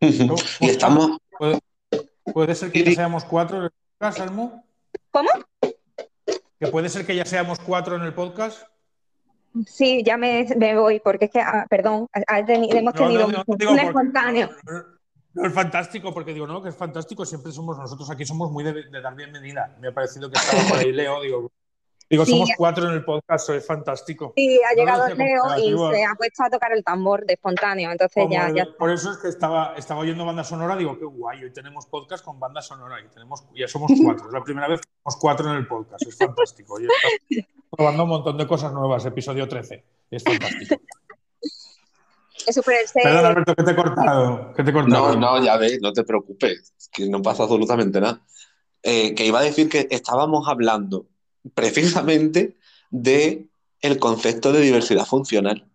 Y 0.00 0.68
estamos, 0.68 1.18
¿Puede, 1.38 1.58
puede 2.32 2.54
ser 2.54 2.72
que 2.72 2.84
ya 2.84 2.92
seamos 2.92 3.24
cuatro 3.24 3.58
en 3.58 3.64
el 3.64 3.70
podcast, 3.70 4.20
Almu? 4.20 4.62
¿Cómo? 5.10 5.28
¿Que 6.58 6.66
puede 6.68 6.88
ser 6.88 7.06
que 7.06 7.14
ya 7.14 7.24
seamos 7.24 7.58
cuatro 7.60 7.96
en 7.96 8.02
el 8.02 8.14
podcast? 8.14 8.62
Sí, 9.66 10.02
ya 10.04 10.16
me, 10.16 10.46
me 10.56 10.76
voy, 10.76 11.00
porque 11.00 11.26
es 11.26 11.30
que, 11.30 11.40
ah, 11.40 11.66
perdón, 11.68 12.08
hemos 12.12 12.74
No, 12.74 12.82
no, 12.84 12.92
tenido 12.92 13.28
no, 13.28 13.44
un, 13.46 13.78
espontáneo. 13.78 14.50
no, 15.32 15.46
es 15.46 15.52
fantástico, 15.52 16.12
porque 16.12 16.34
digo, 16.34 16.46
no, 16.46 16.62
que 16.62 16.68
es 16.68 16.76
fantástico, 16.76 17.24
siempre 17.24 17.52
somos 17.52 17.78
nosotros 17.78 18.10
aquí, 18.10 18.26
somos 18.26 18.50
muy 18.50 18.64
de, 18.64 18.72
de 18.90 19.00
dar 19.00 19.14
bienvenida. 19.14 19.74
Me 19.80 19.88
ha 19.88 19.94
parecido 19.94 20.30
que 20.30 20.38
estaba 20.38 20.62
por 20.68 20.78
ahí 20.78 20.92
Leo, 20.92 21.22
digo, 21.22 21.52
digo 22.08 22.24
Sí. 22.24 22.32
somos 22.32 22.50
cuatro 22.56 22.88
en 22.88 22.94
el 22.94 23.04
podcast, 23.04 23.50
es 23.50 23.66
fantástico. 23.66 24.32
Sí, 24.36 24.60
ha 24.68 24.74
llegado 24.74 25.08
Leo 25.14 25.44
y 25.58 25.94
se 25.94 26.04
ha 26.04 26.14
puesto 26.14 26.44
a 26.44 26.50
tocar 26.50 26.72
el 26.72 26.84
tambor 26.84 27.24
de 27.26 27.34
espontáneo, 27.34 27.90
entonces 27.90 28.22
Como 28.22 28.32
ya, 28.34 28.48
el- 28.48 28.54
ya 28.54 28.66
Por 28.78 28.90
eso 28.90 29.10
es 29.12 29.18
que 29.18 29.28
estaba, 29.28 29.74
estaba 29.76 30.00
oyendo 30.00 30.24
banda 30.24 30.44
sonora, 30.44 30.76
digo, 30.76 30.98
qué 30.98 31.04
guay, 31.04 31.42
hoy 31.44 31.52
tenemos 31.52 31.86
podcast 31.86 32.24
con 32.24 32.38
banda 32.38 32.62
sonora 32.62 33.00
y 33.00 33.08
tenemos, 33.08 33.44
ya 33.54 33.68
somos 33.68 33.90
cuatro. 34.02 34.26
Es 34.26 34.32
la 34.32 34.42
primera 34.44 34.68
vez 34.68 34.80
que 34.80 34.88
somos 35.02 35.16
cuatro 35.20 35.50
en 35.50 35.56
el 35.56 35.66
podcast, 35.66 36.06
es 36.06 36.16
fantástico. 36.16 36.80
Y 36.80 36.84
estamos 36.86 37.48
probando 37.70 38.02
un 38.04 38.08
montón 38.10 38.36
de 38.38 38.46
cosas 38.46 38.72
nuevas, 38.72 39.04
episodio 39.04 39.48
13. 39.48 39.84
Es 40.10 40.22
fantástico. 40.22 40.76
es 42.46 42.60
Perdón, 42.94 43.26
Alberto, 43.26 43.54
que 43.56 43.62
te 43.64 43.70
he 43.72 43.76
cortado. 43.76 44.54
Que 44.54 44.62
te 44.62 44.70
he 44.70 44.72
cortado. 44.72 45.14
No, 45.16 45.38
no, 45.38 45.44
ya 45.44 45.56
ves, 45.56 45.78
no 45.82 45.92
te 45.92 46.04
preocupes, 46.04 46.72
que 46.92 47.08
no 47.08 47.20
pasa 47.22 47.42
absolutamente 47.42 48.00
nada. 48.00 48.20
Eh, 48.82 49.14
que 49.16 49.26
iba 49.26 49.40
a 49.40 49.42
decir 49.42 49.68
que 49.68 49.88
estábamos 49.90 50.46
hablando 50.48 51.06
precisamente 51.54 52.56
de 52.90 53.48
el 53.80 53.98
concepto 53.98 54.52
de 54.52 54.60
diversidad 54.62 55.06
funcional 55.06 55.68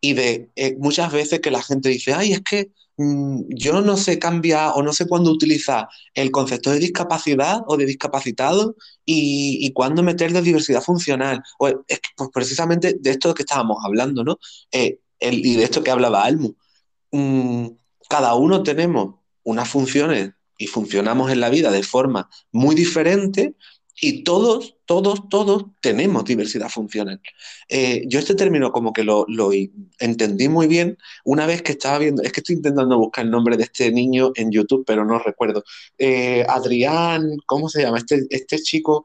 y 0.00 0.14
de 0.14 0.50
eh, 0.56 0.76
muchas 0.78 1.12
veces 1.12 1.40
que 1.40 1.50
la 1.50 1.62
gente 1.62 1.88
dice, 1.88 2.12
ay, 2.12 2.32
es 2.32 2.40
que 2.42 2.72
mm, 2.96 3.42
yo 3.50 3.80
no 3.82 3.96
sé 3.96 4.18
cambiar 4.18 4.72
o 4.74 4.82
no 4.82 4.92
sé 4.92 5.06
cuándo 5.06 5.30
utilizar 5.30 5.88
el 6.14 6.30
concepto 6.30 6.70
de 6.70 6.78
discapacidad 6.80 7.62
o 7.66 7.76
de 7.76 7.86
discapacitado 7.86 8.76
y, 9.04 9.58
y 9.60 9.72
cuándo 9.72 10.02
meter 10.02 10.32
de 10.32 10.42
diversidad 10.42 10.82
funcional. 10.82 11.42
O 11.58 11.68
es 11.68 11.76
pues, 12.16 12.30
precisamente 12.32 12.96
de 13.00 13.10
esto 13.10 13.34
que 13.34 13.42
estábamos 13.42 13.78
hablando, 13.84 14.24
¿no? 14.24 14.38
Eh, 14.72 14.98
el- 15.20 15.44
y 15.46 15.56
de 15.56 15.64
esto 15.64 15.82
que 15.84 15.90
hablaba 15.92 16.24
Almu. 16.24 16.54
Mm, 17.12 17.68
cada 18.08 18.34
uno 18.34 18.62
tenemos 18.62 19.16
unas 19.44 19.68
funciones 19.68 20.32
y 20.58 20.66
funcionamos 20.66 21.30
en 21.32 21.40
la 21.40 21.50
vida 21.50 21.70
de 21.70 21.82
forma 21.82 22.28
muy 22.52 22.74
diferente 22.74 23.54
y 24.04 24.24
todos, 24.24 24.78
todos, 24.84 25.28
todos 25.28 25.66
tenemos 25.80 26.24
diversidad 26.24 26.68
funcional. 26.68 27.20
Eh, 27.68 28.02
yo 28.08 28.18
este 28.18 28.34
término 28.34 28.72
como 28.72 28.92
que 28.92 29.04
lo, 29.04 29.24
lo 29.28 29.50
entendí 30.00 30.48
muy 30.48 30.66
bien 30.66 30.98
una 31.24 31.46
vez 31.46 31.62
que 31.62 31.70
estaba 31.70 31.98
viendo, 31.98 32.20
es 32.20 32.32
que 32.32 32.40
estoy 32.40 32.56
intentando 32.56 32.98
buscar 32.98 33.24
el 33.24 33.30
nombre 33.30 33.56
de 33.56 33.62
este 33.62 33.92
niño 33.92 34.32
en 34.34 34.50
YouTube, 34.50 34.82
pero 34.84 35.04
no 35.04 35.20
recuerdo. 35.20 35.62
Eh, 35.96 36.44
Adrián, 36.48 37.36
¿cómo 37.46 37.68
se 37.68 37.82
llama? 37.82 37.98
Este, 37.98 38.26
este 38.30 38.58
chico, 38.58 39.04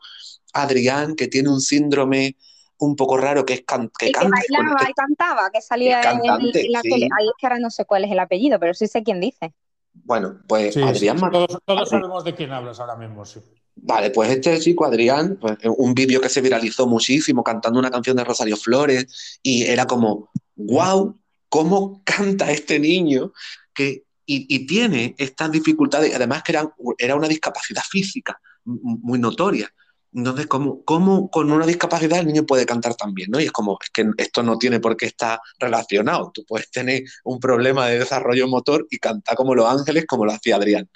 Adrián, 0.54 1.16
que 1.16 1.28
tiene 1.28 1.50
un 1.50 1.62
síndrome 1.62 2.36
un 2.80 2.96
poco 2.96 3.18
raro, 3.18 3.46
que 3.46 3.54
es 3.54 3.62
can- 3.68 3.92
que 4.00 4.08
y 4.08 4.12
que 4.12 4.18
canta. 4.20 4.32
bailaba 4.50 4.90
y 4.90 4.94
cantaba, 4.94 5.50
que 5.52 5.62
salía 5.62 6.02
en, 6.12 6.26
en 6.26 6.72
la 6.72 6.82
sí. 6.82 6.90
tele. 6.90 7.08
Ahí 7.20 7.28
es 7.28 7.34
que 7.40 7.46
ahora 7.46 7.60
no 7.60 7.70
sé 7.70 7.86
cuál 7.86 8.04
es 8.06 8.12
el 8.12 8.18
apellido, 8.20 8.60
pero 8.60 8.74
sí 8.74 8.88
sé 8.88 9.04
quién 9.04 9.20
dice. 9.22 9.54
Bueno, 9.94 10.40
pues 10.48 10.74
Sí, 10.74 10.82
Adrián 10.82 11.18
sí, 11.18 11.22
Mar- 11.22 11.32
todos, 11.32 11.58
todos 11.66 11.90
sabemos 11.90 12.24
de 12.24 12.34
quién 12.34 12.52
hablas 12.52 12.80
ahora 12.80 12.96
mismo, 12.96 13.24
sí. 13.26 13.42
Vale, 13.80 14.10
pues 14.12 14.30
este 14.32 14.60
chico, 14.60 14.86
Adrián, 14.86 15.38
pues, 15.40 15.58
un 15.78 15.94
vídeo 15.94 16.20
que 16.20 16.30
se 16.30 16.42
viralizó 16.42 16.88
muchísimo 16.88 17.44
cantando 17.44 17.80
una 17.80 17.92
canción 17.92 18.18
de 18.18 18.24
Rosario 18.24 18.58
Flores 18.58 19.40
y 19.42 19.64
era 19.64 19.86
como, 19.86 20.30
wow, 20.56 21.18
¿cómo 21.50 22.02
canta 22.04 22.52
este 22.52 22.80
niño? 22.80 23.32
Que, 23.74 24.04
y, 24.26 24.54
y 24.54 24.66
tiene 24.66 25.16
estas 25.18 25.52
dificultades, 25.52 26.14
además 26.14 26.44
que 26.44 26.52
era, 26.54 26.70
era 26.98 27.16
una 27.16 27.28
discapacidad 27.28 27.84
física 27.90 28.40
muy 28.66 29.20
notoria. 29.20 29.72
Entonces, 30.14 30.48
¿cómo, 30.48 30.84
¿cómo 30.84 31.30
con 31.30 31.52
una 31.52 31.66
discapacidad 31.66 32.20
el 32.20 32.28
niño 32.28 32.46
puede 32.46 32.66
cantar 32.66 32.96
también? 32.96 33.30
¿no? 33.30 33.40
Y 33.40 33.46
es 33.46 33.52
como, 33.52 33.78
es 33.82 33.90
que 33.90 34.10
esto 34.18 34.42
no 34.42 34.58
tiene 34.58 34.80
por 34.80 34.98
qué 34.98 35.06
estar 35.06 35.40
relacionado. 35.60 36.32
Tú 36.34 36.44
puedes 36.46 36.72
tener 36.72 37.04
un 37.24 37.40
problema 37.40 37.88
de 37.88 38.00
desarrollo 38.00 38.48
motor 38.48 38.88
y 38.90 38.98
cantar 38.98 39.36
como 39.36 39.54
los 39.54 39.68
ángeles, 39.68 40.06
como 40.08 40.26
lo 40.26 40.32
hacía 40.32 40.56
Adrián. 40.56 40.90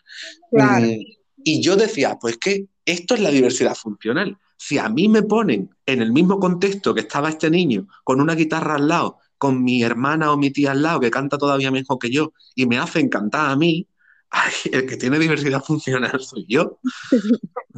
Claro. 0.49 0.87
Mm, 0.87 0.99
y 1.43 1.61
yo 1.61 1.75
decía, 1.75 2.17
pues 2.19 2.37
que 2.37 2.65
esto 2.85 3.15
es 3.15 3.21
la 3.21 3.29
diversidad 3.29 3.75
funcional. 3.75 4.37
Si 4.57 4.77
a 4.77 4.89
mí 4.89 5.07
me 5.07 5.23
ponen 5.23 5.69
en 5.85 6.01
el 6.01 6.11
mismo 6.11 6.39
contexto 6.39 6.93
que 6.93 7.01
estaba 7.01 7.29
este 7.29 7.49
niño, 7.49 7.87
con 8.03 8.21
una 8.21 8.35
guitarra 8.35 8.75
al 8.75 8.87
lado, 8.87 9.19
con 9.37 9.63
mi 9.63 9.81
hermana 9.83 10.31
o 10.31 10.37
mi 10.37 10.51
tía 10.51 10.71
al 10.71 10.83
lado, 10.83 10.99
que 10.99 11.09
canta 11.09 11.37
todavía 11.37 11.71
mejor 11.71 11.97
que 11.97 12.11
yo, 12.11 12.33
y 12.55 12.65
me 12.67 12.77
hacen 12.77 13.09
cantar 13.09 13.49
a 13.49 13.55
mí, 13.55 13.87
ay, 14.29 14.53
el 14.71 14.85
que 14.85 14.97
tiene 14.97 15.17
diversidad 15.17 15.63
funcional 15.63 16.19
soy 16.21 16.45
yo. 16.47 16.79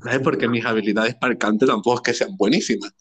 ¿Sabes? 0.03 0.19
Porque 0.19 0.47
mis 0.49 0.65
habilidades 0.65 1.15
para 1.15 1.31
el 1.33 1.37
cante 1.39 1.65
tampoco 1.65 1.97
es 1.97 2.01
que 2.01 2.13
sean 2.13 2.35
buenísimas. 2.35 2.93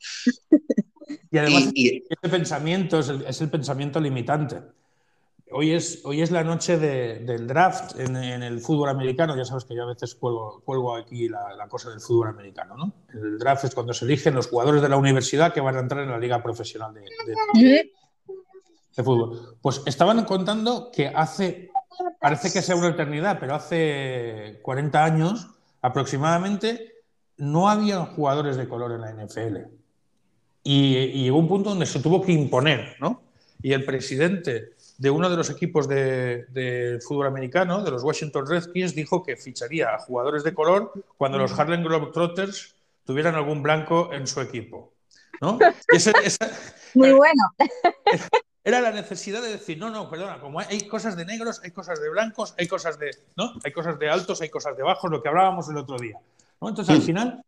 Y 1.30 1.38
además, 1.38 1.70
Y- 1.74 1.88
y- 1.88 2.04
este 2.08 2.28
pensamiento 2.28 3.00
es 3.00 3.08
el, 3.08 3.22
es 3.22 3.40
el 3.40 3.50
pensamiento 3.50 4.00
limitante. 4.00 4.60
Hoy 5.54 5.72
es, 5.72 6.00
hoy 6.04 6.22
es 6.22 6.30
la 6.30 6.42
noche 6.44 6.78
de- 6.78 7.20
del 7.20 7.46
draft 7.46 7.98
en, 7.98 8.16
en 8.16 8.42
el 8.42 8.60
fútbol 8.60 8.88
americano. 8.88 9.36
Ya 9.36 9.44
sabes 9.44 9.64
que 9.64 9.74
yo 9.74 9.82
a 9.82 9.86
veces 9.86 10.14
cuelgo, 10.14 10.62
cuelgo 10.64 10.96
aquí 10.96 11.28
la, 11.28 11.54
la 11.56 11.68
cosa 11.68 11.90
del 11.90 12.00
fútbol 12.00 12.28
americano. 12.28 12.76
¿no? 12.76 12.92
El 13.12 13.38
draft 13.38 13.64
es 13.64 13.74
cuando 13.74 13.92
se 13.92 14.04
eligen 14.04 14.34
los 14.34 14.48
jugadores 14.48 14.82
de 14.82 14.88
la 14.88 14.96
universidad 14.96 15.52
que 15.52 15.60
van 15.60 15.76
a 15.76 15.80
entrar 15.80 16.02
en 16.04 16.10
la 16.10 16.18
liga 16.18 16.42
profesional 16.42 16.94
de, 16.94 17.00
de- 17.00 17.34
de 18.96 19.02
fútbol. 19.04 19.56
Pues 19.60 19.82
estaban 19.86 20.24
contando 20.24 20.90
que 20.92 21.08
hace, 21.08 21.70
parece 22.20 22.52
que 22.52 22.62
sea 22.62 22.76
una 22.76 22.88
eternidad, 22.88 23.38
pero 23.40 23.54
hace 23.54 24.58
40 24.62 25.04
años 25.04 25.48
aproximadamente 25.80 26.92
no 27.38 27.68
había 27.68 28.00
jugadores 28.06 28.56
de 28.56 28.68
color 28.68 28.92
en 28.92 29.00
la 29.00 29.10
NFL. 29.12 29.56
Y, 30.64 30.96
y 30.96 31.22
llegó 31.24 31.38
un 31.38 31.48
punto 31.48 31.70
donde 31.70 31.86
se 31.86 32.00
tuvo 32.00 32.22
que 32.22 32.32
imponer, 32.32 32.96
¿no? 33.00 33.22
Y 33.62 33.72
el 33.72 33.84
presidente 33.84 34.74
de 35.02 35.10
uno 35.10 35.28
de 35.28 35.36
los 35.36 35.50
equipos 35.50 35.88
de, 35.88 36.46
de 36.50 37.00
fútbol 37.04 37.26
americano, 37.26 37.82
de 37.82 37.90
los 37.90 38.04
Washington 38.04 38.46
Redskins, 38.46 38.94
dijo 38.94 39.24
que 39.24 39.36
ficharía 39.36 39.96
a 39.96 39.98
jugadores 39.98 40.44
de 40.44 40.54
color 40.54 40.92
cuando 41.18 41.38
los 41.38 41.58
Harlem 41.58 41.82
Globetrotters 41.82 42.76
tuvieran 43.04 43.34
algún 43.34 43.64
blanco 43.64 44.12
en 44.12 44.28
su 44.28 44.40
equipo. 44.40 44.92
¿no? 45.40 45.58
Y 45.92 45.96
ese- 45.96 46.12
esa- 46.22 46.48
Muy 46.94 47.10
bueno. 47.10 47.42
era 48.64 48.80
la 48.80 48.92
necesidad 48.92 49.42
de 49.42 49.48
decir, 49.50 49.76
no, 49.76 49.90
no, 49.90 50.08
perdona, 50.08 50.38
como 50.38 50.60
hay- 50.60 50.86
cosas 50.86 51.16
de 51.16 51.24
negros, 51.24 51.60
hay 51.64 51.72
cosas 51.72 52.00
de 52.00 52.08
blancos, 52.08 52.54
hay 52.56 52.68
cosas 52.68 52.96
de, 53.00 53.10
¿no? 53.36 53.54
Hay 53.64 53.72
cosas 53.72 53.98
de 53.98 54.08
altos, 54.08 54.40
hay 54.40 54.50
cosas 54.50 54.76
de 54.76 54.84
bajos, 54.84 55.10
lo 55.10 55.20
que 55.20 55.28
hablábamos 55.28 55.68
el 55.68 55.78
otro 55.78 55.96
día. 55.98 56.20
¿no? 56.60 56.68
Entonces, 56.68 56.94
al 56.94 57.02
final, 57.02 57.42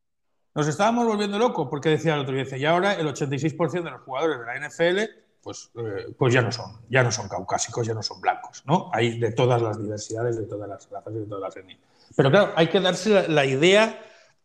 nos 0.56 0.66
estábamos 0.66 1.06
volviendo 1.06 1.38
locos 1.38 1.68
porque 1.70 1.88
decía 1.90 2.14
el 2.14 2.20
otro 2.22 2.34
día, 2.34 2.56
y 2.56 2.64
ahora 2.64 2.94
el 2.94 3.06
86% 3.06 3.84
de 3.84 3.90
los 3.92 4.00
jugadores 4.00 4.40
de 4.40 4.44
la 4.44 4.56
NFL, 4.68 5.23
pues, 5.44 5.70
eh, 5.76 6.14
pues 6.18 6.34
ya 6.34 6.42
no 6.42 6.50
son, 6.50 6.80
ya 6.88 7.02
no 7.02 7.12
son 7.12 7.28
caucásicos, 7.28 7.86
ya 7.86 7.94
no 7.94 8.02
son 8.02 8.20
blancos, 8.20 8.62
¿no? 8.66 8.90
Hay 8.92 9.18
de 9.20 9.32
todas 9.32 9.62
las 9.62 9.80
diversidades, 9.80 10.36
de 10.36 10.46
todas 10.46 10.68
las 10.68 10.90
razas 10.90 11.12
y 11.14 11.18
de 11.18 11.26
todas 11.26 11.42
las 11.42 11.56
etnias. 11.56 11.80
Pero 12.16 12.30
claro, 12.30 12.52
hay 12.56 12.68
que 12.68 12.80
darse 12.80 13.10
la, 13.10 13.28
la 13.28 13.44
idea 13.44 14.00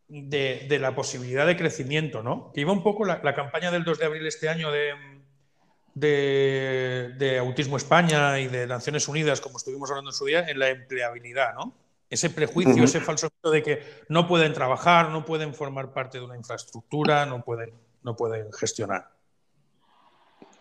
de, 0.08 0.66
de 0.70 0.80
la 0.80 0.93
posibilidad 0.95 1.47
de 1.47 1.58
crecimiento, 1.58 2.22
¿no? 2.24 2.52
Que 2.54 2.62
iba 2.62 2.74
un 2.74 2.84
poco 2.84 3.06
la, 3.06 3.22
la 3.24 3.34
campaña 3.34 3.72
del 3.72 3.84
2 3.84 4.00
de 4.00 4.06
abril 4.06 4.28
este 4.28 4.50
año 4.50 4.72
de, 4.72 4.93
de, 5.93 7.14
de 7.18 7.38
Autismo 7.39 7.78
España 7.78 8.39
y 8.39 8.47
de 8.47 8.68
Naciones 8.68 9.08
Unidas, 9.08 9.41
como 9.41 9.58
estuvimos 9.58 9.89
hablando 9.89 10.12
en 10.12 10.16
su 10.16 10.26
día, 10.26 10.47
en 10.47 10.60
la 10.60 10.70
empleabilidad, 10.70 11.54
¿no? 11.54 11.76
Ese 12.10 12.30
prejuicio, 12.32 12.84
ese 12.84 13.02
falso 13.02 13.28
mito 13.28 13.52
de 13.52 13.62
que 13.62 13.84
no 14.10 14.28
pueden 14.28 14.54
trabajar, 14.54 15.10
no 15.10 15.26
pueden 15.26 15.54
formar 15.54 15.93
parte 15.93 16.18
de 16.18 16.26
una 16.26 16.36
infraestructura, 16.36 17.26
no 17.26 17.43
pueden, 17.43 17.72
no 18.02 18.16
pueden 18.16 18.52
gestionar. 18.52 19.12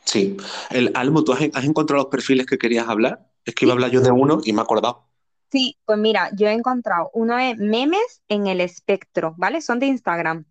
Sí. 0.09 0.38
El, 0.70 0.90
Almo, 0.94 1.22
¿tú 1.22 1.32
has, 1.32 1.40
has 1.52 1.64
encontrado 1.64 2.02
los 2.02 2.11
perfiles 2.11 2.46
que 2.46 2.56
querías 2.56 2.88
hablar 2.88 3.26
Es 3.44 3.54
que 3.54 3.66
iba 3.66 3.72
a 3.72 3.74
hablar 3.74 3.90
yo 3.90 4.00
de 4.00 4.11
uno 4.11 4.40
y 4.42 4.54
me 4.54 4.61
he 4.61 4.62
acordado. 4.62 5.04
Sí, 5.52 5.76
pues 5.84 5.98
mira, 5.98 6.30
yo 6.34 6.46
he 6.48 6.52
encontrado, 6.52 7.11
uno 7.12 7.38
es 7.38 7.59
memes 7.59 8.22
en 8.28 8.46
el 8.46 8.61
espectro, 8.62 9.34
¿vale? 9.36 9.61
Son 9.61 9.78
de 9.78 9.86
Instagram. 9.86 10.46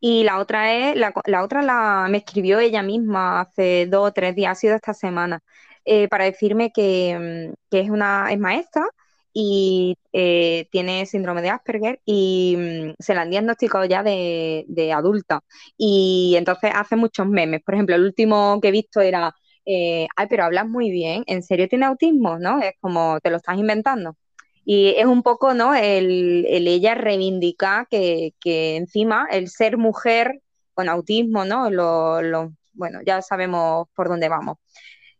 Y 0.00 0.24
la 0.24 0.38
otra 0.38 0.74
es, 0.74 0.96
la, 0.96 1.12
la 1.26 1.42
otra 1.44 1.62
la, 1.62 2.06
me 2.10 2.18
escribió 2.18 2.58
ella 2.58 2.82
misma 2.82 3.42
hace 3.42 3.86
dos 3.86 4.08
o 4.08 4.12
tres 4.12 4.34
días, 4.34 4.52
ha 4.52 4.60
sido 4.60 4.74
esta 4.74 4.94
semana, 4.94 5.40
eh, 5.84 6.08
para 6.08 6.24
decirme 6.24 6.72
que, 6.72 7.50
mm, 7.50 7.54
que 7.70 7.80
es 7.80 7.90
una, 7.90 8.32
es 8.32 8.38
maestra 8.38 8.86
y 9.32 9.96
eh, 10.12 10.66
tiene 10.70 11.06
síndrome 11.06 11.42
de 11.42 11.50
Asperger 11.50 12.00
y 12.04 12.56
mm, 12.58 12.94
se 12.98 13.14
la 13.14 13.22
han 13.22 13.30
diagnosticado 13.30 13.84
ya 13.84 14.02
de, 14.02 14.64
de, 14.68 14.92
adulta. 14.92 15.42
Y 15.76 16.34
entonces 16.36 16.72
hace 16.74 16.96
muchos 16.96 17.26
memes. 17.26 17.62
Por 17.62 17.74
ejemplo, 17.74 17.94
el 17.96 18.04
último 18.04 18.60
que 18.60 18.68
he 18.68 18.72
visto 18.72 19.00
era, 19.00 19.34
eh, 19.64 20.06
ay, 20.16 20.26
pero 20.28 20.44
hablas 20.44 20.68
muy 20.68 20.90
bien, 20.90 21.24
¿en 21.26 21.42
serio 21.42 21.68
tiene 21.68 21.86
autismo? 21.86 22.38
¿No? 22.38 22.60
Es 22.60 22.74
como, 22.80 23.20
te 23.20 23.30
lo 23.30 23.36
estás 23.38 23.58
inventando. 23.58 24.16
Y 24.64 24.94
es 24.96 25.06
un 25.06 25.22
poco, 25.22 25.54
¿no? 25.54 25.74
El, 25.74 26.46
el 26.48 26.68
ella 26.68 26.94
reivindica 26.94 27.86
que, 27.90 28.34
que, 28.40 28.76
encima 28.76 29.26
el 29.30 29.48
ser 29.48 29.76
mujer 29.76 30.40
con 30.74 30.88
autismo, 30.88 31.44
¿no? 31.44 31.70
Lo, 31.70 32.22
lo, 32.22 32.52
bueno, 32.72 33.00
ya 33.04 33.22
sabemos 33.22 33.88
por 33.94 34.08
dónde 34.08 34.28
vamos. 34.28 34.58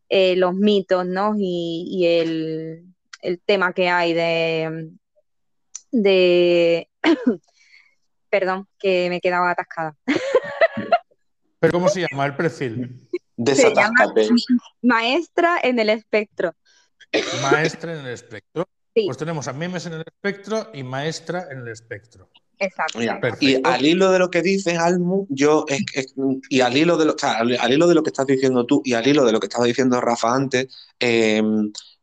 Eh, 0.09 0.37
los 0.37 0.55
mitos, 0.55 1.07
¿no? 1.07 1.35
Y, 1.39 1.87
y 1.91 2.07
el, 2.07 2.92
el, 3.23 3.41
tema 3.41 3.73
que 3.73 3.89
hay 3.89 4.13
de... 4.13 4.91
de 5.91 6.89
Perdón, 8.31 8.67
que 8.79 9.09
me 9.11 9.21
quedaba 9.21 9.51
atascada. 9.51 9.95
¿Pero 11.61 11.73
cómo 11.73 11.89
se 11.89 12.01
llama 12.01 12.27
el 12.27 12.35
perfil? 12.35 13.09
Desatascate. 13.37 14.29
Maestra 14.83 15.61
en 15.63 15.79
el 15.79 15.91
espectro. 15.91 16.55
Maestra 17.43 17.93
en 17.93 18.07
el 18.07 18.13
espectro. 18.13 18.69
Sí. 18.95 19.05
Pues 19.07 19.17
tenemos 19.17 19.49
a 19.49 19.53
memes 19.53 19.87
en 19.87 19.95
el 19.95 20.05
espectro 20.07 20.71
y 20.75 20.83
maestra 20.83 21.47
en 21.51 21.59
el 21.61 21.69
espectro. 21.69 22.31
Exacto. 22.59 22.99
Mira, 22.99 23.21
y 23.41 23.61
al 23.65 23.85
hilo 23.85 24.13
de 24.13 24.19
lo 24.19 24.31
que 24.31 24.41
dices, 24.41 24.79
Almu, 24.79 25.27
yo 25.29 25.65
es, 25.69 25.83
es, 25.95 26.15
y 26.49 26.61
al 26.61 26.77
hilo 26.77 26.97
de 26.97 27.07
lo, 27.07 27.15
o 27.15 27.19
sea, 27.19 27.39
al 27.39 27.73
hilo 27.73 27.89
de 27.89 27.95
lo 27.95 28.03
que 28.03 28.11
estás 28.11 28.27
diciendo 28.27 28.65
tú 28.67 28.83
y 28.85 28.95
al 28.95 29.07
hilo 29.07 29.25
de 29.25 29.33
lo 29.33 29.41
que 29.41 29.47
estaba 29.47 29.65
diciendo 29.65 30.01
Rafa 30.01 30.35
antes, 30.35 30.73
eh, 31.01 31.43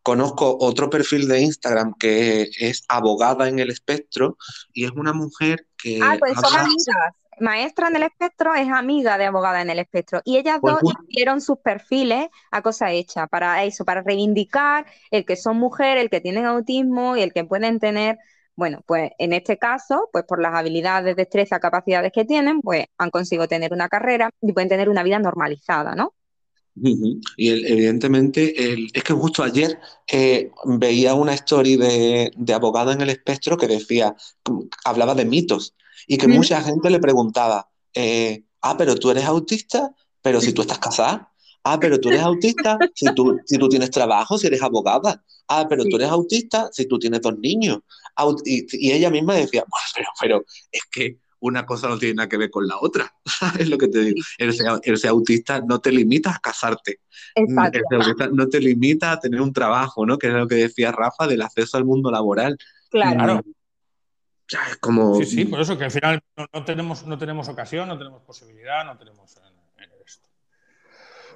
conozco 0.03 0.57
otro 0.59 0.89
perfil 0.89 1.27
de 1.27 1.41
Instagram 1.41 1.93
que 1.99 2.49
es 2.59 2.83
abogada 2.87 3.47
en 3.47 3.59
el 3.59 3.69
espectro 3.69 4.37
y 4.73 4.85
es 4.85 4.91
una 4.91 5.13
mujer 5.13 5.67
que. 5.77 5.99
Ah, 6.01 6.15
pues 6.19 6.33
son 6.33 6.55
amigas. 6.55 7.13
Maestra 7.41 7.87
en 7.87 7.95
el 7.95 8.03
espectro 8.03 8.53
es 8.53 8.67
amiga 8.69 9.17
de 9.17 9.25
abogada 9.25 9.61
en 9.61 9.69
el 9.69 9.79
espectro 9.79 10.21
y 10.25 10.37
ellas 10.37 10.57
pues, 10.59 10.75
dos 10.81 10.93
hicieron 11.07 11.39
sus 11.39 11.57
perfiles 11.59 12.27
a 12.51 12.61
cosa 12.61 12.91
hecha 12.91 13.27
para 13.27 13.63
eso, 13.63 13.85
para 13.85 14.01
reivindicar 14.01 14.85
el 15.09 15.25
que 15.25 15.37
son 15.37 15.57
mujeres, 15.57 16.03
el 16.03 16.09
que 16.09 16.19
tienen 16.19 16.45
autismo 16.45 17.15
y 17.15 17.21
el 17.21 17.31
que 17.31 17.45
pueden 17.45 17.79
tener 17.79 18.17
bueno, 18.59 18.81
pues 18.85 19.11
en 19.19 19.31
este 19.31 19.57
caso, 19.57 20.09
pues 20.11 20.25
por 20.25 20.41
las 20.41 20.53
habilidades, 20.53 21.15
destreza, 21.15 21.61
capacidades 21.61 22.11
que 22.11 22.25
tienen, 22.25 22.59
pues 22.59 22.87
han 22.97 23.09
conseguido 23.09 23.47
tener 23.47 23.71
una 23.71 23.87
carrera 23.87 24.31
y 24.41 24.51
pueden 24.51 24.67
tener 24.67 24.89
una 24.89 25.01
vida 25.01 25.17
normalizada, 25.17 25.95
¿no? 25.95 26.13
Y 27.37 27.49
el, 27.49 27.65
evidentemente, 27.65 28.71
el, 28.71 28.89
es 28.93 29.03
que 29.03 29.13
justo 29.13 29.43
ayer 29.43 29.79
eh, 30.07 30.51
veía 30.65 31.13
una 31.13 31.33
story 31.33 31.75
de, 31.75 32.31
de, 32.35 32.53
abogado 32.53 32.91
en 32.91 33.01
el 33.01 33.09
espectro 33.09 33.57
que 33.57 33.67
decía, 33.67 34.15
hablaba 34.85 35.15
de 35.15 35.25
mitos 35.25 35.75
y 36.07 36.17
que 36.17 36.25
uh 36.25 36.29
-huh. 36.29 36.35
mucha 36.37 36.61
gente 36.61 36.89
le 36.89 36.99
preguntaba, 36.99 37.69
eh, 37.93 38.43
ah, 38.61 38.77
pero 38.77 38.95
tú 38.95 39.11
eres 39.11 39.25
autista, 39.25 39.93
pero 40.21 40.41
si 40.41 40.53
tú 40.53 40.61
estás 40.61 40.79
casada, 40.79 41.31
ah, 41.63 41.79
pero 41.79 41.99
tú 41.99 42.09
eres 42.09 42.21
autista 42.21 42.77
si 42.93 43.13
tú, 43.13 43.39
si 43.45 43.57
tú 43.57 43.69
tienes 43.69 43.91
trabajo, 43.91 44.37
si 44.37 44.47
eres 44.47 44.61
abogada, 44.61 45.23
ah, 45.47 45.65
pero 45.69 45.83
tú 45.83 45.95
eres 45.97 46.09
autista 46.09 46.69
si 46.71 46.85
tú 46.85 46.97
tienes 46.99 47.21
dos 47.21 47.37
niños. 47.37 47.79
Y, 48.45 48.65
y 48.87 48.91
ella 48.91 49.09
misma 49.09 49.35
decía, 49.35 49.63
bueno, 49.69 49.85
pero, 49.95 50.09
pero 50.19 50.45
es 50.71 50.81
que 50.91 51.17
una 51.41 51.65
cosa 51.65 51.87
no 51.87 51.97
tiene 51.97 52.15
nada 52.15 52.29
que 52.29 52.37
ver 52.37 52.49
con 52.49 52.67
la 52.67 52.77
otra. 52.79 53.13
es 53.59 53.69
lo 53.69 53.77
que 53.77 53.87
te 53.87 53.99
digo. 53.99 54.21
El 54.37 54.53
ser, 54.53 54.67
el 54.83 54.97
ser, 54.97 55.09
autista 55.09 55.61
no 55.61 55.79
te 55.79 55.91
limita 55.91 56.31
a 56.31 56.39
casarte. 56.39 57.01
Exacto. 57.35 57.79
El 57.79 57.85
ser 57.89 57.97
autista 57.97 58.27
no 58.31 58.47
te 58.47 58.59
limita 58.59 59.11
a 59.11 59.19
tener 59.19 59.41
un 59.41 59.53
trabajo, 59.53 60.05
¿no? 60.05 60.17
Que 60.17 60.27
es 60.27 60.33
lo 60.33 60.47
que 60.47 60.55
decía 60.55 60.91
Rafa 60.91 61.27
del 61.27 61.41
acceso 61.41 61.77
al 61.77 61.85
mundo 61.85 62.11
laboral. 62.11 62.57
Claro. 62.89 63.39
O 63.39 64.51
sea, 64.51 64.61
es 64.69 64.77
como... 64.77 65.15
Sí, 65.15 65.25
sí, 65.25 65.45
por 65.45 65.61
eso 65.61 65.77
que 65.77 65.85
al 65.85 65.91
final 65.91 66.21
no, 66.35 66.47
no, 66.51 66.65
tenemos, 66.65 67.05
no 67.05 67.17
tenemos 67.19 67.47
ocasión, 67.49 67.87
no 67.87 67.97
tenemos 67.97 68.23
posibilidad, 68.23 68.83
no 68.83 68.97
tenemos 68.97 69.37
en, 69.37 69.43
en 69.43 69.48
esto. 69.48 69.48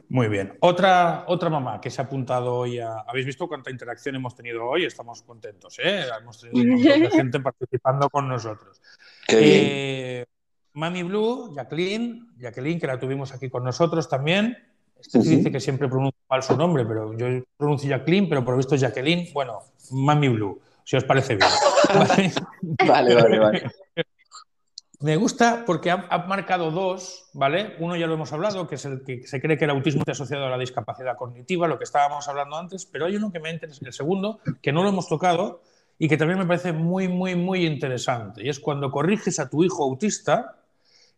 Muy 0.10 0.28
bien. 0.28 0.58
Otra, 0.60 1.26
otra 1.28 1.50
mamá 1.50 1.82
que 1.82 1.90
se 1.90 2.02
ha 2.02 2.06
apuntado 2.06 2.56
hoy 2.56 2.80
a... 2.80 3.00
¿Habéis 3.08 3.26
visto 3.26 3.48
cuánta 3.48 3.72
interacción 3.72 4.16
hemos 4.16 4.36
tenido 4.36 4.66
hoy? 4.66 4.86
Estamos 4.86 5.24
contentos, 5.24 5.80
¿eh? 5.84 6.04
Hemos 6.20 6.40
tenido 6.40 7.10
gente 7.12 7.40
participando 7.40 8.10
con 8.10 8.28
nosotros. 8.28 8.82
Eh, 9.28 10.26
Mami 10.74 11.04
Blue, 11.04 11.54
Jacqueline, 11.56 12.34
Jacqueline, 12.38 12.80
que 12.80 12.88
la 12.88 13.00
tuvimos 13.00 13.34
aquí 13.34 13.50
con 13.50 13.64
nosotros 13.64 14.10
también. 14.10 14.58
Este 15.00 15.22
sí, 15.22 15.30
dice 15.30 15.44
sí. 15.44 15.52
que 15.52 15.60
siempre 15.60 15.88
pronuncio 15.88 16.20
mal 16.30 16.44
su 16.44 16.56
nombre, 16.56 16.86
pero 16.86 17.18
yo 17.18 17.28
pronuncio 17.58 17.90
Jacqueline, 17.90 18.30
pero 18.30 18.46
por 18.46 18.56
visto 18.56 18.76
es 18.76 18.82
Jacqueline. 18.82 19.30
Bueno, 19.34 19.60
Mami 19.92 20.30
Blue, 20.30 20.62
si 20.84 20.96
os 20.96 21.04
parece 21.04 21.36
bien. 21.36 21.50
vale, 22.88 23.16
vale, 23.16 23.40
vale. 23.40 23.72
Me 25.04 25.18
gusta 25.18 25.66
porque 25.66 25.92
ha, 25.92 26.08
ha, 26.10 26.20
marcado 26.28 26.72
dos, 26.72 27.30
¿vale? 27.34 27.76
Uno 27.80 27.98
ya 27.98 28.08
lo 28.08 28.14
hemos 28.14 28.32
hablado, 28.32 28.70
que 28.70 28.76
es 28.76 28.86
el 28.86 29.04
que 29.04 29.28
se 29.28 29.42
cree 29.42 29.58
que 29.58 29.66
el 29.66 29.72
autismo 29.72 30.00
está 30.00 30.14
asociado 30.14 30.46
a 30.46 30.50
la 30.50 30.58
discapacidad 30.58 31.18
cognitiva, 31.18 31.68
lo 31.68 31.78
que 31.78 31.84
estábamos 31.84 32.26
hablando 32.30 32.56
antes, 32.56 32.86
pero 32.86 33.06
hay 33.06 33.18
uno 33.18 33.30
que 33.30 33.42
me 33.42 33.52
interesa, 33.52 33.86
el 33.86 33.92
segundo, 33.92 34.40
que 34.62 34.72
no 34.72 34.82
lo 34.82 34.88
hemos 34.88 35.10
tocado 35.10 35.62
y 36.00 36.08
que 36.08 36.16
también 36.16 36.40
me 36.40 36.46
parece 36.46 36.72
muy, 36.72 37.10
muy, 37.10 37.36
muy 37.36 37.66
interesante. 37.66 38.46
Y 38.46 38.50
es 38.50 38.62
cuando 38.62 38.92
corriges 38.92 39.42
a 39.42 39.50
tu 39.50 39.66
hijo 39.66 39.84
autista 39.84 40.56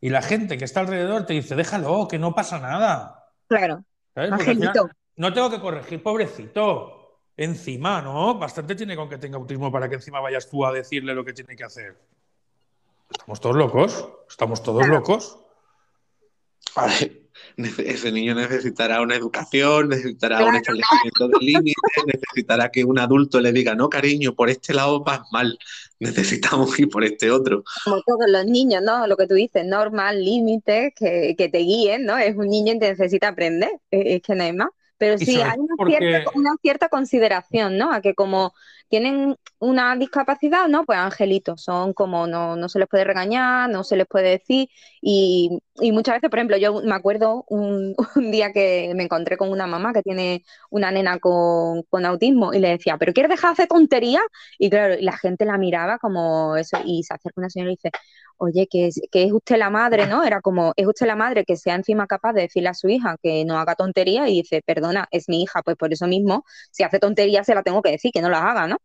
y 0.01 0.09
la 0.09 0.23
gente 0.23 0.57
que 0.57 0.65
está 0.65 0.79
alrededor 0.79 1.27
te 1.27 1.33
dice, 1.33 1.55
déjalo, 1.55 2.07
que 2.07 2.17
no 2.17 2.33
pasa 2.33 2.57
nada. 2.57 3.29
Claro. 3.47 3.83
Angelito. 4.15 4.89
No 5.15 5.31
tengo 5.31 5.51
que 5.51 5.59
corregir, 5.59 6.01
pobrecito. 6.01 7.19
Encima, 7.37 8.01
¿no? 8.01 8.39
Bastante 8.39 8.73
tiene 8.73 8.95
con 8.95 9.07
que 9.07 9.19
tenga 9.19 9.37
autismo 9.37 9.71
para 9.71 9.87
que 9.87 9.95
encima 9.95 10.21
vayas 10.21 10.49
tú 10.49 10.65
a 10.65 10.73
decirle 10.73 11.13
lo 11.13 11.23
que 11.23 11.33
tiene 11.33 11.55
que 11.55 11.65
hacer. 11.65 11.95
Estamos 13.11 13.39
todos 13.39 13.55
locos, 13.55 14.09
estamos 14.29 14.63
todos 14.63 14.83
claro. 14.83 14.99
locos. 14.99 15.37
Vale. 16.75 17.21
Ese 17.57 18.11
niño 18.11 18.35
necesitará 18.35 19.01
una 19.01 19.15
educación, 19.15 19.89
necesitará 19.89 20.37
claro. 20.37 20.51
un 20.51 20.55
establecimiento 20.57 21.27
de 21.27 21.45
límites, 21.45 22.03
necesitará 22.05 22.69
que 22.69 22.83
un 22.83 22.99
adulto 22.99 23.39
le 23.39 23.51
diga, 23.51 23.75
no, 23.75 23.89
cariño, 23.89 24.35
por 24.35 24.49
este 24.49 24.73
lado 24.73 25.03
vas 25.03 25.21
mal, 25.31 25.57
necesitamos 25.99 26.77
ir 26.79 26.89
por 26.89 27.03
este 27.03 27.31
otro. 27.31 27.63
Como 27.83 28.01
todos 28.01 28.29
los 28.29 28.45
niños, 28.45 28.81
¿no? 28.83 29.07
Lo 29.07 29.15
que 29.15 29.27
tú 29.27 29.35
dices, 29.35 29.65
normal, 29.65 30.23
límites, 30.23 30.93
que, 30.95 31.35
que, 31.37 31.49
te 31.49 31.59
guíen, 31.59 32.05
¿no? 32.05 32.17
Es 32.17 32.35
un 32.35 32.49
niño 32.49 32.73
que 32.79 32.89
necesita 32.89 33.29
aprender, 33.29 33.71
es 33.91 34.21
que 34.21 34.35
no 34.35 34.43
hay 34.43 34.53
más. 34.53 34.69
Pero 34.97 35.17
sí, 35.17 35.41
hay 35.41 35.59
una, 35.59 35.75
porque... 35.77 35.97
cierta, 35.97 36.31
una 36.35 36.51
cierta 36.61 36.89
consideración, 36.89 37.77
¿no? 37.77 37.91
A 37.91 38.01
que 38.01 38.13
como 38.13 38.53
tienen 38.87 39.35
una 39.59 39.95
discapacidad, 39.95 40.67
¿no? 40.67 40.85
Pues 40.85 40.97
angelitos, 40.99 41.63
son 41.63 41.93
como 41.93 42.27
no, 42.27 42.55
no 42.55 42.69
se 42.69 42.79
les 42.79 42.87
puede 42.87 43.03
regañar, 43.03 43.69
no 43.69 43.83
se 43.83 43.97
les 43.97 44.07
puede 44.07 44.29
decir. 44.29 44.69
Y, 45.01 45.59
y 45.81 45.91
muchas 45.91 46.15
veces, 46.15 46.29
por 46.29 46.39
ejemplo, 46.39 46.57
yo 46.57 46.81
me 46.81 46.93
acuerdo 46.95 47.43
un, 47.47 47.95
un, 48.15 48.31
día 48.31 48.51
que 48.53 48.93
me 48.95 49.03
encontré 49.03 49.37
con 49.37 49.49
una 49.49 49.67
mamá 49.67 49.93
que 49.93 50.03
tiene 50.03 50.43
una 50.69 50.91
nena 50.91 51.19
con, 51.19 51.83
con 51.83 52.05
autismo 52.05 52.53
y 52.53 52.59
le 52.59 52.69
decía, 52.69 52.97
¿pero 52.97 53.13
quieres 53.13 53.29
dejar 53.31 53.49
de 53.49 53.53
hacer 53.53 53.67
tonterías? 53.67 54.23
Y 54.59 54.69
claro, 54.69 54.95
la 54.99 55.17
gente 55.17 55.45
la 55.45 55.57
miraba 55.57 55.97
como 55.99 56.55
eso 56.55 56.77
y 56.85 57.03
se 57.03 57.13
acerca 57.13 57.41
una 57.41 57.49
señora 57.49 57.71
y 57.71 57.75
dice, 57.75 57.91
oye, 58.37 58.67
que 58.67 58.87
es, 58.87 59.01
que 59.11 59.23
es 59.25 59.31
usted 59.33 59.57
la 59.57 59.69
madre, 59.69 60.07
¿no? 60.07 60.23
Era 60.23 60.41
como, 60.41 60.73
es 60.75 60.87
usted 60.87 61.05
la 61.07 61.15
madre 61.15 61.45
que 61.45 61.55
sea 61.57 61.75
encima 61.75 62.07
capaz 62.07 62.33
de 62.33 62.41
decirle 62.41 62.69
a 62.69 62.73
su 62.73 62.87
hija 62.89 63.17
que 63.21 63.45
no 63.45 63.57
haga 63.57 63.75
tontería 63.75 64.27
y 64.29 64.41
dice, 64.41 64.61
perdona, 64.65 65.07
es 65.11 65.29
mi 65.29 65.43
hija, 65.43 65.61
pues 65.63 65.77
por 65.77 65.91
eso 65.93 66.07
mismo, 66.07 66.45
si 66.71 66.83
hace 66.83 66.99
tontería 66.99 67.43
se 67.43 67.55
la 67.55 67.63
tengo 67.63 67.81
que 67.81 67.91
decir, 67.91 68.11
que 68.11 68.21
no 68.21 68.29
la 68.29 68.49
haga, 68.49 68.67
¿no? 68.67 68.77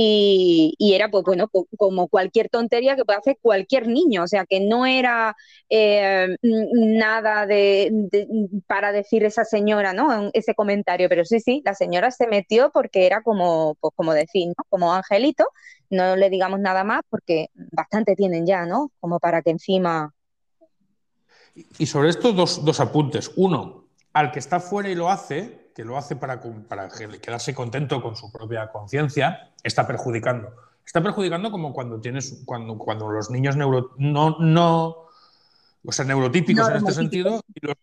Y, 0.00 0.94
era, 0.94 1.10
pues 1.10 1.24
bueno, 1.24 1.50
como 1.76 2.06
cualquier 2.06 2.48
tontería 2.48 2.94
que 2.94 3.04
puede 3.04 3.18
hacer 3.18 3.36
cualquier 3.42 3.88
niño, 3.88 4.22
o 4.22 4.26
sea, 4.28 4.46
que 4.46 4.60
no 4.60 4.86
era 4.86 5.34
eh, 5.68 6.36
nada 6.40 7.46
de, 7.46 7.90
para 8.68 8.92
decir 8.92 9.24
esa 9.24 9.44
señora, 9.44 9.92
¿no? 9.94 10.30
Ese 10.34 10.54
comentario, 10.54 11.08
pero 11.08 11.24
sí, 11.24 11.40
sí, 11.40 11.62
la 11.64 11.74
señora 11.74 12.12
se 12.12 12.28
metió 12.28 12.70
porque 12.70 13.06
era 13.06 13.22
como, 13.22 13.74
pues 13.80 13.92
como 13.96 14.14
decir, 14.14 14.46
¿no? 14.46 14.64
Como 14.68 14.94
angelito, 14.94 15.48
no 15.90 16.14
le 16.14 16.30
digamos 16.30 16.60
nada 16.60 16.84
más 16.84 17.02
porque 17.10 17.48
bastante 17.56 18.14
tienen 18.14 18.46
ya, 18.46 18.66
¿no? 18.66 18.92
Como 19.00 19.18
para 19.18 19.42
que 19.42 19.50
encima... 19.50 20.14
Y 21.76 21.86
sobre 21.86 22.10
esto 22.10 22.32
dos, 22.32 22.64
dos 22.64 22.78
apuntes. 22.78 23.32
Uno, 23.34 23.88
al 24.12 24.30
que 24.30 24.38
está 24.38 24.60
fuera 24.60 24.90
y 24.90 24.94
lo 24.94 25.08
hace, 25.08 25.67
que 25.78 25.84
lo 25.84 25.96
hace 25.96 26.16
para, 26.16 26.40
para 26.68 26.88
quedarse 27.22 27.54
contento 27.54 28.02
con 28.02 28.16
su 28.16 28.32
propia 28.32 28.68
conciencia, 28.72 29.52
está 29.62 29.86
perjudicando. 29.86 30.52
Está 30.84 31.00
perjudicando 31.00 31.52
como 31.52 31.72
cuando 31.72 32.00
tienes, 32.00 32.42
cuando, 32.44 32.76
cuando 32.76 33.08
los 33.08 33.30
niños 33.30 33.54
neuro, 33.54 33.92
no, 33.96 34.38
no, 34.40 35.06
o 35.84 35.92
sea, 35.92 36.04
neurotípicos 36.04 36.68
en 36.68 36.76
este 36.78 36.90
sentido, 36.90 37.44
y 37.54 37.64
los, 37.64 37.76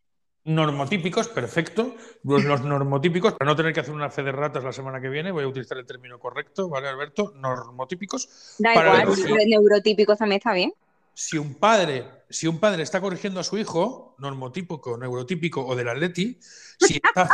normotípicos, 0.43 1.29
perfecto. 1.29 1.95
Los, 2.25 2.43
los, 2.43 2.65
normotípicos, 2.65 3.31
para 3.35 3.49
no 3.49 3.55
tener 3.55 3.71
que 3.71 3.79
hacer 3.79 3.93
una 3.93 4.09
fe 4.09 4.23
de 4.23 4.33
ratas 4.33 4.65
la 4.65 4.73
semana 4.73 4.99
que 4.99 5.07
viene, 5.07 5.31
voy 5.31 5.45
a 5.45 5.47
utilizar 5.47 5.77
el 5.77 5.85
término 5.85 6.19
correcto, 6.19 6.67
¿vale, 6.67 6.89
Alberto? 6.89 7.31
Normotípicos. 7.37 8.57
Da 8.59 8.73
igual, 8.73 9.07
neurotípicos 9.47 10.17
también 10.17 10.39
está 10.39 10.51
bien. 10.51 10.73
Si 11.13 11.37
un 11.37 11.55
padre, 11.55 12.05
si 12.29 12.45
un 12.45 12.59
padre 12.59 12.83
está 12.83 12.99
corrigiendo 12.99 13.39
a 13.39 13.43
su 13.45 13.57
hijo, 13.57 14.17
normotípico, 14.17 14.97
neurotípico 14.97 15.65
o 15.65 15.73
del 15.73 15.87
atleti, 15.87 16.37
si 16.77 16.95
está, 17.01 17.29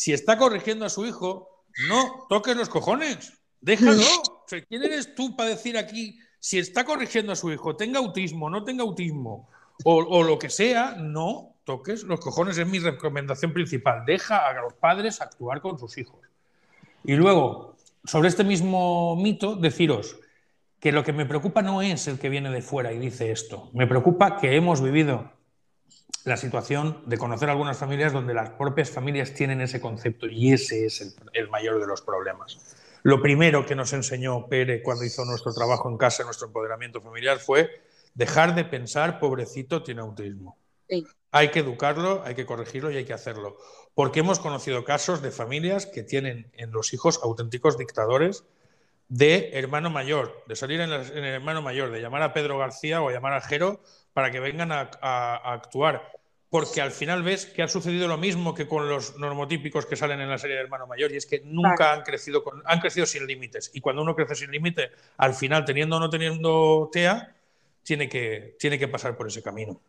si 0.00 0.14
está 0.14 0.38
corrigiendo 0.38 0.86
a 0.86 0.88
su 0.88 1.04
hijo, 1.04 1.66
no 1.86 2.24
toques 2.30 2.56
los 2.56 2.70
cojones, 2.70 3.34
déjalo. 3.60 4.02
¿Quién 4.48 4.82
eres 4.82 5.14
tú 5.14 5.36
para 5.36 5.50
decir 5.50 5.76
aquí 5.76 6.18
si 6.38 6.58
está 6.58 6.86
corrigiendo 6.86 7.32
a 7.32 7.36
su 7.36 7.52
hijo, 7.52 7.76
tenga 7.76 7.98
autismo, 7.98 8.48
no 8.48 8.64
tenga 8.64 8.82
autismo, 8.82 9.50
o, 9.84 9.96
o 9.96 10.22
lo 10.22 10.38
que 10.38 10.48
sea, 10.48 10.96
no 10.98 11.56
toques 11.64 12.04
los 12.04 12.18
cojones, 12.18 12.56
es 12.56 12.66
mi 12.66 12.78
recomendación 12.78 13.52
principal. 13.52 14.06
Deja 14.06 14.48
a 14.48 14.54
los 14.54 14.72
padres 14.72 15.20
actuar 15.20 15.60
con 15.60 15.78
sus 15.78 15.98
hijos. 15.98 16.18
Y 17.04 17.12
luego, 17.12 17.76
sobre 18.04 18.30
este 18.30 18.42
mismo 18.42 19.16
mito, 19.16 19.54
deciros 19.54 20.18
que 20.80 20.92
lo 20.92 21.04
que 21.04 21.12
me 21.12 21.26
preocupa 21.26 21.60
no 21.60 21.82
es 21.82 22.08
el 22.08 22.18
que 22.18 22.30
viene 22.30 22.48
de 22.48 22.62
fuera 22.62 22.90
y 22.94 22.98
dice 22.98 23.32
esto. 23.32 23.68
Me 23.74 23.86
preocupa 23.86 24.38
que 24.38 24.56
hemos 24.56 24.80
vivido 24.80 25.30
la 26.24 26.36
situación 26.36 27.02
de 27.06 27.18
conocer 27.18 27.48
algunas 27.48 27.78
familias 27.78 28.12
donde 28.12 28.34
las 28.34 28.50
propias 28.50 28.90
familias 28.90 29.34
tienen 29.34 29.60
ese 29.60 29.80
concepto 29.80 30.26
y 30.26 30.52
ese 30.52 30.86
es 30.86 31.00
el, 31.00 31.14
el 31.32 31.48
mayor 31.48 31.80
de 31.80 31.86
los 31.86 32.02
problemas. 32.02 32.58
Lo 33.02 33.22
primero 33.22 33.64
que 33.64 33.74
nos 33.74 33.92
enseñó 33.92 34.46
Pere 34.46 34.82
cuando 34.82 35.04
hizo 35.04 35.24
nuestro 35.24 35.54
trabajo 35.54 35.88
en 35.88 35.96
casa, 35.96 36.24
nuestro 36.24 36.48
empoderamiento 36.48 37.00
familiar, 37.00 37.38
fue 37.38 37.70
dejar 38.14 38.54
de 38.54 38.64
pensar, 38.64 39.18
pobrecito, 39.18 39.82
tiene 39.82 40.02
autismo. 40.02 40.58
Sí. 40.88 41.06
Hay 41.30 41.50
que 41.50 41.60
educarlo, 41.60 42.22
hay 42.24 42.34
que 42.34 42.44
corregirlo 42.44 42.90
y 42.90 42.96
hay 42.96 43.04
que 43.04 43.12
hacerlo. 43.12 43.56
Porque 43.94 44.20
hemos 44.20 44.38
conocido 44.38 44.84
casos 44.84 45.22
de 45.22 45.30
familias 45.30 45.86
que 45.86 46.02
tienen 46.02 46.50
en 46.54 46.72
los 46.72 46.92
hijos 46.92 47.20
auténticos 47.22 47.78
dictadores 47.78 48.44
de 49.10 49.50
hermano 49.52 49.90
mayor, 49.90 50.42
de 50.46 50.56
salir 50.56 50.80
en, 50.80 50.90
el 50.90 51.24
hermano 51.24 51.60
mayor, 51.60 51.90
de 51.90 52.00
llamar 52.00 52.22
a 52.22 52.32
Pedro 52.32 52.56
García 52.56 53.02
o 53.02 53.10
a 53.10 53.12
llamar 53.12 53.34
a 53.34 53.42
Jero 53.42 53.82
para 54.14 54.30
que 54.30 54.40
vengan 54.40 54.72
a, 54.72 54.90
a, 55.02 55.36
a 55.36 55.52
actuar 55.52 56.10
porque 56.50 56.80
al 56.80 56.90
final 56.90 57.22
ves 57.22 57.46
que 57.46 57.62
ha 57.62 57.68
sucedido 57.68 58.08
lo 58.08 58.18
mismo 58.18 58.54
que 58.54 58.66
con 58.66 58.88
los 58.88 59.16
normotípicos 59.16 59.86
que 59.86 59.94
salen 59.94 60.20
en 60.20 60.28
la 60.28 60.36
serie 60.36 60.56
de 60.56 60.62
Hermano 60.62 60.88
Mayor, 60.88 61.12
y 61.12 61.16
es 61.16 61.24
que 61.24 61.40
nunca 61.44 61.92
han 61.92 62.02
crecido 62.02 62.42
con, 62.42 62.60
han 62.66 62.80
crecido 62.80 63.06
sin 63.06 63.24
límites. 63.26 63.70
Y 63.72 63.80
cuando 63.80 64.02
uno 64.02 64.16
crece 64.16 64.34
sin 64.34 64.50
límite, 64.50 64.90
al 65.16 65.34
final, 65.34 65.64
teniendo 65.64 65.96
o 65.96 66.00
no 66.00 66.10
teniendo 66.10 66.90
TEA, 66.92 67.36
tiene 67.84 68.08
que, 68.08 68.56
tiene 68.58 68.80
que 68.80 68.88
pasar 68.88 69.16
por 69.16 69.28
ese 69.28 69.42
camino. 69.42 69.80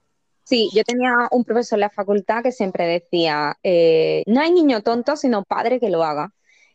Sí, 0.43 0.69
yo 0.73 0.83
tenía 0.83 1.27
un 1.31 1.43
profesor 1.43 1.77
en 1.77 1.81
la 1.81 1.89
facultad 1.89 2.43
que 2.43 2.51
siempre 2.51 2.85
decía, 2.85 3.57
eh, 3.63 4.21
no 4.27 4.41
hay 4.41 4.51
niño 4.51 4.83
tonto, 4.83 5.15
sino 5.15 5.43
padre 5.43 5.79
que 5.79 5.89
lo 5.89 6.03
haga. 6.03 6.31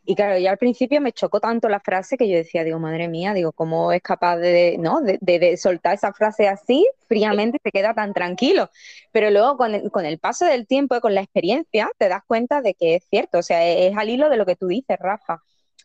Y 0.08 0.14
claro, 0.14 0.38
ya 0.38 0.52
al 0.52 0.58
principio 0.58 1.00
me 1.00 1.10
chocó 1.12 1.40
tanto 1.40 1.68
la 1.68 1.80
frase 1.80 2.16
que 2.16 2.28
yo 2.28 2.36
decía, 2.36 2.62
digo, 2.62 2.78
madre 2.78 3.08
mía, 3.08 3.34
digo, 3.34 3.50
¿cómo 3.50 3.90
es 3.90 4.00
capaz 4.02 4.36
de, 4.36 4.76
¿no? 4.78 5.00
de, 5.02 5.56
soltar 5.56 5.94
esa 5.94 6.12
frase 6.12 6.46
así 6.46 6.86
fríamente 7.08 7.58
se 7.60 7.72
queda 7.72 7.92
tan 7.92 8.14
tranquilo? 8.14 8.70
Pero 9.10 9.30
luego 9.30 9.56
con 9.56 9.74
el, 9.74 9.90
con 9.90 10.06
el 10.06 10.20
paso 10.20 10.44
del 10.44 10.68
tiempo 10.68 10.94
y 10.94 11.00
con 11.00 11.12
la 11.12 11.22
experiencia 11.22 11.90
te 11.98 12.08
das 12.08 12.22
cuenta 12.24 12.62
de 12.62 12.74
que 12.74 12.94
es 12.94 13.04
cierto, 13.10 13.38
o 13.38 13.42
sea, 13.42 13.66
es 13.66 13.96
al 13.96 14.08
hilo 14.08 14.30
de 14.30 14.36
lo 14.36 14.46
que 14.46 14.54
tú 14.54 14.68
dices, 14.68 14.96
Rafa. 15.00 15.42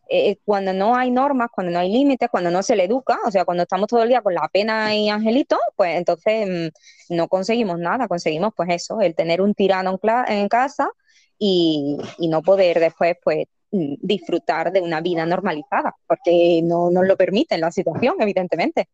Eh, 0.08 0.38
cuando 0.46 0.72
no 0.74 0.96
hay 0.96 1.10
normas, 1.10 1.50
cuando 1.52 1.72
no 1.72 1.80
hay 1.80 1.92
límites, 1.92 2.30
cuando 2.30 2.52
no 2.52 2.62
se 2.62 2.76
le 2.76 2.84
educa, 2.84 3.18
o 3.26 3.32
sea, 3.32 3.44
cuando 3.46 3.64
estamos 3.64 3.88
todo 3.88 4.04
el 4.04 4.10
día 4.10 4.22
con 4.22 4.36
la 4.36 4.48
pena 4.50 4.94
y 4.96 5.10
angelito, 5.10 5.58
pues 5.76 5.98
entonces 5.98 6.48
mmm, 6.48 7.16
no 7.16 7.28
conseguimos 7.28 7.80
nada, 7.80 8.08
conseguimos 8.08 8.54
pues 8.56 8.70
eso, 8.70 9.02
el 9.02 9.16
tener 9.16 9.42
un 9.42 9.56
tirano 9.56 10.00
en, 10.04 10.34
en 10.38 10.48
casa 10.50 10.92
y, 11.40 11.98
y 12.20 12.28
no 12.28 12.44
poder 12.44 12.80
después 12.80 13.16
pues 13.24 13.48
disfrutar 13.72 14.72
de 14.72 14.82
una 14.82 15.02
vida 15.02 15.26
normalizada, 15.26 15.96
porque 16.06 16.62
no 16.64 16.92
nos 16.92 17.06
lo 17.06 17.16
permite 17.16 17.58
la 17.58 17.72
situación, 17.72 18.16
evidentemente. 18.20 18.90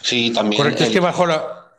Sí, 0.00 0.32
también. 0.32 0.62
Correcto, 0.62 0.82
el... 0.82 0.88
es 0.88 0.92
que 0.92 1.00
bajo 1.00 1.26
la. 1.26 1.72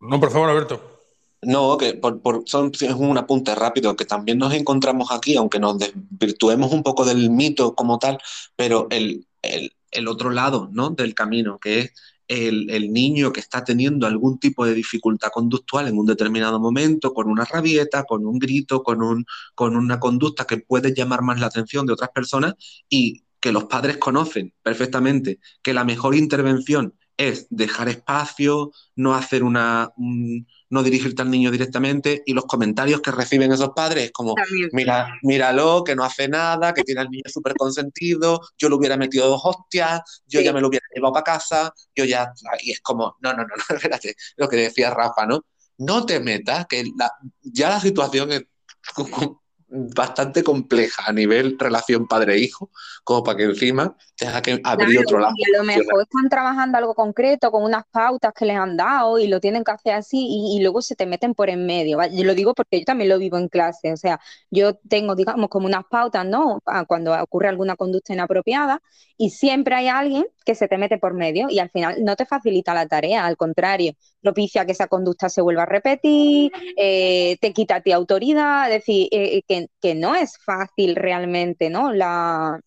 No, 0.00 0.18
por 0.18 0.30
favor, 0.30 0.50
Alberto. 0.50 0.96
No, 1.42 1.76
que 1.76 1.94
por, 1.94 2.20
por, 2.20 2.42
son, 2.46 2.72
es 2.72 2.92
un 2.92 3.16
apunte 3.18 3.54
rápido, 3.54 3.94
que 3.94 4.04
también 4.04 4.38
nos 4.38 4.52
encontramos 4.54 5.12
aquí, 5.12 5.36
aunque 5.36 5.60
nos 5.60 5.78
desvirtuemos 5.78 6.72
un 6.72 6.82
poco 6.82 7.04
del 7.04 7.30
mito 7.30 7.74
como 7.74 7.98
tal, 7.98 8.18
pero 8.56 8.88
el, 8.90 9.26
el, 9.42 9.72
el 9.90 10.08
otro 10.08 10.30
lado 10.30 10.68
¿no? 10.72 10.90
del 10.90 11.14
camino, 11.14 11.58
que 11.58 11.80
es 11.80 11.92
el, 12.28 12.92
niño 12.92 13.32
que 13.32 13.40
está 13.40 13.64
teniendo 13.64 14.06
algún 14.06 14.38
tipo 14.38 14.64
de 14.64 14.74
dificultad 14.74 15.30
conductual 15.30 15.88
en 15.88 15.98
un 15.98 16.06
determinado 16.06 16.60
momento, 16.60 17.12
con 17.14 17.28
una 17.28 17.44
rabieta, 17.44 18.04
con 18.04 18.26
un 18.26 18.38
grito, 18.38 18.82
con, 18.82 19.02
un, 19.02 19.26
con 19.54 19.76
una 19.76 20.00
conducta 20.00 20.44
que 20.44 20.58
puede 20.58 20.94
llamar 20.94 21.22
más 21.22 21.40
la 21.40 21.46
atención 21.46 21.86
de 21.86 21.92
otras 21.92 22.10
personas 22.10 22.54
y 22.88 23.24
que 23.40 23.52
los 23.52 23.64
padres 23.64 23.98
conocen 23.98 24.52
perfectamente 24.62 25.38
que 25.62 25.74
la 25.74 25.84
mejor 25.84 26.14
intervención 26.14 26.94
es 27.16 27.46
dejar 27.50 27.88
espacio, 27.88 28.72
no 28.94 29.14
hacer 29.14 29.42
una, 29.42 29.90
un, 29.96 30.46
no 30.70 30.82
dirigirte 30.82 31.22
al 31.22 31.30
niño 31.30 31.50
directamente 31.50 32.22
y 32.26 32.32
los 32.32 32.44
comentarios 32.44 33.00
que 33.00 33.10
reciben 33.10 33.52
esos 33.52 33.70
padres 33.70 34.10
como, 34.12 34.34
mira, 34.72 35.14
míralo, 35.22 35.82
que 35.84 35.96
no 35.96 36.04
hace 36.04 36.28
nada, 36.28 36.74
que 36.74 36.82
tiene 36.82 37.00
al 37.00 37.10
niño 37.10 37.24
súper 37.26 37.54
consentido, 37.54 38.40
yo 38.58 38.68
lo 38.68 38.76
hubiera 38.76 38.96
metido 38.96 39.28
dos 39.28 39.40
hostias, 39.44 40.22
yo 40.26 40.40
sí. 40.40 40.44
ya 40.44 40.52
me 40.52 40.60
lo 40.60 40.68
hubiera 40.68 40.86
llevado 40.94 41.14
para 41.14 41.24
casa, 41.24 41.74
yo 41.94 42.04
ya, 42.04 42.32
y 42.60 42.72
es 42.72 42.80
como, 42.80 43.16
no, 43.20 43.32
no, 43.32 43.42
no, 43.42 43.54
no, 43.56 43.76
espérate, 43.76 44.14
lo 44.36 44.48
que 44.48 44.56
decía 44.56 44.90
Rafa, 44.90 45.26
¿no? 45.26 45.44
No 45.78 46.06
te 46.06 46.20
metas, 46.20 46.66
que 46.66 46.84
la, 46.96 47.10
ya 47.42 47.70
la 47.70 47.80
situación 47.80 48.32
es 48.32 48.44
bastante 49.68 50.44
compleja 50.44 51.02
a 51.06 51.12
nivel 51.12 51.58
relación 51.58 52.06
padre-hijo, 52.06 52.70
como 53.02 53.24
para 53.24 53.38
que 53.38 53.44
encima 53.44 53.96
tenga 54.16 54.40
que 54.40 54.60
abrir 54.62 54.88
claro, 54.88 55.00
otro 55.06 55.18
lado. 55.18 55.34
Y 55.36 55.54
a 55.54 55.58
lo 55.58 55.64
mejor 55.64 56.02
están 56.02 56.28
trabajando 56.28 56.78
algo 56.78 56.94
concreto 56.94 57.50
con 57.50 57.64
unas 57.64 57.84
pautas 57.90 58.32
que 58.32 58.44
les 58.44 58.56
han 58.56 58.76
dado 58.76 59.18
y 59.18 59.26
lo 59.26 59.40
tienen 59.40 59.64
que 59.64 59.72
hacer 59.72 59.94
así 59.94 60.18
y, 60.18 60.56
y 60.56 60.62
luego 60.62 60.82
se 60.82 60.94
te 60.94 61.06
meten 61.06 61.34
por 61.34 61.50
en 61.50 61.66
medio. 61.66 61.98
¿vale? 61.98 62.16
Yo 62.16 62.24
lo 62.24 62.34
digo 62.34 62.54
porque 62.54 62.78
yo 62.78 62.84
también 62.84 63.08
lo 63.08 63.18
vivo 63.18 63.38
en 63.38 63.48
clase, 63.48 63.92
o 63.92 63.96
sea, 63.96 64.20
yo 64.50 64.74
tengo, 64.74 65.14
digamos, 65.14 65.48
como 65.48 65.66
unas 65.66 65.84
pautas, 65.90 66.24
¿no? 66.24 66.60
Cuando 66.86 67.20
ocurre 67.20 67.48
alguna 67.48 67.76
conducta 67.76 68.12
inapropiada 68.12 68.80
y 69.18 69.30
siempre 69.30 69.74
hay 69.74 69.88
alguien 69.88 70.26
que 70.44 70.54
se 70.54 70.68
te 70.68 70.78
mete 70.78 70.98
por 70.98 71.14
medio 71.14 71.48
y 71.48 71.58
al 71.58 71.70
final 71.70 72.04
no 72.04 72.16
te 72.16 72.26
facilita 72.26 72.74
la 72.74 72.86
tarea, 72.86 73.26
al 73.26 73.36
contrario, 73.36 73.92
propicia 74.20 74.66
que 74.66 74.72
esa 74.72 74.88
conducta 74.88 75.28
se 75.28 75.40
vuelva 75.40 75.62
a 75.62 75.66
repetir, 75.66 76.52
eh, 76.76 77.36
te 77.40 77.52
quita 77.52 77.76
a 77.76 77.80
ti 77.80 77.92
autoridad, 77.92 78.66
es 78.70 78.80
decir, 78.80 79.08
eh, 79.10 79.42
que, 79.48 79.68
que, 79.80 79.94
no 79.94 80.14
es 80.14 80.38
fácil 80.38 80.96
realmente, 80.96 81.70
¿no? 81.70 81.92
La, 81.92 82.60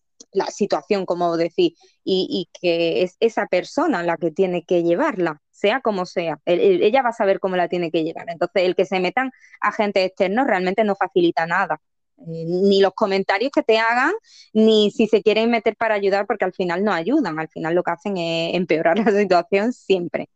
situación, 0.50 1.06
como 1.06 1.36
decir, 1.36 1.74
y, 2.04 2.48
que 2.60 3.02
es 3.02 3.16
esa 3.20 3.46
persona 3.46 4.02
la 4.04 4.16
que 4.16 4.30
tiene 4.30 4.64
que 4.64 4.84
llevarla, 4.84 5.40
sea 5.50 5.80
como 5.80 6.06
sea. 6.06 6.38
El, 6.44 6.60
el, 6.60 6.82
ella 6.82 7.02
va 7.02 7.08
a 7.10 7.12
saber 7.12 7.40
cómo 7.40 7.56
la 7.56 7.68
tiene 7.68 7.90
que 7.90 8.04
llevar. 8.04 8.26
Entonces, 8.30 8.62
el 8.62 8.76
que 8.76 8.84
se 8.84 9.00
metan 9.00 9.32
agentes 9.60 10.06
externos 10.06 10.46
realmente 10.46 10.84
no 10.84 10.94
facilita 10.94 11.46
nada. 11.46 11.80
Eh, 12.20 12.44
ni 12.46 12.80
los 12.80 12.92
comentarios 12.94 13.50
que 13.50 13.62
te 13.62 13.78
hagan, 13.78 14.12
ni 14.52 14.90
si 14.90 15.06
se 15.06 15.22
quieren 15.22 15.50
meter 15.50 15.76
para 15.76 15.94
ayudar, 15.94 16.26
porque 16.26 16.44
al 16.44 16.52
final 16.52 16.84
no 16.84 16.92
ayudan, 16.92 17.38
al 17.38 17.48
final 17.48 17.74
lo 17.74 17.82
que 17.82 17.90
hacen 17.90 18.16
es 18.18 18.54
empeorar 18.54 18.98
la 19.06 19.10
situación 19.10 19.72
siempre. 19.72 20.28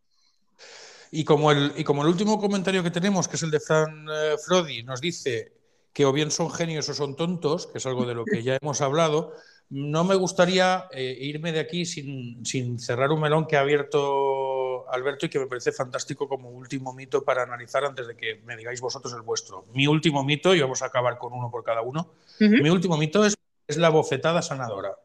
Y 1.10 1.24
como 1.24 1.52
el, 1.52 1.72
y 1.76 1.84
como 1.84 2.02
el 2.02 2.08
último 2.08 2.40
comentario 2.40 2.82
que 2.82 2.90
tenemos, 2.90 3.28
que 3.28 3.36
es 3.36 3.42
el 3.42 3.50
de 3.50 3.60
Fran 3.60 4.06
eh, 4.10 4.34
Frodi, 4.44 4.82
nos 4.82 5.00
dice 5.00 5.52
que 5.92 6.04
o 6.04 6.12
bien 6.12 6.30
son 6.30 6.50
genios 6.50 6.88
o 6.88 6.94
son 6.94 7.14
tontos, 7.14 7.68
que 7.68 7.78
es 7.78 7.86
algo 7.86 8.04
de 8.04 8.14
lo 8.14 8.24
que 8.24 8.42
ya 8.42 8.58
hemos 8.60 8.80
hablado, 8.80 9.32
no 9.70 10.04
me 10.04 10.16
gustaría 10.16 10.86
eh, 10.90 11.16
irme 11.20 11.52
de 11.52 11.60
aquí 11.60 11.86
sin, 11.86 12.44
sin, 12.44 12.78
cerrar 12.78 13.10
un 13.12 13.20
melón 13.20 13.46
que 13.46 13.56
ha 13.56 13.60
abierto 13.60 14.53
Alberto 14.90 15.26
y 15.26 15.28
que 15.28 15.38
me 15.38 15.46
parece 15.46 15.72
fantástico 15.72 16.28
como 16.28 16.50
último 16.50 16.92
mito 16.92 17.24
para 17.24 17.42
analizar 17.42 17.84
antes 17.84 18.06
de 18.06 18.16
que 18.16 18.40
me 18.44 18.56
digáis 18.56 18.80
vosotros 18.80 19.12
el 19.14 19.22
vuestro. 19.22 19.66
Mi 19.72 19.86
último 19.86 20.24
mito, 20.24 20.54
y 20.54 20.60
vamos 20.60 20.82
a 20.82 20.86
acabar 20.86 21.18
con 21.18 21.32
uno 21.32 21.50
por 21.50 21.64
cada 21.64 21.82
uno, 21.82 22.14
uh 22.40 22.44
-huh. 22.44 22.62
mi 22.62 22.70
último 22.70 22.96
mito 22.96 23.24
es, 23.24 23.36
es, 23.66 23.76
la 23.76 23.88
bofetada 23.88 24.42
sanadora. 24.42 24.96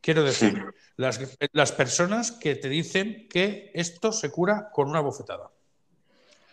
Quiero 0.00 0.22
decir, 0.22 0.52
sí. 0.52 0.82
las, 0.96 1.20
las, 1.52 1.72
personas 1.72 2.32
que 2.32 2.56
te 2.56 2.68
dicen 2.68 3.26
que 3.28 3.70
esto 3.74 4.12
se 4.12 4.30
cura 4.30 4.70
con 4.72 4.88
una 4.88 5.00
bofetada. 5.00 5.50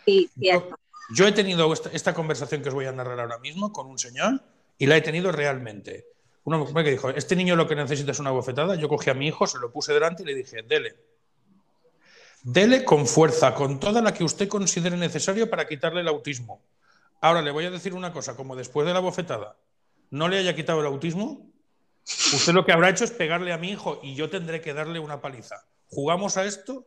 Sí, 0.06 0.30
yo, 0.36 0.70
yo, 1.14 1.28
he 1.28 1.32
tenido 1.32 1.72
esta, 1.74 1.90
esta 1.92 2.14
conversación 2.14 2.62
que 2.62 2.70
os 2.70 2.76
voy 2.76 2.86
a 2.86 2.92
narrar 2.92 3.20
ahora 3.20 3.40
mismo 3.40 3.74
con 3.74 3.88
un 3.88 4.00
señor 4.00 4.42
y 4.78 4.88
la 4.88 4.98
he 4.98 5.02
tenido 5.02 5.32
realmente 5.32 6.06
una 6.44 6.58
mujer 6.58 6.84
que 6.84 6.92
dijo, 6.92 7.10
este 7.10 7.36
niño 7.36 7.56
lo 7.56 7.68
que 7.68 7.76
necesita 7.76 8.12
es 8.12 8.20
una 8.20 8.32
bofetada, 8.32 8.76
yo 8.76 8.90
cogí 8.90 9.10
a 9.10 9.14
mi 9.14 9.28
hijo, 9.28 9.46
se 9.46 9.60
lo 9.60 9.72
puse 9.72 9.94
delante 9.94 10.24
y 10.24 10.26
le 10.26 10.36
dije, 10.36 10.64
dele. 10.64 10.96
Dele 12.44 12.84
con 12.84 13.06
fuerza, 13.06 13.54
con 13.54 13.80
toda 13.80 14.02
la 14.02 14.14
que 14.14 14.24
usted 14.24 14.48
considere 14.48 14.98
necesario 14.98 15.50
para 15.50 15.68
quitarle 15.68 16.02
el 16.02 16.08
autismo. 16.08 16.62
Ahora 17.22 17.42
le 17.42 17.52
voy 17.52 17.66
a 17.66 17.72
decir 17.72 17.94
una 17.94 18.12
cosa, 18.12 18.36
como 18.36 18.56
después 18.56 18.88
de 18.88 18.94
la 18.94 19.00
bofetada 19.00 19.56
no 20.10 20.28
le 20.28 20.38
haya 20.38 20.56
quitado 20.56 20.82
el 20.82 20.88
autismo, 20.88 21.50
usted 22.04 22.54
lo 22.54 22.66
que 22.66 22.74
habrá 22.74 22.90
hecho 22.90 23.06
es 23.06 23.12
pegarle 23.12 23.54
a 23.54 23.58
mi 23.58 23.70
hijo 23.70 24.00
y 24.04 24.16
yo 24.16 24.30
tendré 24.30 24.60
que 24.60 24.74
darle 24.74 25.00
una 25.00 25.22
paliza. 25.22 25.64
¿Jugamos 25.88 26.38
a 26.38 26.46
esto? 26.46 26.86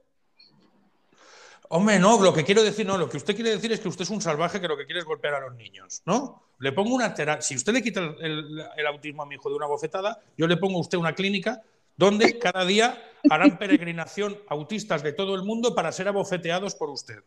Hombre, 1.71 1.99
no, 1.99 2.21
lo 2.21 2.35
que 2.35 2.45
quiero 2.45 2.63
decir, 2.63 2.87
no, 2.87 2.99
lo 2.99 3.09
que 3.09 3.17
usted 3.17 3.35
quiere 3.35 3.51
decir 3.51 3.73
es 3.73 3.81
que 3.81 3.89
usted 3.89 4.03
es 4.03 4.11
un 4.11 4.21
salvaje 4.21 4.61
que 4.61 4.69
lo 4.69 4.77
que 4.77 4.85
quiere 4.85 5.01
es 5.01 5.07
golpear 5.07 5.35
a 5.35 5.41
los 5.41 5.55
niños, 5.55 6.03
¿no? 6.05 6.43
Le 6.59 6.73
pongo 6.73 6.95
una 6.95 7.15
terapia. 7.15 7.43
Si 7.43 7.57
usted 7.57 7.73
le 7.73 7.83
quita 7.83 8.01
el, 8.01 8.63
el, 8.77 8.87
autismo 8.87 9.23
a 9.23 9.27
mi 9.27 9.37
hijo 9.37 9.49
de 9.49 9.57
una 9.57 9.67
bofetada, 9.67 10.21
yo 10.37 10.47
le 10.47 10.57
pongo 10.57 10.77
a 10.77 10.81
usted 10.83 10.99
una 10.99 11.15
clínica 11.15 11.63
donde 11.97 12.39
cada 12.39 12.65
día 12.65 13.03
harán 13.31 13.59
peregrinación 13.59 14.39
autistas 14.49 15.03
de 15.03 15.13
todo 15.13 15.35
el 15.35 15.43
mundo 15.43 15.75
para 15.75 15.93
ser 15.93 16.09
abofeteados 16.09 16.75
por 16.75 16.91
usted. 16.91 17.23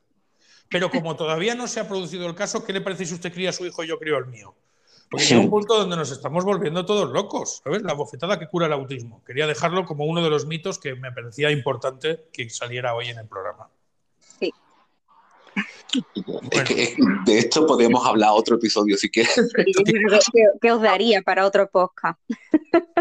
Pero 0.69 0.89
como 0.89 1.15
todavía 1.15 1.55
no 1.55 1.67
se 1.67 1.79
ha 1.79 1.87
producido 1.87 2.27
el 2.27 2.35
caso, 2.35 2.65
¿qué 2.65 2.73
le 2.73 2.81
parece 2.81 3.05
si 3.05 3.13
usted 3.13 3.33
cría 3.33 3.51
a 3.51 3.53
su 3.53 3.65
hijo 3.65 3.83
y 3.83 3.87
yo 3.87 3.99
crío 3.99 4.17
el 4.17 4.27
mío? 4.27 4.55
Porque 5.09 5.25
llega 5.25 5.39
un 5.39 5.49
punto 5.49 5.77
donde 5.77 5.95
nos 5.95 6.11
estamos 6.11 6.43
volviendo 6.43 6.85
todos 6.85 7.09
locos, 7.09 7.61
¿sabes? 7.63 7.81
La 7.81 7.93
bofetada 7.93 8.37
que 8.37 8.47
cura 8.47 8.65
el 8.65 8.73
autismo. 8.73 9.23
Quería 9.23 9.47
dejarlo 9.47 9.85
como 9.85 10.05
uno 10.05 10.21
de 10.21 10.29
los 10.29 10.45
mitos 10.45 10.79
que 10.79 10.95
me 10.95 11.13
parecía 11.13 11.49
importante 11.49 12.25
que 12.33 12.49
saliera 12.49 12.93
hoy 12.93 13.07
en 13.07 13.19
el 13.19 13.27
programa. 13.27 13.69
De 17.25 17.37
esto 17.37 17.65
podemos 17.65 18.05
hablar 18.05 18.31
otro 18.33 18.55
episodio 18.55 18.97
si 18.97 19.09
quieres. 19.09 19.35
¿Qué, 20.61 20.71
os 20.71 20.81
daría 20.81 21.21
para 21.21 21.45
otro 21.45 21.69
podcast? 21.69 22.19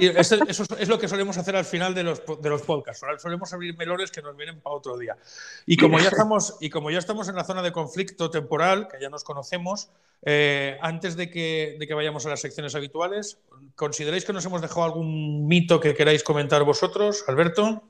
Eso, 0.00 0.36
es 0.78 0.88
lo 0.88 0.98
que 0.98 1.08
solemos 1.08 1.36
hacer 1.36 1.56
al 1.56 1.64
final 1.64 1.94
de 1.94 2.02
los, 2.02 2.22
de 2.40 2.48
los 2.48 2.62
podcasts. 2.62 3.04
Solemos 3.18 3.52
abrir 3.52 3.76
melones 3.76 4.10
que 4.10 4.22
nos 4.22 4.36
vienen 4.36 4.60
para 4.60 4.76
otro 4.76 4.96
día. 4.96 5.16
Y 5.66 5.76
como 5.76 5.98
ya 5.98 6.08
estamos, 6.08 6.56
y 6.60 6.70
como 6.70 6.90
ya 6.90 6.98
estamos 6.98 7.28
en 7.28 7.36
la 7.36 7.44
zona 7.44 7.62
de 7.62 7.72
conflicto 7.72 8.30
temporal, 8.30 8.88
que 8.88 9.00
ya 9.00 9.10
nos 9.10 9.24
conocemos, 9.24 9.90
eh, 10.22 10.78
antes 10.80 11.16
de 11.16 11.30
que, 11.30 11.76
de 11.78 11.86
que 11.86 11.94
vayamos 11.94 12.26
a 12.26 12.30
las 12.30 12.40
secciones 12.40 12.74
habituales, 12.74 13.38
¿consideráis 13.74 14.24
que 14.24 14.32
nos 14.32 14.44
hemos 14.44 14.62
dejado 14.62 14.84
algún 14.84 15.46
mito 15.46 15.80
que 15.80 15.94
queráis 15.94 16.22
comentar 16.22 16.62
vosotros, 16.64 17.24
Alberto? 17.26 17.82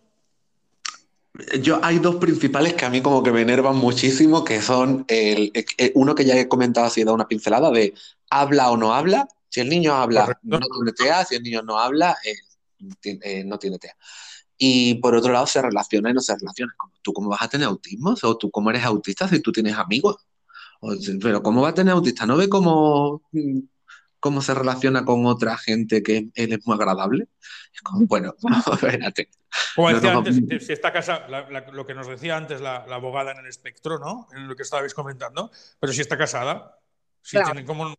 Yo 1.60 1.80
hay 1.82 1.98
dos 1.98 2.16
principales 2.16 2.74
que 2.74 2.84
a 2.84 2.90
mí 2.90 3.00
como 3.00 3.22
que 3.22 3.32
me 3.32 3.42
enervan 3.42 3.76
muchísimo, 3.76 4.44
que 4.44 4.62
son 4.62 5.04
el, 5.08 5.52
uno 5.94 6.14
que 6.14 6.24
ya 6.24 6.38
he 6.38 6.48
comentado 6.48 6.86
así, 6.86 7.04
dado 7.04 7.14
una 7.14 7.28
pincelada 7.28 7.70
de 7.70 7.94
habla 8.30 8.70
o 8.70 8.76
no 8.76 8.94
habla. 8.94 9.28
Si 9.48 9.60
el 9.60 9.68
niño 9.68 9.94
habla, 9.94 10.38
no 10.42 10.58
tiene 10.60 10.92
TEA, 10.92 11.24
si 11.24 11.34
el 11.36 11.42
niño 11.42 11.62
no 11.62 11.78
habla, 11.78 12.16
eh, 12.24 13.18
eh, 13.22 13.44
no 13.44 13.58
tiene 13.58 13.78
TEA. 13.78 13.96
Y 14.58 14.94
por 14.96 15.14
otro 15.14 15.32
lado, 15.32 15.46
se 15.46 15.60
relaciona 15.60 16.10
y 16.10 16.14
no 16.14 16.20
se 16.20 16.34
relaciona. 16.36 16.72
¿Tú 17.02 17.12
cómo 17.12 17.28
vas 17.28 17.42
a 17.42 17.48
tener 17.48 17.66
autismo? 17.66 18.14
¿O 18.22 18.38
tú 18.38 18.50
cómo 18.50 18.70
eres 18.70 18.84
autista 18.84 19.28
si 19.28 19.40
tú 19.40 19.52
tienes 19.52 19.76
amigos? 19.76 20.16
pero 21.22 21.42
¿cómo 21.42 21.62
va 21.62 21.70
a 21.70 21.74
tener 21.74 21.92
autista? 21.92 22.26
¿No 22.26 22.36
ve 22.36 22.48
cómo 22.48 23.22
cómo 24.20 24.42
se 24.42 24.54
relaciona 24.54 25.04
con 25.04 25.26
otra 25.26 25.56
gente 25.56 26.02
que 26.02 26.28
él 26.34 26.52
es 26.52 26.66
muy 26.66 26.74
agradable. 26.74 27.28
Es 27.72 27.80
como, 27.80 28.06
bueno, 28.06 28.34
espérate. 28.72 29.28
Como 29.74 29.90
decía 29.90 30.12
antes, 30.12 30.66
si 30.66 30.72
está 30.72 30.92
casada, 30.92 31.48
lo 31.72 31.86
que 31.86 31.94
nos 31.94 32.06
decía 32.06 32.36
antes 32.36 32.60
la, 32.60 32.76
abogada 32.76 33.32
en 33.32 33.38
el 33.38 33.46
espectro, 33.46 33.98
¿no? 33.98 34.28
En 34.36 34.48
lo 34.48 34.56
que 34.56 34.62
estabais 34.62 34.94
comentando, 34.94 35.50
pero 35.80 35.92
si 35.92 36.00
está 36.00 36.18
casada, 36.18 36.78
si 37.22 37.42
tiene 37.42 37.64
como, 37.64 37.94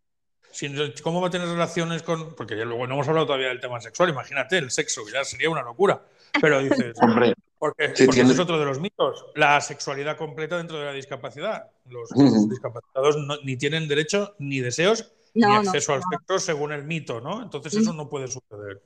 ¿cómo 1.04 1.22
va 1.22 1.28
a 1.28 1.32
tener 1.32 1.48
relaciones 1.48 2.04
con.? 2.04 2.36
Porque 2.36 2.58
ya 2.58 2.66
luego 2.66 2.86
no 2.86 2.96
hemos 2.96 3.08
hablado 3.08 3.26
todavía 3.28 3.48
del 3.48 3.60
tema 3.60 3.82
sexual, 3.82 4.10
imagínate, 4.10 4.58
el 4.58 4.72
sexo, 4.72 5.02
ya 5.12 5.24
sería 5.24 5.50
una 5.50 5.64
locura. 5.64 6.02
Pero 6.40 6.60
dices, 6.60 6.96
Hombre, 7.02 7.34
porque, 7.58 7.86
es 7.96 8.40
otro 8.40 8.60
de 8.60 8.66
los 8.66 8.80
mitos, 8.80 9.26
la 9.36 9.60
sexualidad 9.62 10.18
completa 10.18 10.58
dentro 10.58 10.78
de 10.78 10.86
la 10.86 10.94
discapacidad. 10.94 11.72
Los, 11.86 12.10
discapacitados 12.50 13.18
ni 13.44 13.58
tienen 13.58 13.88
derecho 13.88 14.36
ni 14.38 14.60
deseos 14.60 15.12
ni 15.46 15.56
acceso 15.56 15.94
al 15.94 16.02
sexo 16.10 16.40
según 16.40 16.72
el 16.72 16.84
mito, 16.84 17.22
¿no? 17.22 17.42
Entonces 17.42 17.74
eso 17.76 17.94
no 17.94 18.10
puede 18.10 18.28
suceder. 18.28 18.82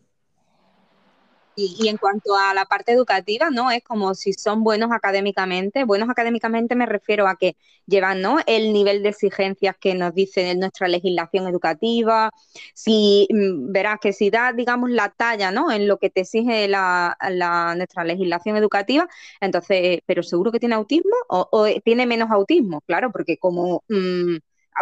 Y, 1.55 1.89
en 1.89 1.97
cuanto 1.97 2.35
a 2.35 2.53
la 2.53 2.65
parte 2.65 2.93
educativa, 2.93 3.49
¿no? 3.49 3.71
Es 3.71 3.83
como 3.83 4.13
si 4.15 4.33
son 4.33 4.63
buenos 4.63 4.91
académicamente. 4.91 5.83
Buenos 5.83 6.09
académicamente 6.09 6.75
me 6.75 6.85
refiero 6.85 7.27
a 7.27 7.35
que 7.35 7.57
llevan, 7.85 8.21
¿no? 8.21 8.39
El 8.47 8.71
nivel 8.71 9.03
de 9.03 9.09
exigencias 9.09 9.75
que 9.77 9.93
nos 9.93 10.13
dice 10.13 10.55
nuestra 10.55 10.87
legislación 10.87 11.47
educativa. 11.47 12.31
Si 12.73 13.27
mm, 13.31 13.71
verás 13.71 13.99
que 14.01 14.13
si 14.13 14.29
da, 14.29 14.53
digamos, 14.53 14.89
la 14.91 15.09
talla, 15.09 15.51
¿no? 15.51 15.71
En 15.71 15.87
lo 15.87 15.97
que 15.99 16.09
te 16.09 16.21
exige 16.21 16.67
la, 16.69 17.17
nuestra 17.75 18.03
legislación 18.05 18.55
educativa, 18.57 19.07
entonces, 19.41 19.99
pero 20.05 20.23
seguro 20.23 20.51
que 20.51 20.59
tiene 20.59 20.75
autismo 20.75 21.15
o, 21.27 21.67
tiene 21.83 22.05
menos 22.05 22.31
autismo, 22.31 22.81
claro, 22.81 23.11
porque 23.11 23.37
como 23.37 23.83
mm, 23.89 24.37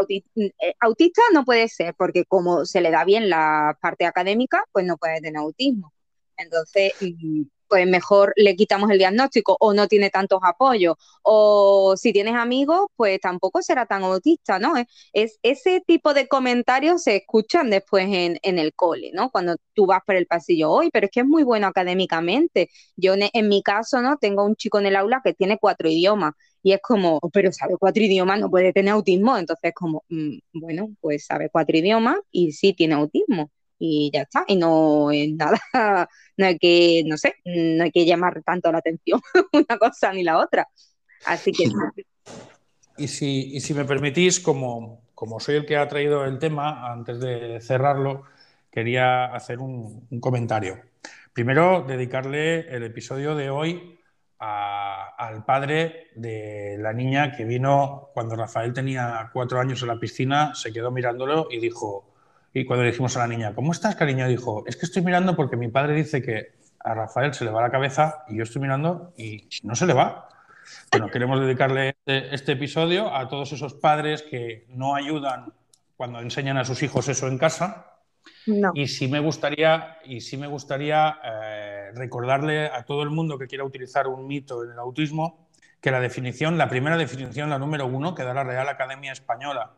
eh, 0.08 0.52
autista 0.80 1.22
no 1.34 1.46
puede 1.46 1.68
ser, 1.68 1.94
porque 1.96 2.26
como 2.26 2.66
se 2.66 2.82
le 2.82 2.92
da 2.92 3.06
bien 3.06 3.30
la 3.30 3.78
parte 3.82 4.06
académica, 4.06 4.64
pues 4.72 4.86
no 4.86 4.98
puede 4.98 5.22
tener 5.22 5.38
autismo. 5.38 5.94
Entonces, 6.38 6.94
mm, 7.02 7.44
pues 7.70 7.88
mejor 7.88 8.34
le 8.36 8.56
quitamos 8.56 8.90
el 8.90 8.98
diagnóstico 8.98 9.56
o 9.60 9.74
no 9.74 9.88
tiene 9.88 10.10
tantos 10.10 10.40
apoyos. 10.44 10.96
O 11.24 11.96
si 11.98 12.12
tienes 12.12 12.36
amigos, 12.36 12.88
pues 12.96 13.20
tampoco 13.22 13.62
será 13.62 13.86
tan 13.86 14.04
autista, 14.04 14.60
¿no? 14.60 14.74
Es, 15.14 15.40
ese 15.44 15.82
tipo 15.86 16.14
de 16.14 16.28
comentarios 16.28 17.04
se 17.04 17.18
escuchan 17.18 17.70
después 17.70 18.08
en, 18.10 18.40
el 18.60 18.74
cole, 18.74 19.12
¿no? 19.14 19.30
Cuando 19.30 19.56
tú 19.74 19.86
vas 19.86 20.02
por 20.06 20.16
el 20.16 20.26
pasillo, 20.28 20.72
hoy, 20.72 20.90
pero 20.92 21.06
es 21.06 21.12
que 21.12 21.22
es 21.22 21.28
muy 21.28 21.44
bueno 21.44 21.68
académicamente. 21.68 22.70
Yo 22.96 23.14
en 23.16 23.48
mi 23.48 23.62
caso, 23.62 24.02
¿no? 24.02 24.18
Tengo 24.18 24.44
un 24.46 24.56
chico 24.56 24.80
en 24.80 24.88
el 24.88 24.96
aula 24.96 25.22
que 25.24 25.34
tiene 25.34 25.58
cuatro 25.60 25.90
idiomas 25.90 26.34
y 26.62 26.74
es 26.74 26.82
como, 26.82 27.20
pero 27.32 27.52
sabe 27.52 27.76
cuatro 27.80 28.04
idiomas, 28.04 28.40
no 28.40 28.50
puede 28.50 28.74
tener 28.74 28.94
autismo. 28.94 29.38
Entonces, 29.38 29.74
como, 29.74 30.04
mm, 30.10 30.40
bueno, 30.54 30.90
pues 31.00 31.26
sabe 31.26 31.50
cuatro 31.50 31.78
idiomas 31.78 32.18
y 32.32 32.52
sí 32.52 32.74
tiene 32.74 32.96
autismo. 32.96 33.50
Y 33.78 34.12
ya 34.14 34.24
está. 34.24 34.44
Y 34.48 34.58
no 34.58 35.12
es 35.12 35.30
nada, 35.32 35.60
no 36.38 36.46
hay 36.46 36.58
que, 36.60 37.04
no 37.06 37.18
sé, 37.18 37.36
no 37.46 37.84
hay 37.86 37.92
que 37.92 38.06
llamar 38.06 38.44
tanto 38.44 38.72
la 38.72 38.80
atención 38.80 39.22
una 39.54 39.78
cosa 39.78 40.12
ni 40.12 40.24
la 40.24 40.38
otra. 40.40 40.68
Así 41.26 41.52
que. 41.52 41.66
Y 42.98 43.08
si, 43.08 43.56
y 43.56 43.62
si 43.62 43.74
me 43.74 43.86
permitís, 43.86 44.42
como, 44.42 45.02
como 45.16 45.40
soy 45.40 45.56
el 45.56 45.66
que 45.66 45.78
ha 45.78 45.88
traído 45.88 46.26
el 46.26 46.40
tema, 46.40 46.92
antes 46.92 47.22
de 47.22 47.62
cerrarlo, 47.62 48.24
quería 48.70 49.26
hacer 49.34 49.60
un, 49.60 50.06
un 50.10 50.20
comentario. 50.20 50.82
Primero, 51.32 51.86
dedicarle 51.88 52.68
el 52.76 52.84
episodio 52.84 53.36
de 53.36 53.50
hoy 53.50 53.99
al 54.40 55.44
padre 55.44 56.08
de 56.16 56.78
la 56.80 56.94
niña 56.94 57.36
que 57.36 57.44
vino 57.44 58.10
cuando 58.14 58.36
Rafael 58.36 58.74
tenía 58.74 59.30
cuatro 59.34 59.60
años 59.60 59.82
en 59.82 59.90
la 59.90 60.00
piscina, 60.00 60.56
se 60.56 60.72
quedó 60.72 60.92
mirándolo 60.92 61.48
y 61.52 61.60
dijo, 61.60 62.14
y 62.54 62.66
cuando 62.66 62.84
le 62.84 62.92
dijimos 62.92 63.16
a 63.18 63.20
la 63.20 63.28
niña, 63.28 63.54
¿cómo 63.54 63.72
estás, 63.72 63.96
cariño? 63.96 64.28
Dijo, 64.28 64.64
es 64.66 64.78
que 64.78 64.86
estoy 64.86 65.04
mirando 65.04 65.36
porque 65.36 65.58
mi 65.58 65.68
padre 65.68 65.94
dice 65.94 66.22
que 66.22 66.54
a 66.80 66.94
Rafael 66.94 67.34
se 67.34 67.44
le 67.44 67.52
va 67.52 67.62
la 67.62 67.72
cabeza 67.72 68.24
y 68.30 68.38
yo 68.38 68.44
estoy 68.44 68.62
mirando 68.62 69.14
y 69.18 69.48
no 69.64 69.76
se 69.76 69.86
le 69.86 69.94
va. 69.94 70.30
Bueno, 70.92 71.10
queremos 71.10 71.40
dedicarle 71.42 71.90
este, 71.90 72.34
este 72.34 72.52
episodio 72.54 73.14
a 73.14 73.28
todos 73.28 73.52
esos 73.52 73.74
padres 73.74 74.22
que 74.24 74.66
no 74.70 74.96
ayudan 74.96 75.52
cuando 75.98 76.20
enseñan 76.22 76.58
a 76.58 76.64
sus 76.64 76.82
hijos 76.82 77.10
eso 77.10 77.28
en 77.28 77.38
casa 77.38 77.90
y 78.74 78.88
sí 78.88 79.08
me 79.08 79.20
gustaría, 79.20 79.98
y 80.06 80.22
sí 80.22 80.38
me 80.38 80.48
gustaría 80.48 81.20
eh, 81.24 81.79
recordarle 81.96 82.68
a 82.68 82.84
todo 82.84 83.04
el 83.04 83.10
mundo 83.10 83.38
que 83.38 83.48
quiera 83.48 83.64
utilizar 83.64 84.08
un 84.08 84.28
mito 84.28 84.64
en 84.64 84.72
el 84.72 84.80
autismo 84.80 85.48
que 85.82 85.92
la 85.92 86.00
definición, 86.00 86.58
la 86.58 86.70
primera 86.70 86.98
definición, 86.98 87.50
la 87.50 87.60
número 87.60 87.86
uno, 87.88 88.14
que 88.16 88.24
da 88.24 88.34
la 88.34 88.44
Real 88.44 88.68
Academia 88.68 89.12
Española 89.12 89.74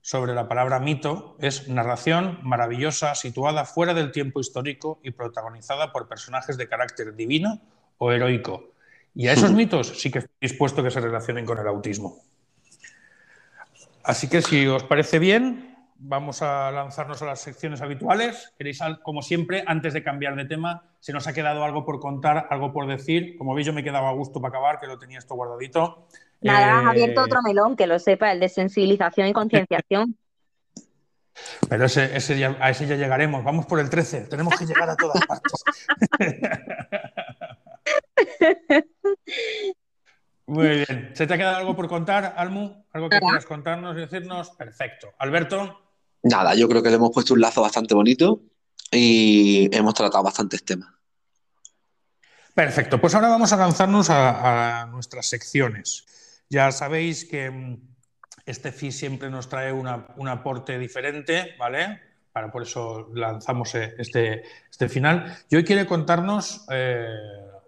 sobre 0.00 0.34
la 0.34 0.48
palabra 0.48 0.80
mito, 0.80 1.36
es 1.38 1.68
narración 1.68 2.38
maravillosa 2.42 3.14
situada 3.14 3.64
fuera 3.64 3.94
del 3.94 4.10
tiempo 4.10 4.40
histórico 4.40 5.00
y 5.02 5.10
protagonizada 5.10 5.92
por 5.92 6.08
personajes 6.08 6.56
de 6.56 6.68
carácter 6.68 7.14
divino 7.14 7.60
o 7.98 8.12
heroico. 8.12 8.72
Y 9.14 9.28
a 9.28 9.32
esos 9.32 9.52
mitos 9.52 10.00
sí 10.00 10.10
que 10.10 10.20
estoy 10.20 10.34
dispuesto 10.40 10.82
que 10.82 10.90
se 10.90 11.00
relacionen 11.00 11.44
con 11.44 11.58
el 11.58 11.66
autismo. 11.66 12.22
Así 14.04 14.28
que 14.28 14.40
si 14.40 14.66
os 14.66 14.84
parece 14.84 15.18
bien, 15.18 15.76
vamos 15.98 16.40
a 16.42 16.70
lanzarnos 16.70 17.20
a 17.22 17.26
las 17.26 17.40
secciones 17.40 17.82
habituales. 17.82 18.54
¿Queréis, 18.56 18.80
como 19.02 19.22
siempre, 19.22 19.64
antes 19.66 19.92
de 19.92 20.02
cambiar 20.02 20.36
de 20.36 20.46
tema, 20.46 20.87
si 21.00 21.12
nos 21.12 21.26
ha 21.26 21.32
quedado 21.32 21.64
algo 21.64 21.84
por 21.84 22.00
contar, 22.00 22.46
algo 22.50 22.72
por 22.72 22.86
decir? 22.86 23.36
Como 23.36 23.54
veis, 23.54 23.66
yo 23.66 23.72
me 23.72 23.84
quedaba 23.84 24.08
a 24.08 24.12
gusto 24.12 24.40
para 24.40 24.50
acabar, 24.50 24.80
que 24.80 24.86
lo 24.86 24.98
tenía 24.98 25.18
esto 25.18 25.34
guardadito. 25.34 26.06
Nada, 26.40 26.78
has 26.78 26.84
eh, 26.84 26.88
abierto 26.88 27.22
otro 27.22 27.40
melón, 27.42 27.76
que 27.76 27.86
lo 27.86 27.98
sepa, 27.98 28.32
el 28.32 28.40
de 28.40 28.48
sensibilización 28.48 29.28
y 29.28 29.32
concienciación. 29.32 30.16
Pero 31.68 31.84
ese, 31.84 32.02
a 32.02 32.70
ese 32.70 32.86
ya 32.86 32.96
llegaremos. 32.96 33.44
Vamos 33.44 33.66
por 33.66 33.78
el 33.78 33.88
13. 33.88 34.22
Tenemos 34.22 34.58
que 34.58 34.66
llegar 34.66 34.90
a 34.90 34.96
todas 34.96 35.24
partes. 35.24 35.52
Muy 40.46 40.68
bien. 40.68 41.10
¿Se 41.14 41.26
te 41.26 41.34
ha 41.34 41.36
quedado 41.36 41.58
algo 41.58 41.76
por 41.76 41.88
contar, 41.88 42.34
Almu? 42.36 42.84
¿Algo 42.92 43.08
que 43.08 43.20
quieras 43.20 43.46
contarnos 43.46 43.96
y 43.96 44.00
decirnos? 44.00 44.50
Perfecto. 44.50 45.12
Alberto. 45.18 45.80
Nada, 46.22 46.54
yo 46.54 46.68
creo 46.68 46.82
que 46.82 46.88
le 46.88 46.96
hemos 46.96 47.12
puesto 47.12 47.34
un 47.34 47.40
lazo 47.40 47.62
bastante 47.62 47.94
bonito 47.94 48.40
y 48.90 49.74
hemos 49.74 49.94
tratado 49.94 50.24
bastantes 50.24 50.64
temas. 50.64 50.90
Perfecto, 52.54 53.00
pues 53.00 53.14
ahora 53.14 53.28
vamos 53.28 53.52
a 53.52 53.56
lanzarnos 53.56 54.08
a, 54.10 54.88
nuestras 54.90 55.26
secciones. 55.26 56.42
Ya 56.50 56.72
sabéis 56.72 57.24
que 57.24 57.50
mm, 57.50 57.76
este 58.46 58.72
FI 58.72 58.90
siempre 58.90 59.30
nos 59.30 59.48
trae 59.48 59.72
un 59.72 60.28
aporte 60.28 60.78
diferente, 60.78 61.54
¿vale? 61.58 62.00
Para, 62.32 62.50
por 62.50 62.62
eso 62.62 63.10
lanzamos 63.14 63.74
eh, 63.74 63.94
este, 63.98 64.42
este 64.70 64.88
final. 64.88 65.38
Y 65.48 65.56
hoy 65.56 65.64
quiere 65.64 65.86
contarnos 65.86 66.66
eh, 66.70 67.06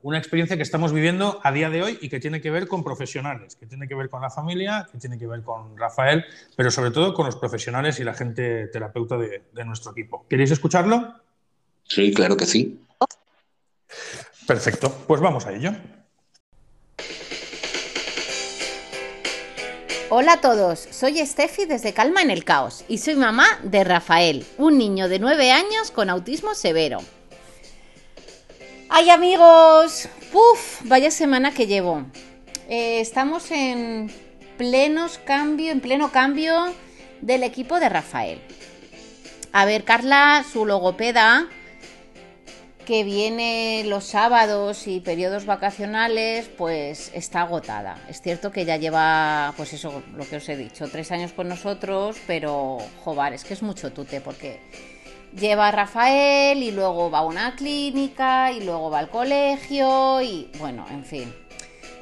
una 0.03 0.19
experiencia 0.19 0.57
que 0.57 0.63
estamos 0.63 0.93
viviendo 0.93 1.41
a 1.43 1.53
día 1.53 1.71
de 1.71 1.83
hoy 1.83 1.99
y 2.01 2.09
que 2.09 2.21
tiene 2.21 2.41
que 2.41 2.51
ver 2.51 2.67
con 2.67 2.83
profesionales, 2.83 3.57
que 3.57 3.67
tiene 3.67 3.87
que 3.87 3.95
ver 3.95 4.09
con 4.09 4.23
la 4.23 4.31
familia, 4.31 4.89
que 4.91 4.99
tiene 4.99 5.19
que 5.19 5.27
ver 5.27 5.43
con 5.43 5.77
Rafael, 5.77 6.25
pero 6.57 6.71
sobre 6.71 6.91
todo 6.91 7.15
con 7.15 7.27
los 7.27 7.37
profesionales 7.37 8.01
y 8.01 8.05
la 8.05 8.15
gente 8.15 8.69
terapeuta 8.69 9.17
de, 9.17 9.45
de 9.53 9.65
nuestro 9.65 9.93
equipo. 9.93 10.27
¿Queréis 10.29 10.51
escucharlo? 10.51 11.15
Sí, 11.85 12.13
claro 12.15 12.37
que 12.37 12.47
sí. 12.47 12.81
Perfecto, 14.47 14.91
pues 15.07 15.21
vamos 15.21 15.47
a 15.47 15.53
ello. 15.53 15.73
Hola 20.13 20.33
a 20.33 20.41
todos, 20.41 20.81
soy 20.91 21.25
Steffi 21.25 21.67
desde 21.67 21.93
Calma 21.93 22.21
en 22.21 22.33
el 22.33 22.43
Caos 22.43 22.85
y 22.89 22.99
soy 22.99 23.15
mamá 23.15 23.47
de 23.63 23.85
Rafael, 23.85 24.45
un 24.59 24.77
niño 24.77 25.09
de 25.09 25.21
9 25.21 25.53
años 25.53 25.93
con 25.93 26.11
autismo 26.11 26.55
severo. 26.55 26.99
¡Ay 28.93 29.09
amigos! 29.09 30.09
¡Puf! 30.33 30.81
Vaya 30.83 31.13
semana 31.13 31.55
que 31.55 31.69
llevo. 31.69 32.07
Eh, 32.69 32.99
estamos 33.01 33.53
en 33.53 34.11
plenos 34.59 35.19
cambio, 35.19 35.71
en 35.71 35.81
pleno 35.81 36.11
cambio 36.11 36.75
del 37.21 37.45
equipo 37.45 37.79
de 37.79 37.89
Rafael. 37.89 38.41
A 39.53 39.65
ver, 39.65 39.85
Carla, 39.85 40.45
su 40.53 40.67
logopeda, 40.67 41.47
que 42.85 43.05
viene 43.05 43.85
los 43.87 44.07
sábados 44.07 44.89
y 44.89 44.99
periodos 44.99 45.47
vacacionales, 45.47 46.51
pues 46.59 47.13
está 47.15 47.43
agotada. 47.43 47.97
Es 48.09 48.21
cierto 48.21 48.51
que 48.51 48.65
ya 48.65 48.77
lleva, 48.77 49.55
pues 49.57 49.73
eso, 49.73 50.03
lo 50.17 50.29
que 50.29 50.37
os 50.37 50.49
he 50.49 50.57
dicho, 50.57 50.89
tres 50.89 51.13
años 51.13 51.31
con 51.31 51.49
nosotros, 51.49 52.17
pero, 52.27 52.79
joder, 53.05 53.35
es 53.35 53.45
que 53.45 53.55
es 53.55 53.63
mucho 53.63 53.93
tute, 53.93 54.21
porque 54.21 54.59
lleva 55.39 55.69
a 55.69 55.71
Rafael 55.71 56.63
y 56.63 56.71
luego 56.71 57.11
va 57.11 57.19
a 57.19 57.25
una 57.25 57.55
clínica 57.57 58.53
y 58.53 58.65
luego 58.65 58.91
va 58.91 58.99
al 58.99 59.09
colegio 59.09 60.21
y, 60.23 60.51
bueno, 60.59 60.87
en 60.91 61.05
fin, 61.05 61.35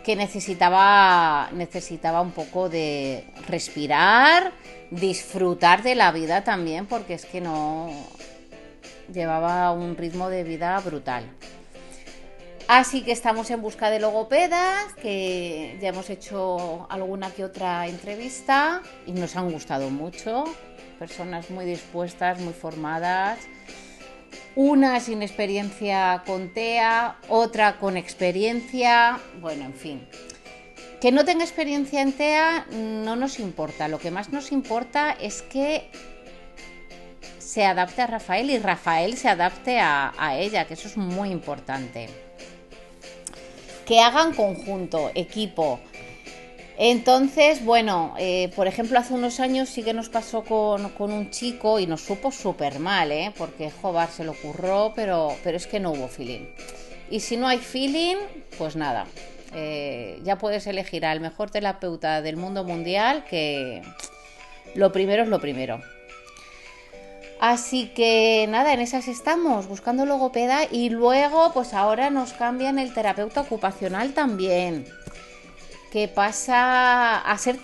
que 0.04 0.16
necesitaba, 0.16 1.50
necesitaba 1.52 2.20
un 2.20 2.32
poco 2.32 2.68
de 2.68 3.24
respirar, 3.46 4.52
disfrutar 4.90 5.82
de 5.82 5.94
la 5.94 6.12
vida 6.12 6.44
también, 6.44 6.86
porque 6.86 7.14
es 7.14 7.26
que 7.26 7.40
no, 7.40 7.90
llevaba 9.12 9.72
un 9.72 9.96
ritmo 9.96 10.28
de 10.28 10.44
vida 10.44 10.78
brutal. 10.80 11.24
Así 12.68 13.02
que 13.02 13.12
estamos 13.12 13.50
en 13.50 13.62
busca 13.62 13.88
de 13.88 13.98
logopedas, 13.98 14.92
que 15.00 15.78
ya 15.80 15.88
hemos 15.88 16.10
hecho 16.10 16.86
alguna 16.90 17.30
que 17.30 17.42
otra 17.42 17.86
entrevista 17.86 18.82
y 19.06 19.12
nos 19.12 19.36
han 19.36 19.50
gustado 19.50 19.88
mucho. 19.88 20.44
Personas 20.98 21.50
muy 21.50 21.64
dispuestas, 21.64 22.40
muy 22.40 22.52
formadas. 22.52 23.38
Una 24.56 24.98
sin 25.00 25.22
experiencia 25.22 26.22
con 26.26 26.52
TEA, 26.52 27.16
otra 27.28 27.78
con 27.78 27.96
experiencia. 27.96 29.20
Bueno, 29.40 29.64
en 29.64 29.74
fin. 29.74 30.08
Que 31.00 31.12
no 31.12 31.24
tenga 31.24 31.44
experiencia 31.44 32.02
en 32.02 32.12
TEA 32.12 32.66
no 32.72 33.14
nos 33.14 33.38
importa. 33.38 33.86
Lo 33.86 33.98
que 33.98 34.10
más 34.10 34.30
nos 34.32 34.50
importa 34.50 35.12
es 35.12 35.42
que 35.42 35.90
se 37.38 37.64
adapte 37.64 38.02
a 38.02 38.06
Rafael 38.06 38.50
y 38.50 38.58
Rafael 38.58 39.16
se 39.16 39.28
adapte 39.28 39.80
a, 39.80 40.12
ella, 40.36 40.66
que 40.66 40.74
eso 40.74 40.86
es 40.86 40.96
muy 40.96 41.30
importante. 41.30 42.08
Que 43.86 44.00
hagan 44.00 44.34
conjunto, 44.34 45.10
equipo. 45.14 45.80
Entonces, 46.80 47.64
bueno, 47.64 48.14
eh, 48.18 48.52
por 48.54 48.68
ejemplo, 48.68 49.00
hace 49.00 49.12
unos 49.12 49.40
años 49.40 49.68
sí 49.68 49.82
que 49.82 49.92
nos 49.92 50.08
pasó 50.08 50.44
con, 50.44 50.92
un 50.96 51.30
chico 51.30 51.80
y 51.80 51.88
nos 51.88 52.02
supo 52.02 52.30
súper 52.30 52.78
mal, 52.78 53.10
¿eh? 53.10 53.32
Porque 53.36 53.68
Jobar 53.68 54.08
se 54.10 54.22
lo 54.22 54.30
ocurrió, 54.30 54.92
pero, 54.94 55.34
pero 55.42 55.56
es 55.56 55.66
que 55.66 55.80
no 55.80 55.90
hubo 55.90 56.06
feeling. 56.06 56.46
Y 57.10 57.18
si 57.18 57.36
no 57.36 57.48
hay 57.48 57.58
feeling, 57.58 58.16
pues 58.58 58.76
nada, 58.76 59.06
eh, 59.54 60.20
ya 60.22 60.38
puedes 60.38 60.68
elegir 60.68 61.04
al 61.04 61.18
mejor 61.18 61.50
terapeuta 61.50 62.22
del 62.22 62.36
mundo 62.36 62.62
mundial, 62.62 63.24
que 63.28 63.82
lo 64.76 64.92
primero 64.92 65.24
es 65.24 65.28
lo 65.28 65.40
primero. 65.40 65.80
Así 67.40 67.86
que 67.88 68.46
nada, 68.48 68.72
en 68.72 68.80
esas 68.80 69.06
estamos, 69.06 69.68
buscando 69.68 70.06
logopeda 70.06 70.60
y 70.70 70.90
luego 70.90 71.52
pues 71.52 71.72
ahora 71.72 72.10
nos 72.10 72.32
cambian 72.32 72.80
el 72.80 72.92
terapeuta 72.92 73.42
ocupacional 73.42 74.12
también, 74.12 74.84
que 75.90 76.08
pasa 76.08 77.18
a 77.20 77.38
ser, 77.38 77.58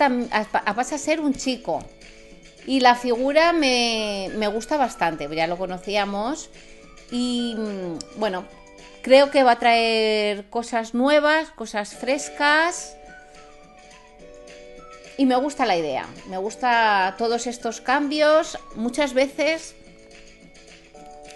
ser 0.99 1.21
un 1.21 1.35
chico. 1.35 1.85
Y 2.67 2.81
la 2.81 2.95
figura 2.95 3.53
me, 3.53 4.31
me 4.37 4.49
gusta 4.49 4.77
bastante, 4.77 5.29
ya 5.35 5.47
lo 5.47 5.59
conocíamos 5.59 6.49
y 7.11 7.55
mm, 7.59 8.19
bueno, 8.19 8.45
creo 9.03 9.31
que 9.31 9.43
va 9.43 9.53
a 9.53 9.59
traer 9.59 10.49
cosas 10.49 10.95
nuevas, 10.95 11.51
cosas 11.51 11.95
frescas 11.95 12.97
y 15.17 15.27
me 15.27 15.37
gusta 15.37 15.65
la 15.67 15.77
idea, 15.77 16.07
me 16.29 16.39
gusta 16.39 17.15
todos 17.19 17.47
estos 17.47 17.81
cambios. 17.81 18.59
Muchas 18.75 19.15
veces 19.15 19.77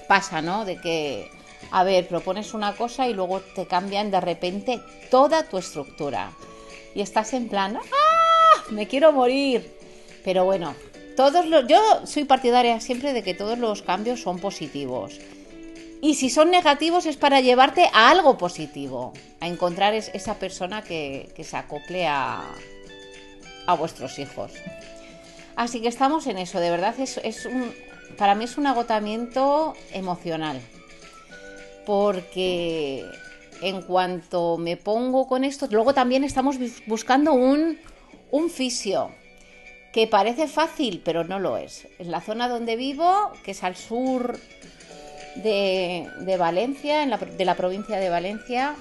pasa, 0.09 0.43
¿no? 0.43 0.65
De 0.65 0.81
que, 0.81 1.31
a 1.71 1.85
ver, 1.85 2.09
propones 2.09 2.55
una 2.55 2.75
cosa 2.75 3.07
y 3.07 3.15
luego 3.15 3.41
te 3.41 3.67
cambian 3.67 4.11
de 4.11 4.21
repente 4.21 4.81
toda 5.11 5.45
tu 5.45 5.59
estructura. 5.59 6.33
Y 6.99 7.01
estás 7.01 7.33
en 7.33 7.49
plan, 7.49 7.77
¡ah! 7.77 8.63
Me 8.71 8.89
quiero 8.89 9.13
morir. 9.13 9.73
Pero 10.25 10.45
bueno, 10.45 10.75
todos 11.17 11.47
los, 11.47 11.69
yo 11.69 11.79
soy 12.05 12.25
partidaria 12.25 12.81
siempre 12.81 13.13
de 13.13 13.23
que 13.23 13.35
todos 13.35 13.57
los 13.57 13.83
cambios 13.83 14.21
son 14.21 14.41
positivos. 14.41 15.21
Y 16.03 16.15
si 16.15 16.29
son 16.29 16.51
negativos 16.51 17.07
es 17.07 17.17
para 17.17 17.41
llevarte 17.41 17.89
a 17.93 18.11
algo 18.11 18.37
positivo, 18.37 19.13
a 19.39 19.47
encontrar 19.47 19.95
esa 19.95 20.41
persona 20.41 20.83
que 20.83 21.31
se 21.41 21.57
acople 21.57 22.09
a, 22.09 22.43
a 23.67 23.75
vuestros 23.75 24.19
hijos. 24.19 24.51
Así 25.55 25.81
que 25.81 25.87
estamos 25.87 26.27
en 26.27 26.39
eso, 26.39 26.59
de 26.59 26.71
verdad 26.71 26.99
es, 26.99 27.19
es 27.19 27.47
un, 27.47 27.73
para 28.17 28.35
mí 28.35 28.43
es 28.43 28.59
un 28.59 28.67
agotamiento 28.67 29.75
emocional, 29.93 30.61
porque 31.87 33.05
en 33.63 33.83
cuanto 33.83 34.57
me 34.57 34.77
pongo 34.77 35.27
con 35.27 35.45
esto, 35.45 35.69
luego 35.71 35.95
también 35.95 36.25
estamos 36.25 36.57
buscando 36.87 37.33
un, 37.33 37.79
un 38.31 38.51
fisio, 38.51 39.11
que 39.93 40.07
parece 40.07 40.47
fácil, 40.47 41.03
pero 41.05 41.25
no 41.25 41.39
lo 41.39 41.57
es. 41.57 41.89
En 41.99 42.11
la 42.11 42.21
zona 42.21 42.49
donde 42.49 42.77
vivo, 42.77 43.33
que 43.45 43.53
es 43.53 43.65
al 43.65 43.77
sur 43.77 44.39
de, 45.37 46.09
de 46.21 46.37
Valencia, 46.37 47.03
en 47.03 47.11
la, 47.11 47.17
de 47.17 47.45
la 47.45 47.57
provincia 47.57 47.99
de 47.99 48.11
Valencia, 48.11 48.77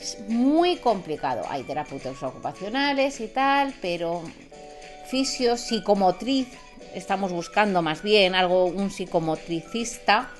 es 0.00 0.20
muy 0.28 0.76
complicado. 0.76 1.42
Hay 1.48 1.62
terapeutas 1.64 2.22
ocupacionales 2.22 3.20
y 3.20 3.28
tal, 3.28 3.74
pero 3.80 4.22
fisio, 5.08 5.56
psicomotriz, 5.56 6.48
estamos 6.94 7.32
buscando 7.32 7.82
más 7.82 8.02
bien 8.02 8.34
algo, 8.34 8.66
un 8.66 8.90
psicomotricista 8.90 10.30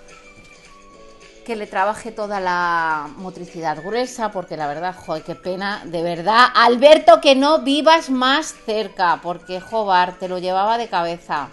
que 1.47 1.55
le 1.55 1.69
trabaje 1.69 2.11
toda 2.11 2.41
la 2.41 3.09
motricidad 3.19 3.81
gruesa, 3.81 4.33
porque 4.33 4.57
la 4.57 4.67
verdad, 4.67 4.95
joder, 4.95 5.23
qué 5.23 5.37
pena, 5.37 5.83
de 5.85 6.03
verdad, 6.03 6.47
Alberto, 6.55 7.21
que 7.21 7.37
no 7.37 7.61
vivas 7.61 8.11
más 8.11 8.53
cerca, 8.67 9.21
porque 9.23 9.61
Jobar 9.61 10.19
te 10.19 10.27
lo 10.27 10.39
llevaba 10.39 10.77
de 10.77 10.89
cabeza. 10.89 11.49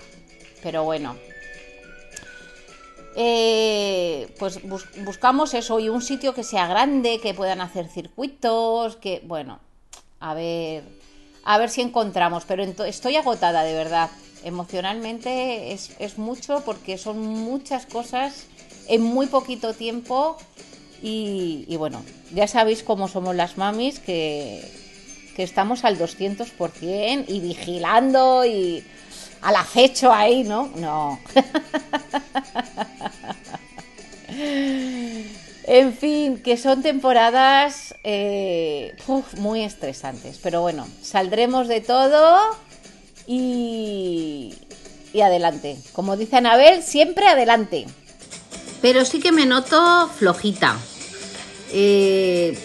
Pero 0.63 0.83
bueno, 0.83 1.15
eh, 3.15 4.33
pues 4.39 4.59
buscamos 5.05 5.53
eso 5.53 5.79
y 5.79 5.89
un 5.89 6.01
sitio 6.01 6.33
que 6.33 6.43
sea 6.43 6.65
grande, 6.65 7.19
que 7.21 7.35
puedan 7.35 7.61
hacer 7.61 7.87
circuitos, 7.87 8.95
que 8.95 9.21
bueno, 9.25 9.59
a 10.19 10.33
ver, 10.33 10.83
a 11.43 11.59
ver 11.59 11.69
si 11.69 11.81
encontramos, 11.81 12.45
pero 12.47 12.63
estoy 12.63 13.15
agotada 13.15 13.63
de 13.63 13.75
verdad. 13.75 14.09
Emocionalmente 14.43 15.71
es, 15.71 16.17
mucho 16.17 16.63
porque 16.65 16.97
son 16.97 17.19
muchas 17.19 17.85
cosas 17.85 18.47
en 18.87 19.01
muy 19.01 19.27
poquito 19.27 19.73
tiempo 19.73 20.37
y, 21.01 21.75
bueno, 21.77 22.01
ya 22.33 22.47
sabéis 22.47 22.81
cómo 22.81 23.09
somos 23.09 23.35
las 23.35 23.57
mamis 23.57 23.99
que, 23.99 24.63
que 25.35 25.43
estamos 25.43 25.83
al 25.83 25.99
200% 25.99 27.25
y 27.27 27.39
vigilando 27.41 28.45
y 28.45 28.85
al 29.41 29.57
acecho 29.57 30.13
ahí, 30.13 30.43
¿no? 30.43 30.71
No. 30.77 31.19
en 35.65 35.93
fin, 35.93 36.41
que 36.41 36.55
son 36.55 36.81
temporadas 36.81 37.93
eh, 38.05 38.95
muy 39.37 39.63
estresantes. 39.63 40.39
Pero 40.41 40.61
bueno, 40.61 40.87
saldremos 41.01 41.67
de 41.67 41.81
todo 41.81 42.39
y, 43.27 44.53
y 45.11 45.21
adelante. 45.21 45.77
Como 45.91 46.15
dice 46.15 46.37
Anabel, 46.37 46.81
siempre 46.81 47.27
adelante. 47.27 47.87
Pero 48.83 49.05
sí 49.05 49.21
que 49.21 49.31
me 49.31 49.45
noto 49.45 50.09
flojita. 50.19 50.77
Eh, 51.71 52.55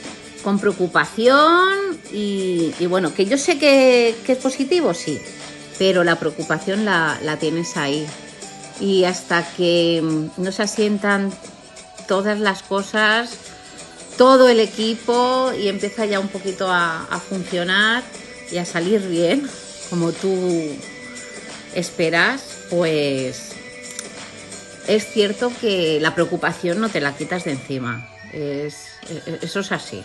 con 0.43 0.59
preocupación 0.59 1.99
y, 2.13 2.73
bueno, 2.87 3.15
que 3.15 3.25
yo 3.27 3.39
sé 3.39 3.59
que, 3.59 4.17
es 4.27 4.39
positivo, 4.39 4.95
sí 4.95 5.21
pero 5.79 6.03
la 6.03 6.17
preocupación 6.17 6.85
la, 6.85 7.37
tienes 7.39 7.77
ahí. 7.77 8.05
Y 8.81 9.05
hasta 9.05 9.47
que 9.57 10.01
mm, 10.03 10.43
no 10.43 10.51
se 10.51 10.65
asientan 10.65 11.33
todas 12.09 12.41
las 12.41 12.65
cosas, 12.65 13.31
todo 14.17 14.49
el 14.49 14.59
equipo 14.59 15.53
y 15.57 15.69
empieza 15.69 16.05
ya 16.05 16.19
un 16.19 16.29
poquito 16.29 16.69
a 16.73 17.23
funcionar 17.29 18.03
y 18.51 18.59
a 18.59 18.65
salir 18.65 19.03
bien, 19.03 19.49
como 19.89 20.11
tú 20.11 20.37
esperas, 21.75 22.43
pues 22.71 23.48
es 24.89 25.07
cierto 25.07 25.53
que 25.61 26.01
la 26.01 26.15
preocupación 26.15 26.81
no 26.81 26.89
te 26.89 27.01
la 27.01 27.15
quitas 27.15 27.45
de 27.45 27.53
encima. 27.53 28.09
Es, 28.33 28.89
eso 29.43 29.61
es 29.61 29.71
así. 29.71 30.03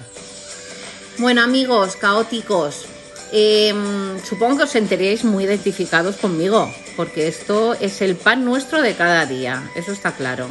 Bueno, 1.17 1.41
amigos 1.41 1.95
caóticos, 1.95 2.85
em, 3.31 4.19
supongo 4.23 4.57
que 4.57 4.63
os 4.63 4.69
sentiréis 4.69 5.23
muy 5.23 5.45
identificados 5.45 6.17
conmigo, 6.17 6.69
porque 6.97 7.27
esto 7.27 7.73
es 7.75 8.01
el 8.01 8.15
pan 8.15 8.43
nuestro 8.43 8.81
de 8.81 8.93
cada 8.93 9.25
día, 9.25 9.71
eso 9.75 9.93
está 9.93 10.11
claro. 10.11 10.47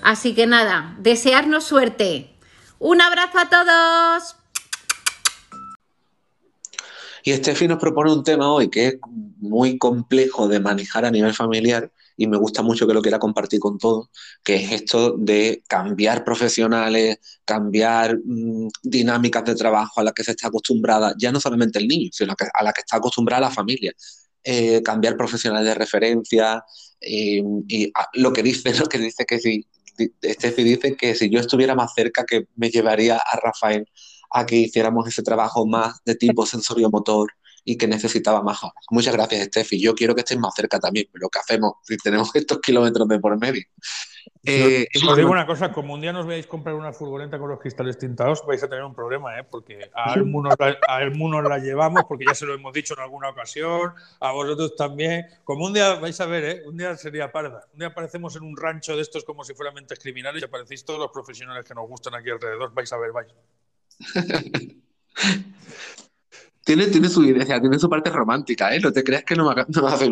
Así 0.00 0.34
que 0.34 0.46
nada, 0.46 0.94
desearnos 1.00 1.64
suerte. 1.64 2.30
Un 2.78 3.00
abrazo 3.00 3.38
a 3.38 3.48
todos. 3.48 4.36
Y 7.24 7.32
Steffi 7.32 7.66
nos 7.66 7.78
propone 7.78 8.12
un 8.12 8.22
tema 8.22 8.52
hoy 8.52 8.70
que 8.70 8.86
es 8.86 8.98
muy 9.38 9.76
complejo 9.76 10.46
de 10.46 10.60
manejar 10.60 11.04
a 11.04 11.10
nivel 11.10 11.34
familiar 11.34 11.90
y 12.16 12.26
me 12.26 12.36
gusta 12.36 12.62
mucho 12.62 12.86
que 12.86 12.94
lo 12.94 13.02
quiera 13.02 13.18
compartir 13.18 13.60
con 13.60 13.78
todos, 13.78 14.08
que 14.42 14.56
es 14.56 14.72
esto 14.72 15.16
de 15.18 15.62
cambiar 15.68 16.24
profesionales, 16.24 17.18
cambiar 17.44 18.18
mmm, 18.24 18.68
dinámicas 18.82 19.44
de 19.44 19.54
trabajo 19.54 20.00
a 20.00 20.04
las 20.04 20.12
que 20.14 20.24
se 20.24 20.32
está 20.32 20.48
acostumbrada, 20.48 21.14
ya 21.18 21.30
no 21.32 21.40
solamente 21.40 21.78
el 21.78 21.88
niño, 21.88 22.10
sino 22.12 22.34
a 22.54 22.62
la 22.64 22.72
que 22.72 22.80
está 22.80 22.96
acostumbrada 22.96 23.40
la 23.42 23.50
familia. 23.50 23.92
Eh, 24.48 24.80
cambiar 24.82 25.16
profesionales 25.16 25.66
de 25.66 25.74
referencia 25.74 26.64
eh, 27.00 27.42
y 27.66 27.90
a, 27.94 28.08
lo 28.14 28.32
que 28.32 28.42
dice, 28.44 28.72
lo 28.78 28.86
que 28.86 28.98
dice 28.98 29.24
que 29.26 29.40
si 29.40 29.66
Steffi 30.24 30.62
dice 30.62 30.96
que 30.96 31.14
si 31.14 31.30
yo 31.30 31.40
estuviera 31.40 31.74
más 31.74 31.92
cerca 31.94 32.24
que 32.24 32.46
me 32.54 32.70
llevaría 32.70 33.16
a 33.16 33.40
Rafael 33.40 33.86
a 34.30 34.46
que 34.46 34.56
hiciéramos 34.56 35.08
ese 35.08 35.22
trabajo 35.22 35.66
más 35.66 36.00
de 36.04 36.14
tipo 36.14 36.46
sensorio-motor 36.46 37.30
y 37.66 37.76
que 37.76 37.88
necesitaba 37.88 38.42
más 38.42 38.62
horas. 38.62 38.84
Muchas 38.90 39.12
gracias, 39.12 39.48
Steffi. 39.48 39.80
Yo 39.80 39.94
quiero 39.94 40.14
que 40.14 40.20
estéis 40.20 40.38
más 40.38 40.54
cerca 40.54 40.78
también, 40.78 41.08
pero 41.12 41.28
¿qué 41.28 41.40
hacemos 41.40 41.74
si 41.82 41.96
tenemos 41.96 42.34
estos 42.34 42.60
kilómetros 42.60 43.08
de 43.08 43.18
por 43.18 43.36
medio? 43.38 43.64
Eh, 44.44 44.86
os 45.04 45.16
digo 45.16 45.30
una 45.30 45.44
cosa, 45.44 45.72
como 45.72 45.94
un 45.94 46.00
día 46.00 46.12
nos 46.12 46.24
veáis 46.24 46.46
comprar 46.46 46.76
una 46.76 46.92
furgoneta 46.92 47.40
con 47.40 47.50
los 47.50 47.58
cristales 47.58 47.98
tintados, 47.98 48.46
vais 48.46 48.62
a 48.62 48.68
tener 48.68 48.84
un 48.84 48.94
problema, 48.94 49.36
¿eh? 49.40 49.42
porque 49.42 49.90
a 49.92 50.14
Elmu, 50.14 50.42
nos 50.42 50.56
nos 50.56 51.50
la 51.50 51.58
llevamos, 51.58 52.04
porque 52.04 52.26
ya 52.28 52.34
se 52.34 52.46
lo 52.46 52.54
hemos 52.54 52.72
dicho 52.72 52.94
en 52.94 53.00
alguna 53.00 53.30
ocasión, 53.30 53.92
a 54.20 54.30
vosotros 54.30 54.76
también. 54.76 55.26
Como 55.42 55.66
un 55.66 55.72
día 55.72 55.94
vais 55.94 56.20
a 56.20 56.26
ver, 56.26 56.44
¿eh? 56.44 56.62
un 56.64 56.76
día 56.76 56.96
sería 56.96 57.32
parda. 57.32 57.66
Un 57.72 57.80
día 57.80 57.88
aparecemos 57.88 58.36
en 58.36 58.44
un 58.44 58.56
rancho 58.56 58.94
de 58.94 59.02
estos 59.02 59.24
como 59.24 59.42
si 59.42 59.54
fueran 59.54 59.74
mentes 59.74 59.98
criminales 59.98 60.40
y 60.40 60.44
aparecéis 60.44 60.84
todos 60.84 61.00
los 61.00 61.10
profesionales 61.10 61.64
que 61.64 61.74
nos 61.74 61.88
gustan 61.88 62.14
aquí 62.14 62.30
alrededor. 62.30 62.72
Vais 62.72 62.92
a 62.92 62.98
ver, 62.98 63.10
vais. 63.10 63.34
tiene, 66.66 66.88
tiene 66.88 67.08
su 67.08 67.22
idea, 67.22 67.60
tiene 67.60 67.78
su 67.78 67.88
parte 67.88 68.10
romántica, 68.10 68.74
¿eh? 68.74 68.80
No 68.80 68.92
te 68.92 69.04
creas 69.04 69.22
que 69.22 69.36
no 69.36 69.48
me, 69.48 69.64
no 69.68 69.82
me 69.82 69.88
hace. 69.88 70.10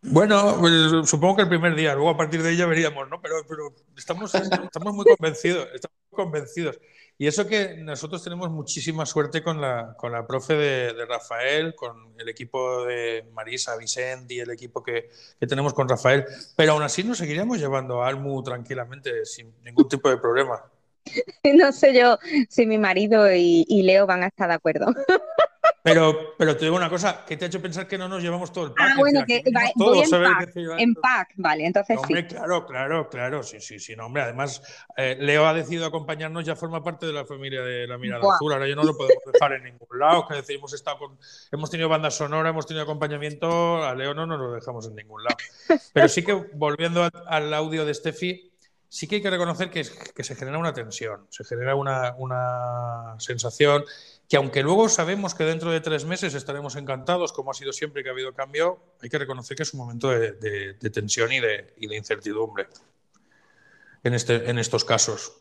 Bueno, 0.00 0.56
pues, 0.60 1.08
supongo 1.08 1.36
que 1.36 1.42
el 1.42 1.48
primer 1.48 1.74
día, 1.74 1.94
luego 1.94 2.08
a 2.08 2.16
partir 2.16 2.42
de 2.42 2.52
ella 2.52 2.64
veríamos, 2.64 3.06
¿no? 3.10 3.20
Pero, 3.20 3.36
pero 3.46 3.74
estamos, 3.94 4.34
estamos 4.34 4.94
muy 4.94 5.04
convencidos, 5.04 5.68
estamos 5.74 5.98
convencidos. 6.10 6.80
Y 7.18 7.26
eso 7.26 7.46
que 7.46 7.76
nosotros 7.76 8.24
tenemos 8.24 8.50
muchísima 8.50 9.04
suerte 9.04 9.42
con 9.42 9.60
la, 9.60 9.94
con 9.98 10.10
la 10.10 10.26
profe 10.26 10.54
de, 10.54 10.94
de 10.94 11.04
Rafael, 11.04 11.74
con 11.74 12.14
el 12.18 12.30
equipo 12.30 12.86
de 12.86 13.28
Marisa, 13.34 13.76
Vicente 13.76 14.32
y 14.34 14.40
el 14.40 14.50
equipo 14.50 14.82
que, 14.82 15.10
que, 15.38 15.46
tenemos 15.46 15.74
con 15.74 15.86
Rafael, 15.86 16.24
pero 16.56 16.72
aún 16.72 16.82
así 16.82 17.04
nos 17.04 17.18
seguiríamos 17.18 17.58
llevando 17.58 18.02
a 18.02 18.08
Almu 18.08 18.42
tranquilamente, 18.42 19.26
sin 19.26 19.52
ningún 19.62 19.86
tipo 19.86 20.08
de 20.08 20.16
problema. 20.16 20.62
No 21.54 21.72
sé 21.72 21.94
yo 21.94 22.18
si 22.48 22.66
mi 22.66 22.78
marido 22.78 23.32
y, 23.32 23.64
y 23.68 23.82
Leo 23.82 24.06
van 24.06 24.22
a 24.22 24.28
estar 24.28 24.48
de 24.48 24.54
acuerdo. 24.54 24.86
Pero, 25.84 26.34
pero 26.38 26.56
te 26.56 26.64
digo 26.64 26.76
una 26.76 26.88
cosa, 26.88 27.24
¿qué 27.26 27.36
te 27.36 27.44
ha 27.44 27.48
hecho 27.48 27.60
pensar 27.60 27.88
que 27.88 27.98
no 27.98 28.08
nos 28.08 28.22
llevamos 28.22 28.52
todo 28.52 28.66
el 28.66 28.72
pack? 28.72 28.88
Ah, 28.88 28.94
bueno, 28.98 29.24
que 29.26 29.42
va, 29.54 29.62
voy 29.74 29.98
en, 29.98 30.10
pack, 30.10 30.56
en 30.56 30.94
pack, 30.94 31.32
vale, 31.36 31.66
entonces 31.66 31.96
no, 31.96 32.02
hombre, 32.02 32.22
sí. 32.22 32.28
Claro, 32.28 32.66
claro, 32.66 33.10
claro, 33.10 33.42
sí, 33.42 33.60
sí, 33.60 33.80
sí, 33.80 33.96
no, 33.96 34.06
hombre, 34.06 34.22
además 34.22 34.62
eh, 34.96 35.16
Leo 35.18 35.44
ha 35.44 35.52
decidido 35.52 35.86
acompañarnos, 35.86 36.44
ya 36.44 36.54
forma 36.54 36.84
parte 36.84 37.06
de 37.06 37.12
la 37.12 37.24
familia 37.24 37.62
de 37.62 37.88
la 37.88 37.98
Mirada 37.98 38.22
Buah. 38.22 38.36
Azul, 38.36 38.52
ahora 38.52 38.68
ya 38.68 38.76
no 38.76 38.84
lo 38.84 38.96
podemos 38.96 39.24
dejar 39.32 39.54
en 39.54 39.64
ningún 39.64 39.98
lado, 39.98 40.24
que 40.28 40.34
decir, 40.34 40.56
hemos, 40.56 40.72
estado 40.72 40.98
con, 40.98 41.18
hemos 41.50 41.68
tenido 41.68 41.88
banda 41.88 42.12
sonora, 42.12 42.50
hemos 42.50 42.66
tenido 42.66 42.84
acompañamiento, 42.84 43.82
a 43.82 43.92
Leo 43.96 44.14
no 44.14 44.24
nos 44.24 44.38
lo 44.38 44.52
dejamos 44.52 44.86
en 44.86 44.94
ningún 44.94 45.24
lado. 45.24 45.36
Pero 45.92 46.08
sí 46.08 46.22
que, 46.22 46.32
volviendo 46.32 47.08
al 47.26 47.52
audio 47.52 47.84
de 47.84 47.92
Steffi, 47.94 48.51
sí 48.92 49.08
que 49.08 49.16
hay 49.16 49.22
que 49.22 49.30
reconocer 49.30 49.70
que, 49.70 49.86
que 50.14 50.22
se 50.22 50.34
genera 50.34 50.58
una 50.58 50.74
tensión, 50.74 51.26
se 51.30 51.44
genera 51.44 51.74
una, 51.74 52.14
una, 52.18 53.14
sensación 53.18 53.84
que 54.28 54.36
aunque 54.36 54.62
luego 54.62 54.86
sabemos 54.90 55.34
que 55.34 55.44
dentro 55.44 55.70
de 55.70 55.80
tres 55.80 56.04
meses 56.04 56.34
estaremos 56.34 56.76
encantados, 56.76 57.32
como 57.32 57.50
ha 57.50 57.54
sido 57.54 57.72
siempre 57.72 58.02
que 58.02 58.10
ha 58.10 58.12
habido 58.12 58.34
cambio, 58.34 58.80
hay 59.00 59.08
que 59.08 59.16
reconocer 59.16 59.56
que 59.56 59.62
es 59.62 59.72
un 59.72 59.80
momento 59.80 60.10
de, 60.10 60.32
de, 60.32 60.74
de 60.74 60.90
tensión 60.90 61.32
y 61.32 61.40
de, 61.40 61.72
y 61.78 61.86
de, 61.86 61.96
incertidumbre 61.96 62.66
en, 64.04 64.12
este, 64.12 64.50
en 64.50 64.58
estos 64.58 64.84
casos. 64.84 65.40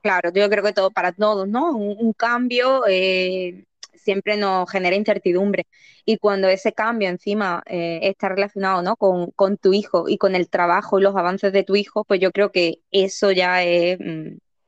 Claro, 0.00 0.30
yo 0.32 0.48
creo 0.48 0.62
que 0.62 0.72
todo 0.72 0.92
para 0.92 1.10
todos, 1.10 1.48
¿no? 1.48 1.76
Un, 1.76 2.06
un 2.06 2.12
cambio 2.12 2.84
eh, 2.86 3.64
siempre 4.02 4.36
nos 4.36 4.70
genera 4.70 4.96
incertidumbre. 4.96 5.66
Y 6.04 6.18
cuando 6.18 6.48
ese 6.48 6.72
cambio 6.72 7.08
encima 7.08 7.62
eh, 7.66 8.00
está 8.02 8.28
relacionado 8.28 8.82
¿no? 8.82 8.96
con, 8.96 9.30
con, 9.32 9.56
tu 9.58 9.72
hijo 9.72 10.08
y 10.08 10.18
con 10.18 10.34
el 10.34 10.48
trabajo 10.50 10.98
y 10.98 11.02
los 11.02 11.16
avances 11.16 11.52
de 11.52 11.64
tu 11.64 11.76
hijo, 11.76 12.04
pues 12.04 12.20
yo 12.20 12.32
creo 12.32 12.52
que 12.52 12.80
eso 12.90 13.30
ya 13.32 13.62
es, 13.62 13.98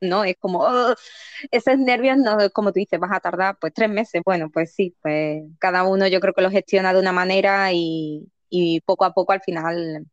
¿no? 0.01 0.23
Es 0.23 0.35
como, 0.39 0.59
oh, 0.61 0.95
esos 1.51 1.77
nervios, 1.77 2.17
no, 2.17 2.37
como 2.53 2.71
tú 2.71 2.79
dices, 2.79 2.99
vas 2.99 3.11
a 3.13 3.19
tardar 3.19 3.57
pues 3.59 3.73
tres 3.73 3.89
meses. 3.89 4.21
Bueno, 4.25 4.49
pues 4.51 4.73
sí, 4.73 4.95
pues 5.01 5.43
cada 5.59 5.83
uno 5.83 6.07
yo 6.07 6.19
creo 6.19 6.33
que 6.33 6.41
lo 6.41 6.51
gestiona 6.51 6.93
de 6.93 6.99
una 6.99 7.11
manera 7.11 7.71
y, 7.73 8.27
y 8.49 8.81
poco 8.81 9.05
a 9.05 9.13
poco 9.13 9.33
al 9.33 9.41
final 9.41 10.05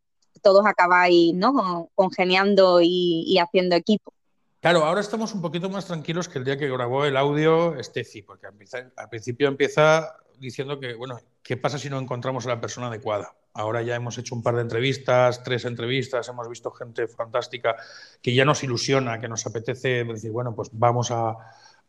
todos 0.42 0.66
acabáis, 0.66 1.34
¿no? 1.34 1.90
Congeniando 1.94 2.80
y, 2.82 3.24
y 3.26 3.38
haciendo 3.38 3.76
equipo. 3.76 4.12
Claro, 4.62 4.84
ahora 4.84 5.00
estamos 5.00 5.34
un 5.34 5.42
poquito 5.42 5.68
más 5.68 5.86
tranquilos 5.86 6.28
que 6.28 6.38
el 6.38 6.44
día 6.44 6.56
que 6.56 6.70
grabó 6.70 7.04
el 7.04 7.16
audio 7.16 7.74
Steffi, 7.82 8.22
porque 8.22 8.46
al 8.46 9.08
principio 9.08 9.48
empieza 9.48 10.14
diciendo 10.38 10.78
que, 10.78 10.94
bueno, 10.94 11.18
¿qué 11.42 11.56
pasa 11.56 11.78
si 11.78 11.90
no 11.90 11.98
encontramos 11.98 12.46
a 12.46 12.50
la 12.50 12.60
persona 12.60 12.86
adecuada? 12.86 13.34
Ahora 13.54 13.82
ya 13.82 13.96
hemos 13.96 14.18
hecho 14.18 14.36
un 14.36 14.42
par 14.44 14.54
de 14.54 14.60
entrevistas, 14.60 15.42
tres 15.42 15.64
entrevistas, 15.64 16.28
hemos 16.28 16.48
visto 16.48 16.70
gente 16.70 17.08
fantástica 17.08 17.74
que 18.22 18.32
ya 18.36 18.44
nos 18.44 18.62
ilusiona, 18.62 19.18
que 19.18 19.26
nos 19.26 19.44
apetece 19.44 20.04
decir, 20.04 20.30
bueno, 20.30 20.54
pues 20.54 20.70
vamos 20.72 21.10
a, 21.10 21.34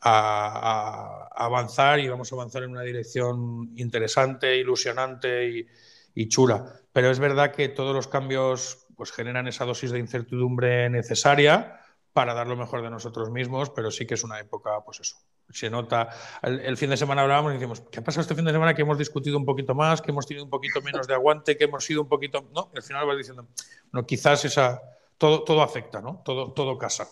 avanzar 0.01 1.99
y 1.99 2.09
vamos 2.09 2.32
a 2.32 2.36
avanzar 2.36 2.63
en 2.63 2.71
una 2.71 2.82
dirección 2.82 3.71
interesante, 3.76 4.57
ilusionante 4.57 5.47
y, 5.47 5.67
y 6.15 6.28
chula. 6.28 6.74
Pero 6.91 7.11
es 7.11 7.19
verdad 7.19 7.51
que 7.51 7.69
todos 7.69 7.93
los 7.93 8.07
cambios 8.07 8.88
pues, 8.95 9.11
generan 9.11 9.47
esa 9.47 9.63
dosis 9.63 9.91
de 9.91 9.99
incertidumbre 9.99 10.89
necesaria 10.89 11.80
para 12.14 12.36
dar 12.36 12.47
lo 12.47 12.55
mejor 12.55 12.84
de 12.84 12.91
nosotros 12.91 13.32
mismos, 13.32 13.72
pero 13.72 13.89
sí 13.89 14.05
que 14.05 14.14
es 14.14 14.24
una 14.24 14.39
época, 14.39 14.82
pues 14.86 14.99
eso, 14.99 15.18
se 15.49 15.70
nota. 15.70 16.09
El, 16.43 16.59
el, 16.59 16.78
fin 16.78 16.91
de 16.91 16.97
semana 16.97 17.24
hablábamos 17.24 17.51
y 17.51 17.55
decimos, 17.55 17.82
¿qué 17.91 17.99
ha 17.99 18.03
pasado 18.03 18.22
este 18.22 18.36
fin 18.36 18.45
de 18.45 18.51
semana? 18.51 18.76
Que 18.76 18.84
hemos 18.84 18.99
discutido 18.99 19.38
un 19.38 19.45
poquito 19.45 19.74
más, 19.74 20.01
que 20.01 20.11
hemos 20.11 20.28
tenido 20.28 20.45
un 20.45 20.51
poquito 20.51 20.82
menos 20.82 21.07
de 21.07 21.16
aguante, 21.16 21.57
que 21.57 21.64
hemos 21.64 21.84
sido 21.84 22.03
un 22.03 22.07
poquito... 22.07 22.47
No, 22.53 22.70
al 22.74 22.84
final 22.84 23.07
vas 23.07 23.18
diciendo, 23.18 23.47
no, 23.91 24.05
quizás 24.05 24.45
esa... 24.45 24.82
Todo, 25.18 25.43
todo 25.43 25.61
afecta, 25.61 26.01
¿no? 26.01 26.22
Todo, 26.24 26.51
todo 26.53 26.78
casa. 26.78 27.07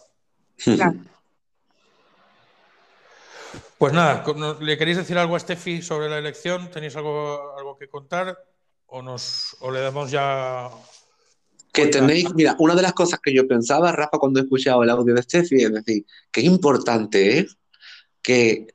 Claro. 0.57 0.99
Pues 3.77 3.93
nada, 3.93 4.23
¿le 4.59 4.77
queréis 4.77 4.97
decir 4.97 5.17
algo 5.17 5.35
a 5.35 5.39
Steffi 5.39 5.81
sobre 5.81 6.07
la 6.07 6.19
elección? 6.19 6.69
¿Tenéis 6.69 6.95
algo, 6.95 7.57
algo 7.57 7.77
que 7.77 7.89
contar? 7.89 8.37
¿O, 8.85 9.01
nos, 9.01 9.57
¿O 9.61 9.71
le 9.71 9.81
damos 9.81 10.11
ya 10.11 10.69
que 11.71 11.87
tenéis, 11.87 12.33
mira, 12.33 12.55
una 12.59 12.75
de 12.75 12.81
las 12.81 12.93
cosas 12.93 13.19
que 13.21 13.33
yo 13.33 13.47
pensaba, 13.47 13.91
Rafa, 13.91 14.17
cuando 14.17 14.39
he 14.39 14.43
escuchado 14.43 14.83
el 14.83 14.89
audio 14.89 15.13
de 15.13 15.23
Steffi, 15.23 15.63
es 15.63 15.71
decir, 15.71 16.05
qué 16.31 16.41
importante 16.41 17.39
es 17.39 17.57
que 18.21 18.67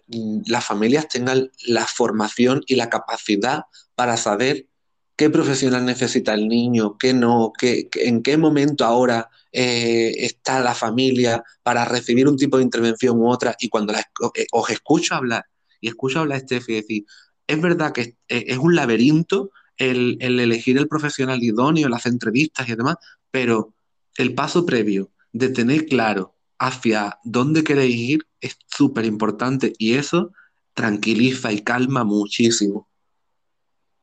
las 0.47 0.65
familias 0.65 1.09
tengan 1.09 1.51
la 1.67 1.87
formación 1.87 2.63
y 2.67 2.77
la 2.77 2.89
capacidad 2.89 3.65
para 3.95 4.17
saber 4.17 4.67
qué 5.15 5.31
profesional 5.31 5.85
necesita 5.85 6.35
el 6.35 6.49
niño, 6.49 6.97
qué 6.99 7.15
no, 7.15 7.53
qué, 7.59 7.89
en 7.95 8.23
qué 8.23 8.37
momento 8.37 8.85
ahora 8.85 9.31
eh, 9.53 10.15
está 10.19 10.61
la 10.61 10.75
familia 10.75 11.45
para 11.63 11.85
recibir 11.85 12.29
un 12.29 12.37
tipo 12.37 12.57
de 12.57 12.65
intervención 12.65 13.19
u 13.19 13.31
otra. 13.31 13.57
Y 13.59 13.69
cuando 13.69 13.93
la, 13.93 14.01
eh, 14.35 14.47
os 14.53 14.71
escucho 14.71 15.15
hablar 15.15 15.45
y 15.81 15.89
escucho 15.89 16.21
hablar 16.21 16.39
a 16.39 16.41
Steffi 16.41 16.75
decir, 16.75 17.05
es 17.47 17.61
verdad 17.61 17.93
que 17.93 18.17
es 18.29 18.59
un 18.59 18.75
laberinto 18.75 19.51
el, 19.79 20.17
el, 20.21 20.41
elegir 20.41 20.79
el 20.79 20.89
profesional 20.89 21.43
idóneo, 21.43 21.89
las 21.89 22.07
entrevistas 22.07 22.69
y 22.69 22.75
demás, 22.75 22.97
pero 23.31 23.75
el 24.17 24.35
paso 24.35 24.65
previo 24.65 25.11
de 25.33 25.49
tener 25.49 25.87
claro 25.87 26.35
hacia 26.59 27.19
dónde 27.25 27.63
queréis 27.63 27.97
ir 27.97 28.27
es 28.41 28.59
súper 28.67 29.05
importante 29.05 29.73
y 29.79 29.95
eso 29.95 30.33
tranquiliza 30.75 31.53
y 31.53 31.63
calma 31.63 32.05
muchísimo. 32.05 32.89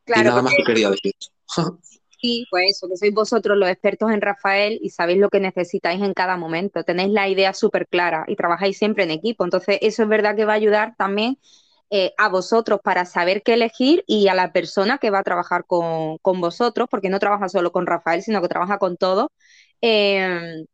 Claro, 0.05 0.21
y 0.21 0.25
nada 0.25 0.41
más 0.41 0.53
que 0.55 0.63
quería 0.63 0.89
decir. 0.89 1.13
Sí, 2.23 2.47
pues 2.49 2.77
eso, 2.77 2.87
que 2.87 2.95
sois 2.95 3.13
vosotros 3.13 3.57
los 3.57 3.67
expertos 3.67 4.09
en 4.09 4.21
Rafael 4.21 4.79
y 4.81 4.91
sabéis 4.91 5.19
lo 5.19 5.29
que 5.29 5.41
necesitáis 5.41 6.01
en 6.01 6.13
cada 6.13 6.37
momento. 6.37 6.85
Tenéis 6.85 7.09
la 7.09 7.27
idea 7.27 7.53
súper 7.53 7.85
clara 7.85 8.23
y 8.29 8.37
trabajáis 8.37 8.77
siempre 8.77 9.03
en 9.03 9.11
equipo. 9.11 9.43
Entonces, 9.43 9.77
eso 9.81 10.03
es 10.03 10.07
verdad 10.07 10.33
que 10.33 10.45
va 10.45 10.53
a 10.53 10.55
ayudar 10.55 10.95
también 10.97 11.37
eh, 11.95 12.11
a 12.17 12.27
vosotros 12.27 12.79
para 12.83 13.05
saber 13.05 13.43
qué 13.43 13.53
elegir 13.53 14.03
y 14.07 14.27
a 14.27 14.33
la 14.33 14.51
persona 14.51 14.97
que 14.97 15.11
va 15.11 15.19
a 15.19 15.23
trabajar 15.23 15.65
con, 15.67 16.17
vosotros, 16.23 16.87
porque 16.89 17.09
no 17.09 17.19
trabaja 17.19 17.49
solo 17.49 17.71
con 17.71 17.85
Rafael, 17.85 18.23
sino 18.23 18.41
que 18.41 18.47
trabaja 18.47 18.79
con 18.79 18.97
todos. 18.97 19.27
Eh, 19.81 20.65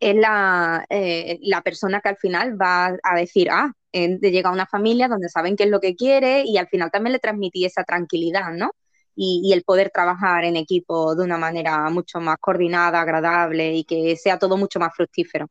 es 0.00 0.16
la, 0.16 0.84
eh, 0.90 1.38
la, 1.42 1.62
persona 1.62 2.00
que 2.00 2.08
al 2.08 2.16
final 2.16 2.60
va 2.60 2.86
a 3.04 3.16
decir, 3.16 3.50
ah, 3.50 3.72
llega 3.92 4.50
a 4.50 4.52
una 4.52 4.66
familia 4.66 5.08
donde 5.08 5.28
saben 5.28 5.56
qué 5.56 5.64
es 5.64 5.70
lo 5.70 5.80
que 5.80 5.94
quiere 5.94 6.42
y 6.44 6.58
al 6.58 6.68
final 6.68 6.90
también 6.90 7.12
le 7.12 7.20
transmití 7.20 7.64
esa 7.64 7.84
tranquilidad, 7.84 8.52
¿no? 8.52 8.72
y, 9.14 9.52
el 9.52 9.62
poder 9.62 9.90
trabajar 9.90 10.44
en 10.44 10.56
equipo 10.56 11.14
de 11.14 11.24
una 11.24 11.38
manera 11.38 11.88
mucho 11.90 12.20
más 12.20 12.36
coordinada, 12.40 13.00
agradable 13.00 13.74
y 13.74 13.84
que 13.84 14.16
sea 14.16 14.38
todo 14.38 14.56
mucho 14.56 14.80
más 14.80 14.94
fructífero. 14.96 15.46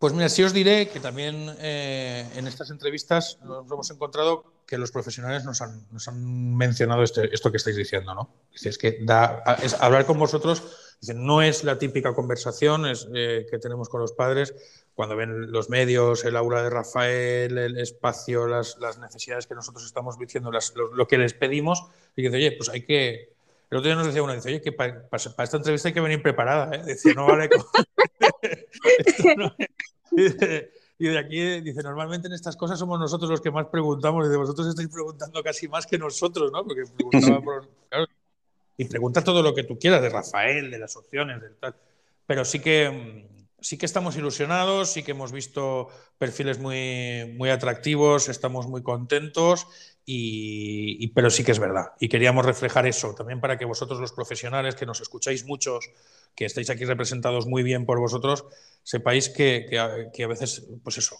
Pues 0.00 0.14
mira, 0.14 0.30
sí 0.30 0.42
os 0.42 0.54
diré 0.54 0.88
que 0.88 0.98
también 0.98 1.54
eh, 1.58 2.26
en 2.34 2.46
estas 2.46 2.70
entrevistas 2.70 3.38
nos 3.44 3.70
hemos 3.70 3.90
encontrado 3.90 4.44
que 4.66 4.78
los 4.78 4.90
profesionales 4.90 5.44
nos 5.44 5.60
han, 5.60 6.56
mencionado 6.56 7.02
este, 7.02 7.34
esto 7.34 7.50
que 7.50 7.58
estáis 7.58 7.76
diciendo, 7.76 8.14
¿no? 8.14 8.30
Es 8.54 8.78
que 8.78 8.96
da, 9.02 9.42
hablar 9.78 10.06
con 10.06 10.18
vosotros, 10.18 10.96
no 11.14 11.42
es 11.42 11.64
la 11.64 11.78
típica 11.78 12.14
conversación 12.14 12.86
es, 12.86 13.08
eh, 13.14 13.46
que 13.50 13.58
tenemos 13.58 13.90
con 13.90 14.00
los 14.00 14.12
padres, 14.12 14.54
cuando 14.94 15.16
ven 15.16 15.52
los 15.52 15.68
medios, 15.68 16.24
el 16.24 16.36
aula 16.36 16.62
de 16.62 16.70
Rafael, 16.70 17.58
el 17.58 17.76
espacio, 17.76 18.46
las, 18.46 18.78
necesidades 19.00 19.46
que 19.46 19.54
nosotros 19.54 19.84
estamos 19.84 20.18
diciendo, 20.18 20.50
lo, 20.50 21.08
que 21.08 21.18
les 21.18 21.34
pedimos, 21.34 21.84
y 22.16 22.22
dice, 22.22 22.36
oye, 22.36 22.52
pues 22.52 22.70
hay 22.70 22.86
que... 22.86 23.34
El 23.70 23.78
otro 23.78 23.88
día 23.88 23.96
nos 23.96 24.06
decía 24.06 24.22
uno, 24.22 24.32
dice, 24.32 24.48
oye, 24.48 24.62
que 24.62 24.72
para, 24.72 25.06
esta 25.12 25.58
entrevista 25.58 25.88
hay 25.88 25.94
que 25.94 26.00
venir 26.00 26.22
preparada, 26.22 26.74
¿eh? 26.74 26.84
Dice, 26.86 27.12
no 27.14 27.26
vale... 27.26 27.50
y 30.98 31.08
de 31.08 31.18
aquí 31.18 31.60
dice, 31.60 31.82
normalmente 31.82 32.28
en 32.28 32.34
estas 32.34 32.56
cosas 32.56 32.78
somos 32.78 32.98
nosotros 32.98 33.30
los 33.30 33.40
que 33.40 33.50
más 33.50 33.66
preguntamos, 33.66 34.26
y 34.26 34.30
de 34.30 34.36
vosotros 34.36 34.68
estáis 34.68 34.88
preguntando 34.88 35.42
casi 35.42 35.68
más 35.68 35.86
que 35.86 35.98
nosotros, 35.98 36.50
¿no? 36.52 36.64
Porque 36.64 36.82
preguntaba 36.96 37.40
por... 37.40 37.68
y 38.76 38.84
pregunta 38.86 39.24
todo 39.24 39.42
lo 39.42 39.54
que 39.54 39.64
tú 39.64 39.78
quieras 39.78 40.02
de 40.02 40.10
Rafael, 40.10 40.70
de 40.70 40.78
las 40.78 40.96
opciones, 40.96 41.40
del 41.40 41.56
tal. 41.56 41.74
Pero 42.26 42.44
sí 42.44 42.60
que 42.60 43.26
sí 43.60 43.78
que 43.78 43.86
estamos 43.86 44.16
ilusionados, 44.16 44.90
sí 44.90 45.02
que 45.02 45.12
hemos 45.12 45.32
visto 45.32 45.88
perfiles 46.18 46.58
muy, 46.58 47.34
muy 47.36 47.50
atractivos, 47.50 48.28
estamos 48.28 48.66
muy 48.66 48.82
contentos, 48.82 49.66
y, 50.12 51.06
pero 51.08 51.30
sí 51.30 51.44
que 51.44 51.52
es 51.52 51.60
verdad. 51.60 51.92
Y 52.00 52.08
queríamos 52.08 52.44
reflejar 52.44 52.84
eso 52.84 53.14
también 53.14 53.40
para 53.40 53.56
que 53.56 53.64
vosotros 53.64 54.00
los 54.00 54.10
profesionales, 54.10 54.74
que 54.74 54.84
nos 54.84 55.00
escucháis 55.00 55.44
muchos, 55.44 55.88
que 56.34 56.46
estáis 56.46 56.68
aquí 56.68 56.84
representados 56.84 57.46
muy 57.46 57.62
bien 57.62 57.86
por 57.86 58.00
vosotros, 58.00 58.44
sepáis 58.82 59.28
que, 59.28 59.68
a, 59.78 60.26
veces, 60.26 60.66
pues 60.82 60.98
eso, 60.98 61.16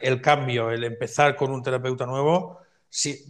el 0.00 0.20
cambio, 0.20 0.72
el 0.72 0.82
empezar 0.82 1.36
con 1.36 1.52
un 1.52 1.62
terapeuta 1.62 2.04
nuevo, 2.04 2.58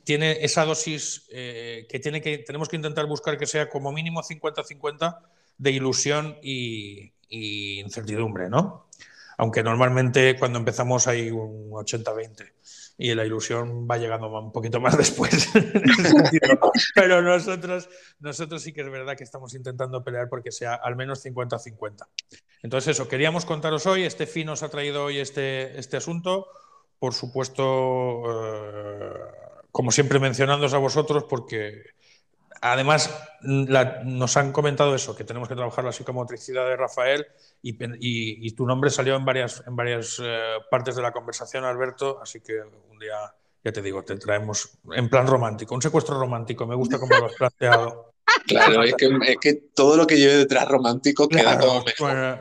tiene 0.05 0.39
esa 0.41 0.65
dosis 0.65 1.27
eh, 1.31 1.87
que, 1.91 1.99
tiene 1.99 2.23
que 2.23 2.39
tenemos 2.39 2.71
que 2.71 2.77
intentar 2.77 3.05
buscar 3.07 3.37
que 3.37 3.47
sea 3.47 3.69
como 3.69 3.93
mínimo 3.93 4.23
50-50 4.23 5.19
de 5.59 5.71
ilusión 5.73 6.39
y, 6.43 7.13
y 7.29 7.81
incertidumbre, 7.81 8.49
¿no? 8.49 8.87
Aunque 9.37 9.63
normalmente 9.63 10.39
cuando 10.39 10.59
empezamos 10.59 11.07
hay 11.07 11.31
un 11.31 11.71
80-20 11.71 12.53
y 12.99 13.15
la 13.15 13.25
ilusión 13.25 13.87
va 13.91 13.99
llegando 13.99 14.29
un 14.29 14.53
poquito 14.53 14.81
más 14.81 14.97
después. 14.99 15.49
Pero 16.95 17.23
nosotros, 17.23 17.89
nosotros 18.21 18.63
sí 18.63 18.73
que 18.73 18.81
es 18.81 18.91
verdad 18.91 19.17
que 19.17 19.25
estamos 19.25 19.55
intentando 19.55 20.03
pelear 20.03 20.29
porque 20.29 20.51
sea 20.51 20.75
al 20.75 20.97
menos 20.97 21.25
50-50. 21.25 22.07
Entonces 22.63 22.97
eso, 22.97 23.09
queríamos 23.09 23.45
contaros 23.45 23.87
hoy, 23.87 24.05
este 24.05 24.27
fin 24.27 24.47
nos 24.47 24.63
ha 24.63 24.71
traído 24.71 25.05
hoy 25.05 25.19
este, 25.19 25.79
este 25.79 25.97
asunto, 25.97 26.49
por 26.99 27.13
supuesto, 27.13 27.63
eh, 28.29 29.13
como 29.71 29.91
siempre 29.93 30.19
mencionándoos 30.19 30.73
a 30.73 30.79
vosotros 30.79 31.25
porque 31.25 31.83
Además, 32.61 33.15
nos 33.43 34.37
han 34.37 34.53
comentado 34.53 34.95
eso, 34.95 35.15
que 35.15 35.25
tenemos 35.25 35.49
que 35.49 35.55
trabajar 35.55 35.85
la 35.85 35.93
psicomotricidad 35.93 36.67
de 36.67 36.77
Rafael 36.77 37.27
y, 37.63 38.51
tu 38.53 38.67
nombre 38.67 38.91
salió 38.91 39.17
en 39.17 39.25
varias, 39.25 39.63
en 39.67 39.77
varias 39.77 40.21
eh, 40.23 40.57
partes 40.71 40.97
de 40.97 41.03
la 41.03 41.13
conversación, 41.13 41.65
Alberto, 41.65 42.21
así 42.23 42.41
que 42.41 42.61
un 42.91 42.99
día, 42.99 43.17
ya 43.63 43.73
te 43.73 43.83
digo, 43.83 44.03
te 44.03 44.17
traemos 44.17 44.79
en 44.93 45.09
plan 45.09 45.27
romántico, 45.27 45.75
un 45.75 45.83
secuestro 45.83 46.19
romántico, 46.19 46.67
me 46.67 46.75
gusta 46.75 46.99
cómo 46.99 47.17
lo 47.17 47.27
has 47.27 47.35
planteado. 47.35 48.13
Claro, 48.49 48.83
es 48.83 48.95
que, 49.41 49.55
todo 49.73 49.97
lo 49.97 50.05
que 50.07 50.17
lleve 50.17 50.37
detrás 50.37 50.67
romántico 50.67 51.29
queda 51.29 51.59
todo 51.59 51.85
mejor. 51.85 52.41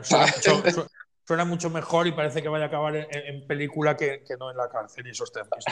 Suena, 1.24 1.44
mucho, 1.44 1.70
mejor 1.70 2.06
y 2.06 2.12
parece 2.12 2.42
que 2.42 2.48
vaya 2.48 2.64
a 2.64 2.68
acabar 2.68 2.96
en, 2.96 3.46
película 3.46 3.96
que, 3.96 4.22
que, 4.26 4.36
no 4.36 4.50
en 4.50 4.56
la 4.56 4.68
cárcel 4.68 5.06
y 5.06 5.10
esos 5.10 5.32
temas. 5.32 5.64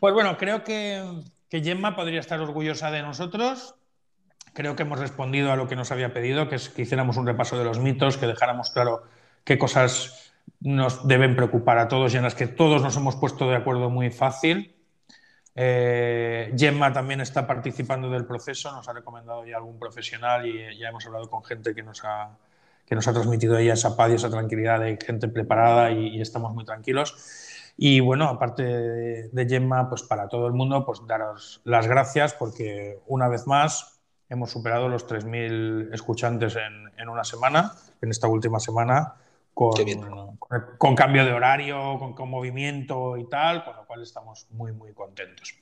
pues 0.00 0.14
bueno, 0.14 0.36
creo 0.36 0.64
que 0.64 1.02
que 1.48 1.62
Gemma 1.62 1.96
podría 1.96 2.20
estar 2.20 2.40
orgullosa 2.40 2.90
de 2.90 3.02
nosotros. 3.02 3.74
Creo 4.52 4.76
que 4.76 4.82
hemos 4.82 4.98
respondido 4.98 5.52
a 5.52 5.56
lo 5.56 5.68
que 5.68 5.76
nos 5.76 5.90
había 5.92 6.12
pedido, 6.12 6.48
que 6.48 6.56
es 6.56 6.68
que 6.68 6.82
hiciéramos 6.82 7.16
un 7.16 7.26
repaso 7.26 7.58
de 7.58 7.64
los 7.64 7.78
mitos, 7.78 8.16
que 8.16 8.26
dejáramos 8.26 8.70
claro 8.70 9.04
qué 9.44 9.58
cosas 9.58 10.32
nos 10.60 11.06
deben 11.06 11.36
preocupar 11.36 11.78
a 11.78 11.88
todos 11.88 12.14
y 12.14 12.16
en 12.16 12.22
las 12.22 12.34
que 12.34 12.46
todos 12.46 12.82
nos 12.82 12.96
hemos 12.96 13.16
puesto 13.16 13.48
de 13.48 13.56
acuerdo 13.56 13.90
muy 13.90 14.10
fácil. 14.10 14.74
Eh, 15.54 16.54
Gemma 16.56 16.92
también 16.92 17.20
está 17.20 17.46
participando 17.46 18.10
del 18.10 18.24
proceso, 18.26 18.70
nos 18.72 18.88
ha 18.88 18.92
recomendado 18.92 19.44
ya 19.44 19.56
algún 19.56 19.78
profesional 19.78 20.46
y 20.46 20.78
ya 20.78 20.88
hemos 20.88 21.04
hablado 21.06 21.28
con 21.28 21.44
gente 21.44 21.74
que 21.74 21.82
nos 21.82 22.04
ha, 22.04 22.30
que 22.86 22.94
nos 22.94 23.08
ha 23.08 23.12
transmitido 23.12 23.58
esa 23.58 23.96
paz 23.96 24.10
y 24.10 24.14
esa 24.14 24.30
tranquilidad 24.30 24.80
de 24.80 24.98
gente 25.04 25.28
preparada 25.28 25.90
y 25.90 26.20
estamos 26.20 26.54
muy 26.54 26.64
tranquilos. 26.64 27.47
Y 27.80 28.00
bueno, 28.00 28.24
aparte 28.24 28.64
de, 28.64 29.46
Gemma, 29.48 29.88
pues 29.88 30.02
para 30.02 30.28
todo 30.28 30.48
el 30.48 30.52
mundo, 30.52 30.84
pues 30.84 31.00
daros 31.06 31.60
las 31.62 31.86
gracias 31.86 32.34
porque 32.34 32.98
una 33.06 33.28
vez 33.28 33.46
más 33.46 34.00
hemos 34.28 34.50
superado 34.50 34.88
los 34.88 35.06
3.000 35.06 35.94
escuchantes 35.94 36.56
en, 36.56 36.90
en, 37.00 37.08
una 37.08 37.22
semana, 37.22 37.74
en 38.02 38.10
esta 38.10 38.26
última 38.26 38.58
semana, 38.58 39.14
con, 39.58 40.38
con, 40.78 40.94
cambio 40.94 41.24
de 41.24 41.32
horario, 41.32 41.98
con, 41.98 42.14
con, 42.14 42.30
movimiento 42.30 43.16
y 43.16 43.28
tal, 43.28 43.64
con 43.64 43.74
lo 43.74 43.86
cual 43.86 44.02
estamos 44.02 44.46
muy, 44.50 44.70
muy 44.70 44.92
contentos. 44.92 45.52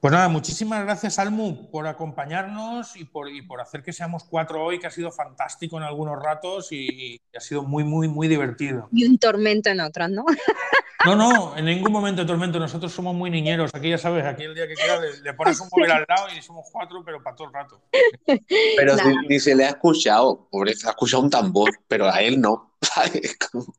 Pues 0.00 0.12
nada, 0.12 0.28
muchísimas 0.28 0.82
gracias, 0.82 1.18
Almu, 1.18 1.70
por 1.70 1.86
acompañarnos 1.86 2.96
y 2.96 3.04
por, 3.04 3.28
y 3.28 3.42
por 3.42 3.60
hacer 3.60 3.82
que 3.82 3.92
seamos 3.92 4.24
cuatro 4.24 4.64
hoy, 4.64 4.78
que 4.78 4.86
ha 4.86 4.90
sido 4.90 5.12
fantástico 5.12 5.76
en 5.76 5.82
algunos 5.82 6.18
ratos 6.18 6.72
y, 6.72 7.16
y 7.16 7.36
ha 7.36 7.40
sido 7.40 7.62
muy, 7.64 7.84
muy, 7.84 8.08
muy 8.08 8.28
divertido. 8.28 8.88
Y 8.92 9.04
un 9.04 9.18
tormento 9.18 9.68
en 9.68 9.80
otros, 9.80 10.08
¿no? 10.08 10.24
No, 11.04 11.14
no, 11.14 11.56
en 11.56 11.64
ningún 11.64 11.92
momento 11.92 12.22
de 12.22 12.26
tormento. 12.26 12.58
Nosotros 12.58 12.92
somos 12.92 13.14
muy 13.14 13.30
niñeros. 13.30 13.70
Aquí 13.72 13.90
ya 13.90 13.98
sabes, 13.98 14.26
aquí 14.26 14.42
el 14.42 14.54
día 14.54 14.66
que 14.66 14.74
quieras 14.74 15.20
le, 15.22 15.32
pones 15.34 15.60
un 15.60 15.68
móvil 15.70 15.92
al 15.92 16.04
lado 16.08 16.26
y 16.36 16.42
somos 16.42 16.66
cuatro, 16.72 17.02
pero 17.04 17.22
para 17.22 17.36
todo 17.36 17.46
el 17.46 17.54
rato. 17.54 17.80
Pero 18.76 18.96
ni, 19.28 19.38
se 19.38 19.54
le 19.54 19.64
ha 19.64 19.68
escuchado. 19.68 20.48
Pobre, 20.50 20.72
ha 20.72 20.90
escuchado 20.90 21.22
un 21.22 21.30
tambor, 21.30 21.70
pero 21.86 22.10
a 22.10 22.20
él 22.20 22.40
no. 22.40 22.67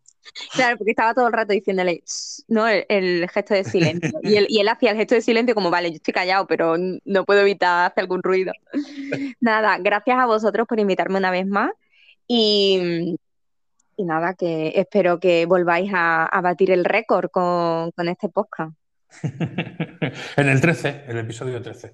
Claro, 0.54 0.78
porque 0.78 0.92
estaba 0.92 1.16
todo 1.16 1.28
el 1.28 1.34
rato 1.34 1.54
diciéndole, 1.54 2.04
¿no? 2.48 2.68
El, 2.68 3.28
gesto 3.30 3.56
de 3.56 3.64
silencio. 3.64 4.12
Y 4.22 4.36
él, 4.36 4.46
y 4.48 4.60
él, 4.60 4.68
hacía 4.70 4.92
el 4.92 4.98
gesto 4.98 5.16
de 5.16 5.22
silencio 5.22 5.56
como, 5.56 5.72
vale, 5.72 5.90
yo 5.90 5.96
estoy 5.96 6.14
callado, 6.14 6.46
pero 6.46 6.76
no 6.78 7.26
puedo 7.26 7.42
evitar 7.42 7.92
hacer 7.92 8.04
algún 8.04 8.22
ruido. 8.22 8.54
Nada, 9.42 9.78
gracias 9.80 10.20
a 10.20 10.28
vosotros 10.28 10.68
por 10.68 10.80
invitarme 10.80 11.18
una 11.18 11.32
vez 11.32 11.48
más. 11.48 11.72
Y, 12.28 13.18
y 14.00 14.06
nada, 14.06 14.34
que 14.34 14.72
espero 14.76 15.20
que 15.20 15.46
volváis 15.46 15.92
a, 15.94 16.40
batir 16.42 16.72
el 16.72 16.86
récord 16.86 17.30
con, 17.30 17.92
este 18.08 18.30
podcast. 18.30 18.74
en 20.38 20.48
el 20.48 20.62
13, 20.62 21.04
el 21.08 21.18
episodio 21.18 21.62
13. 21.62 21.92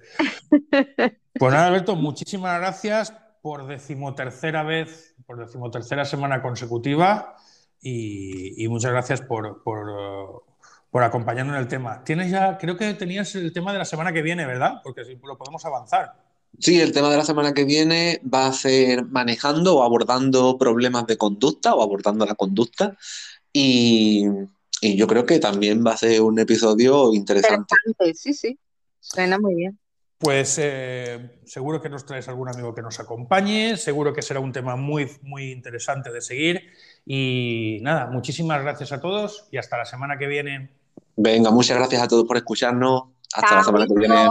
pues 1.34 1.52
nada, 1.52 1.66
Alberto, 1.66 1.96
muchísimas 1.96 2.60
gracias 2.60 3.12
por 3.42 3.66
decimotercera 3.66 4.62
vez, 4.62 5.15
por 5.26 5.38
decimotercera 5.38 6.04
semana 6.04 6.40
consecutiva 6.40 7.36
y, 7.80 8.66
muchas 8.68 8.92
gracias 8.92 9.20
por, 9.20 9.62
por, 9.62 10.44
por, 10.90 11.02
acompañarnos 11.02 11.54
en 11.56 11.62
el 11.62 11.68
tema. 11.68 12.02
Tienes 12.04 12.30
ya, 12.30 12.58
creo 12.58 12.76
que 12.76 12.94
tenías 12.94 13.34
el 13.34 13.52
tema 13.52 13.72
de 13.72 13.78
la 13.78 13.84
semana 13.84 14.12
que 14.12 14.22
viene, 14.22 14.46
¿verdad? 14.46 14.80
Porque 14.82 15.04
si 15.04 15.14
lo 15.14 15.36
podemos 15.36 15.64
avanzar. 15.64 16.14
Sí, 16.58 16.80
el 16.80 16.92
tema 16.92 17.10
de 17.10 17.18
la 17.18 17.24
semana 17.24 17.52
que 17.52 17.64
viene 17.64 18.20
va 18.32 18.46
a 18.46 18.52
ser 18.52 19.04
manejando 19.04 19.76
o 19.76 19.82
abordando 19.82 20.56
problemas 20.56 21.06
de 21.06 21.18
conducta 21.18 21.74
o 21.74 21.82
abordando 21.82 22.24
la 22.24 22.34
conducta. 22.34 22.96
Y, 23.52 24.24
yo 24.82 25.06
creo 25.06 25.26
que 25.26 25.38
también 25.38 25.84
va 25.84 25.92
a 25.92 25.96
ser 25.96 26.20
un 26.20 26.38
episodio 26.38 27.12
interesante. 27.12 27.74
sí, 28.14 28.32
sí. 28.32 28.58
Suena 29.00 29.38
muy 29.38 29.54
bien. 29.54 29.78
Pues 30.18 30.58
eh, 30.58 31.40
seguro 31.44 31.82
que 31.82 31.90
nos 31.90 32.06
traes 32.06 32.26
algún 32.28 32.48
amigo 32.48 32.74
que 32.74 32.80
nos 32.80 32.98
acompañe, 33.00 33.76
seguro 33.76 34.14
que 34.14 34.22
será 34.22 34.40
un 34.40 34.52
tema 34.52 34.74
muy, 34.74 35.10
muy 35.22 35.52
interesante 35.52 36.10
de 36.10 36.22
seguir. 36.22 36.62
Y 37.04 37.80
nada, 37.82 38.06
muchísimas 38.06 38.62
gracias 38.62 38.92
a 38.92 39.00
todos 39.00 39.46
y 39.50 39.58
hasta 39.58 39.76
la 39.76 39.84
semana 39.84 40.16
que 40.16 40.26
viene. 40.26 40.70
Venga, 41.16 41.50
muchas 41.50 41.76
gracias 41.76 42.02
a 42.02 42.08
todos 42.08 42.24
por 42.24 42.36
escucharnos. 42.38 43.04
Hasta 43.34 43.56
la 43.56 43.64
semana 43.64 43.86
que 43.86 43.94
viene. 43.94 44.28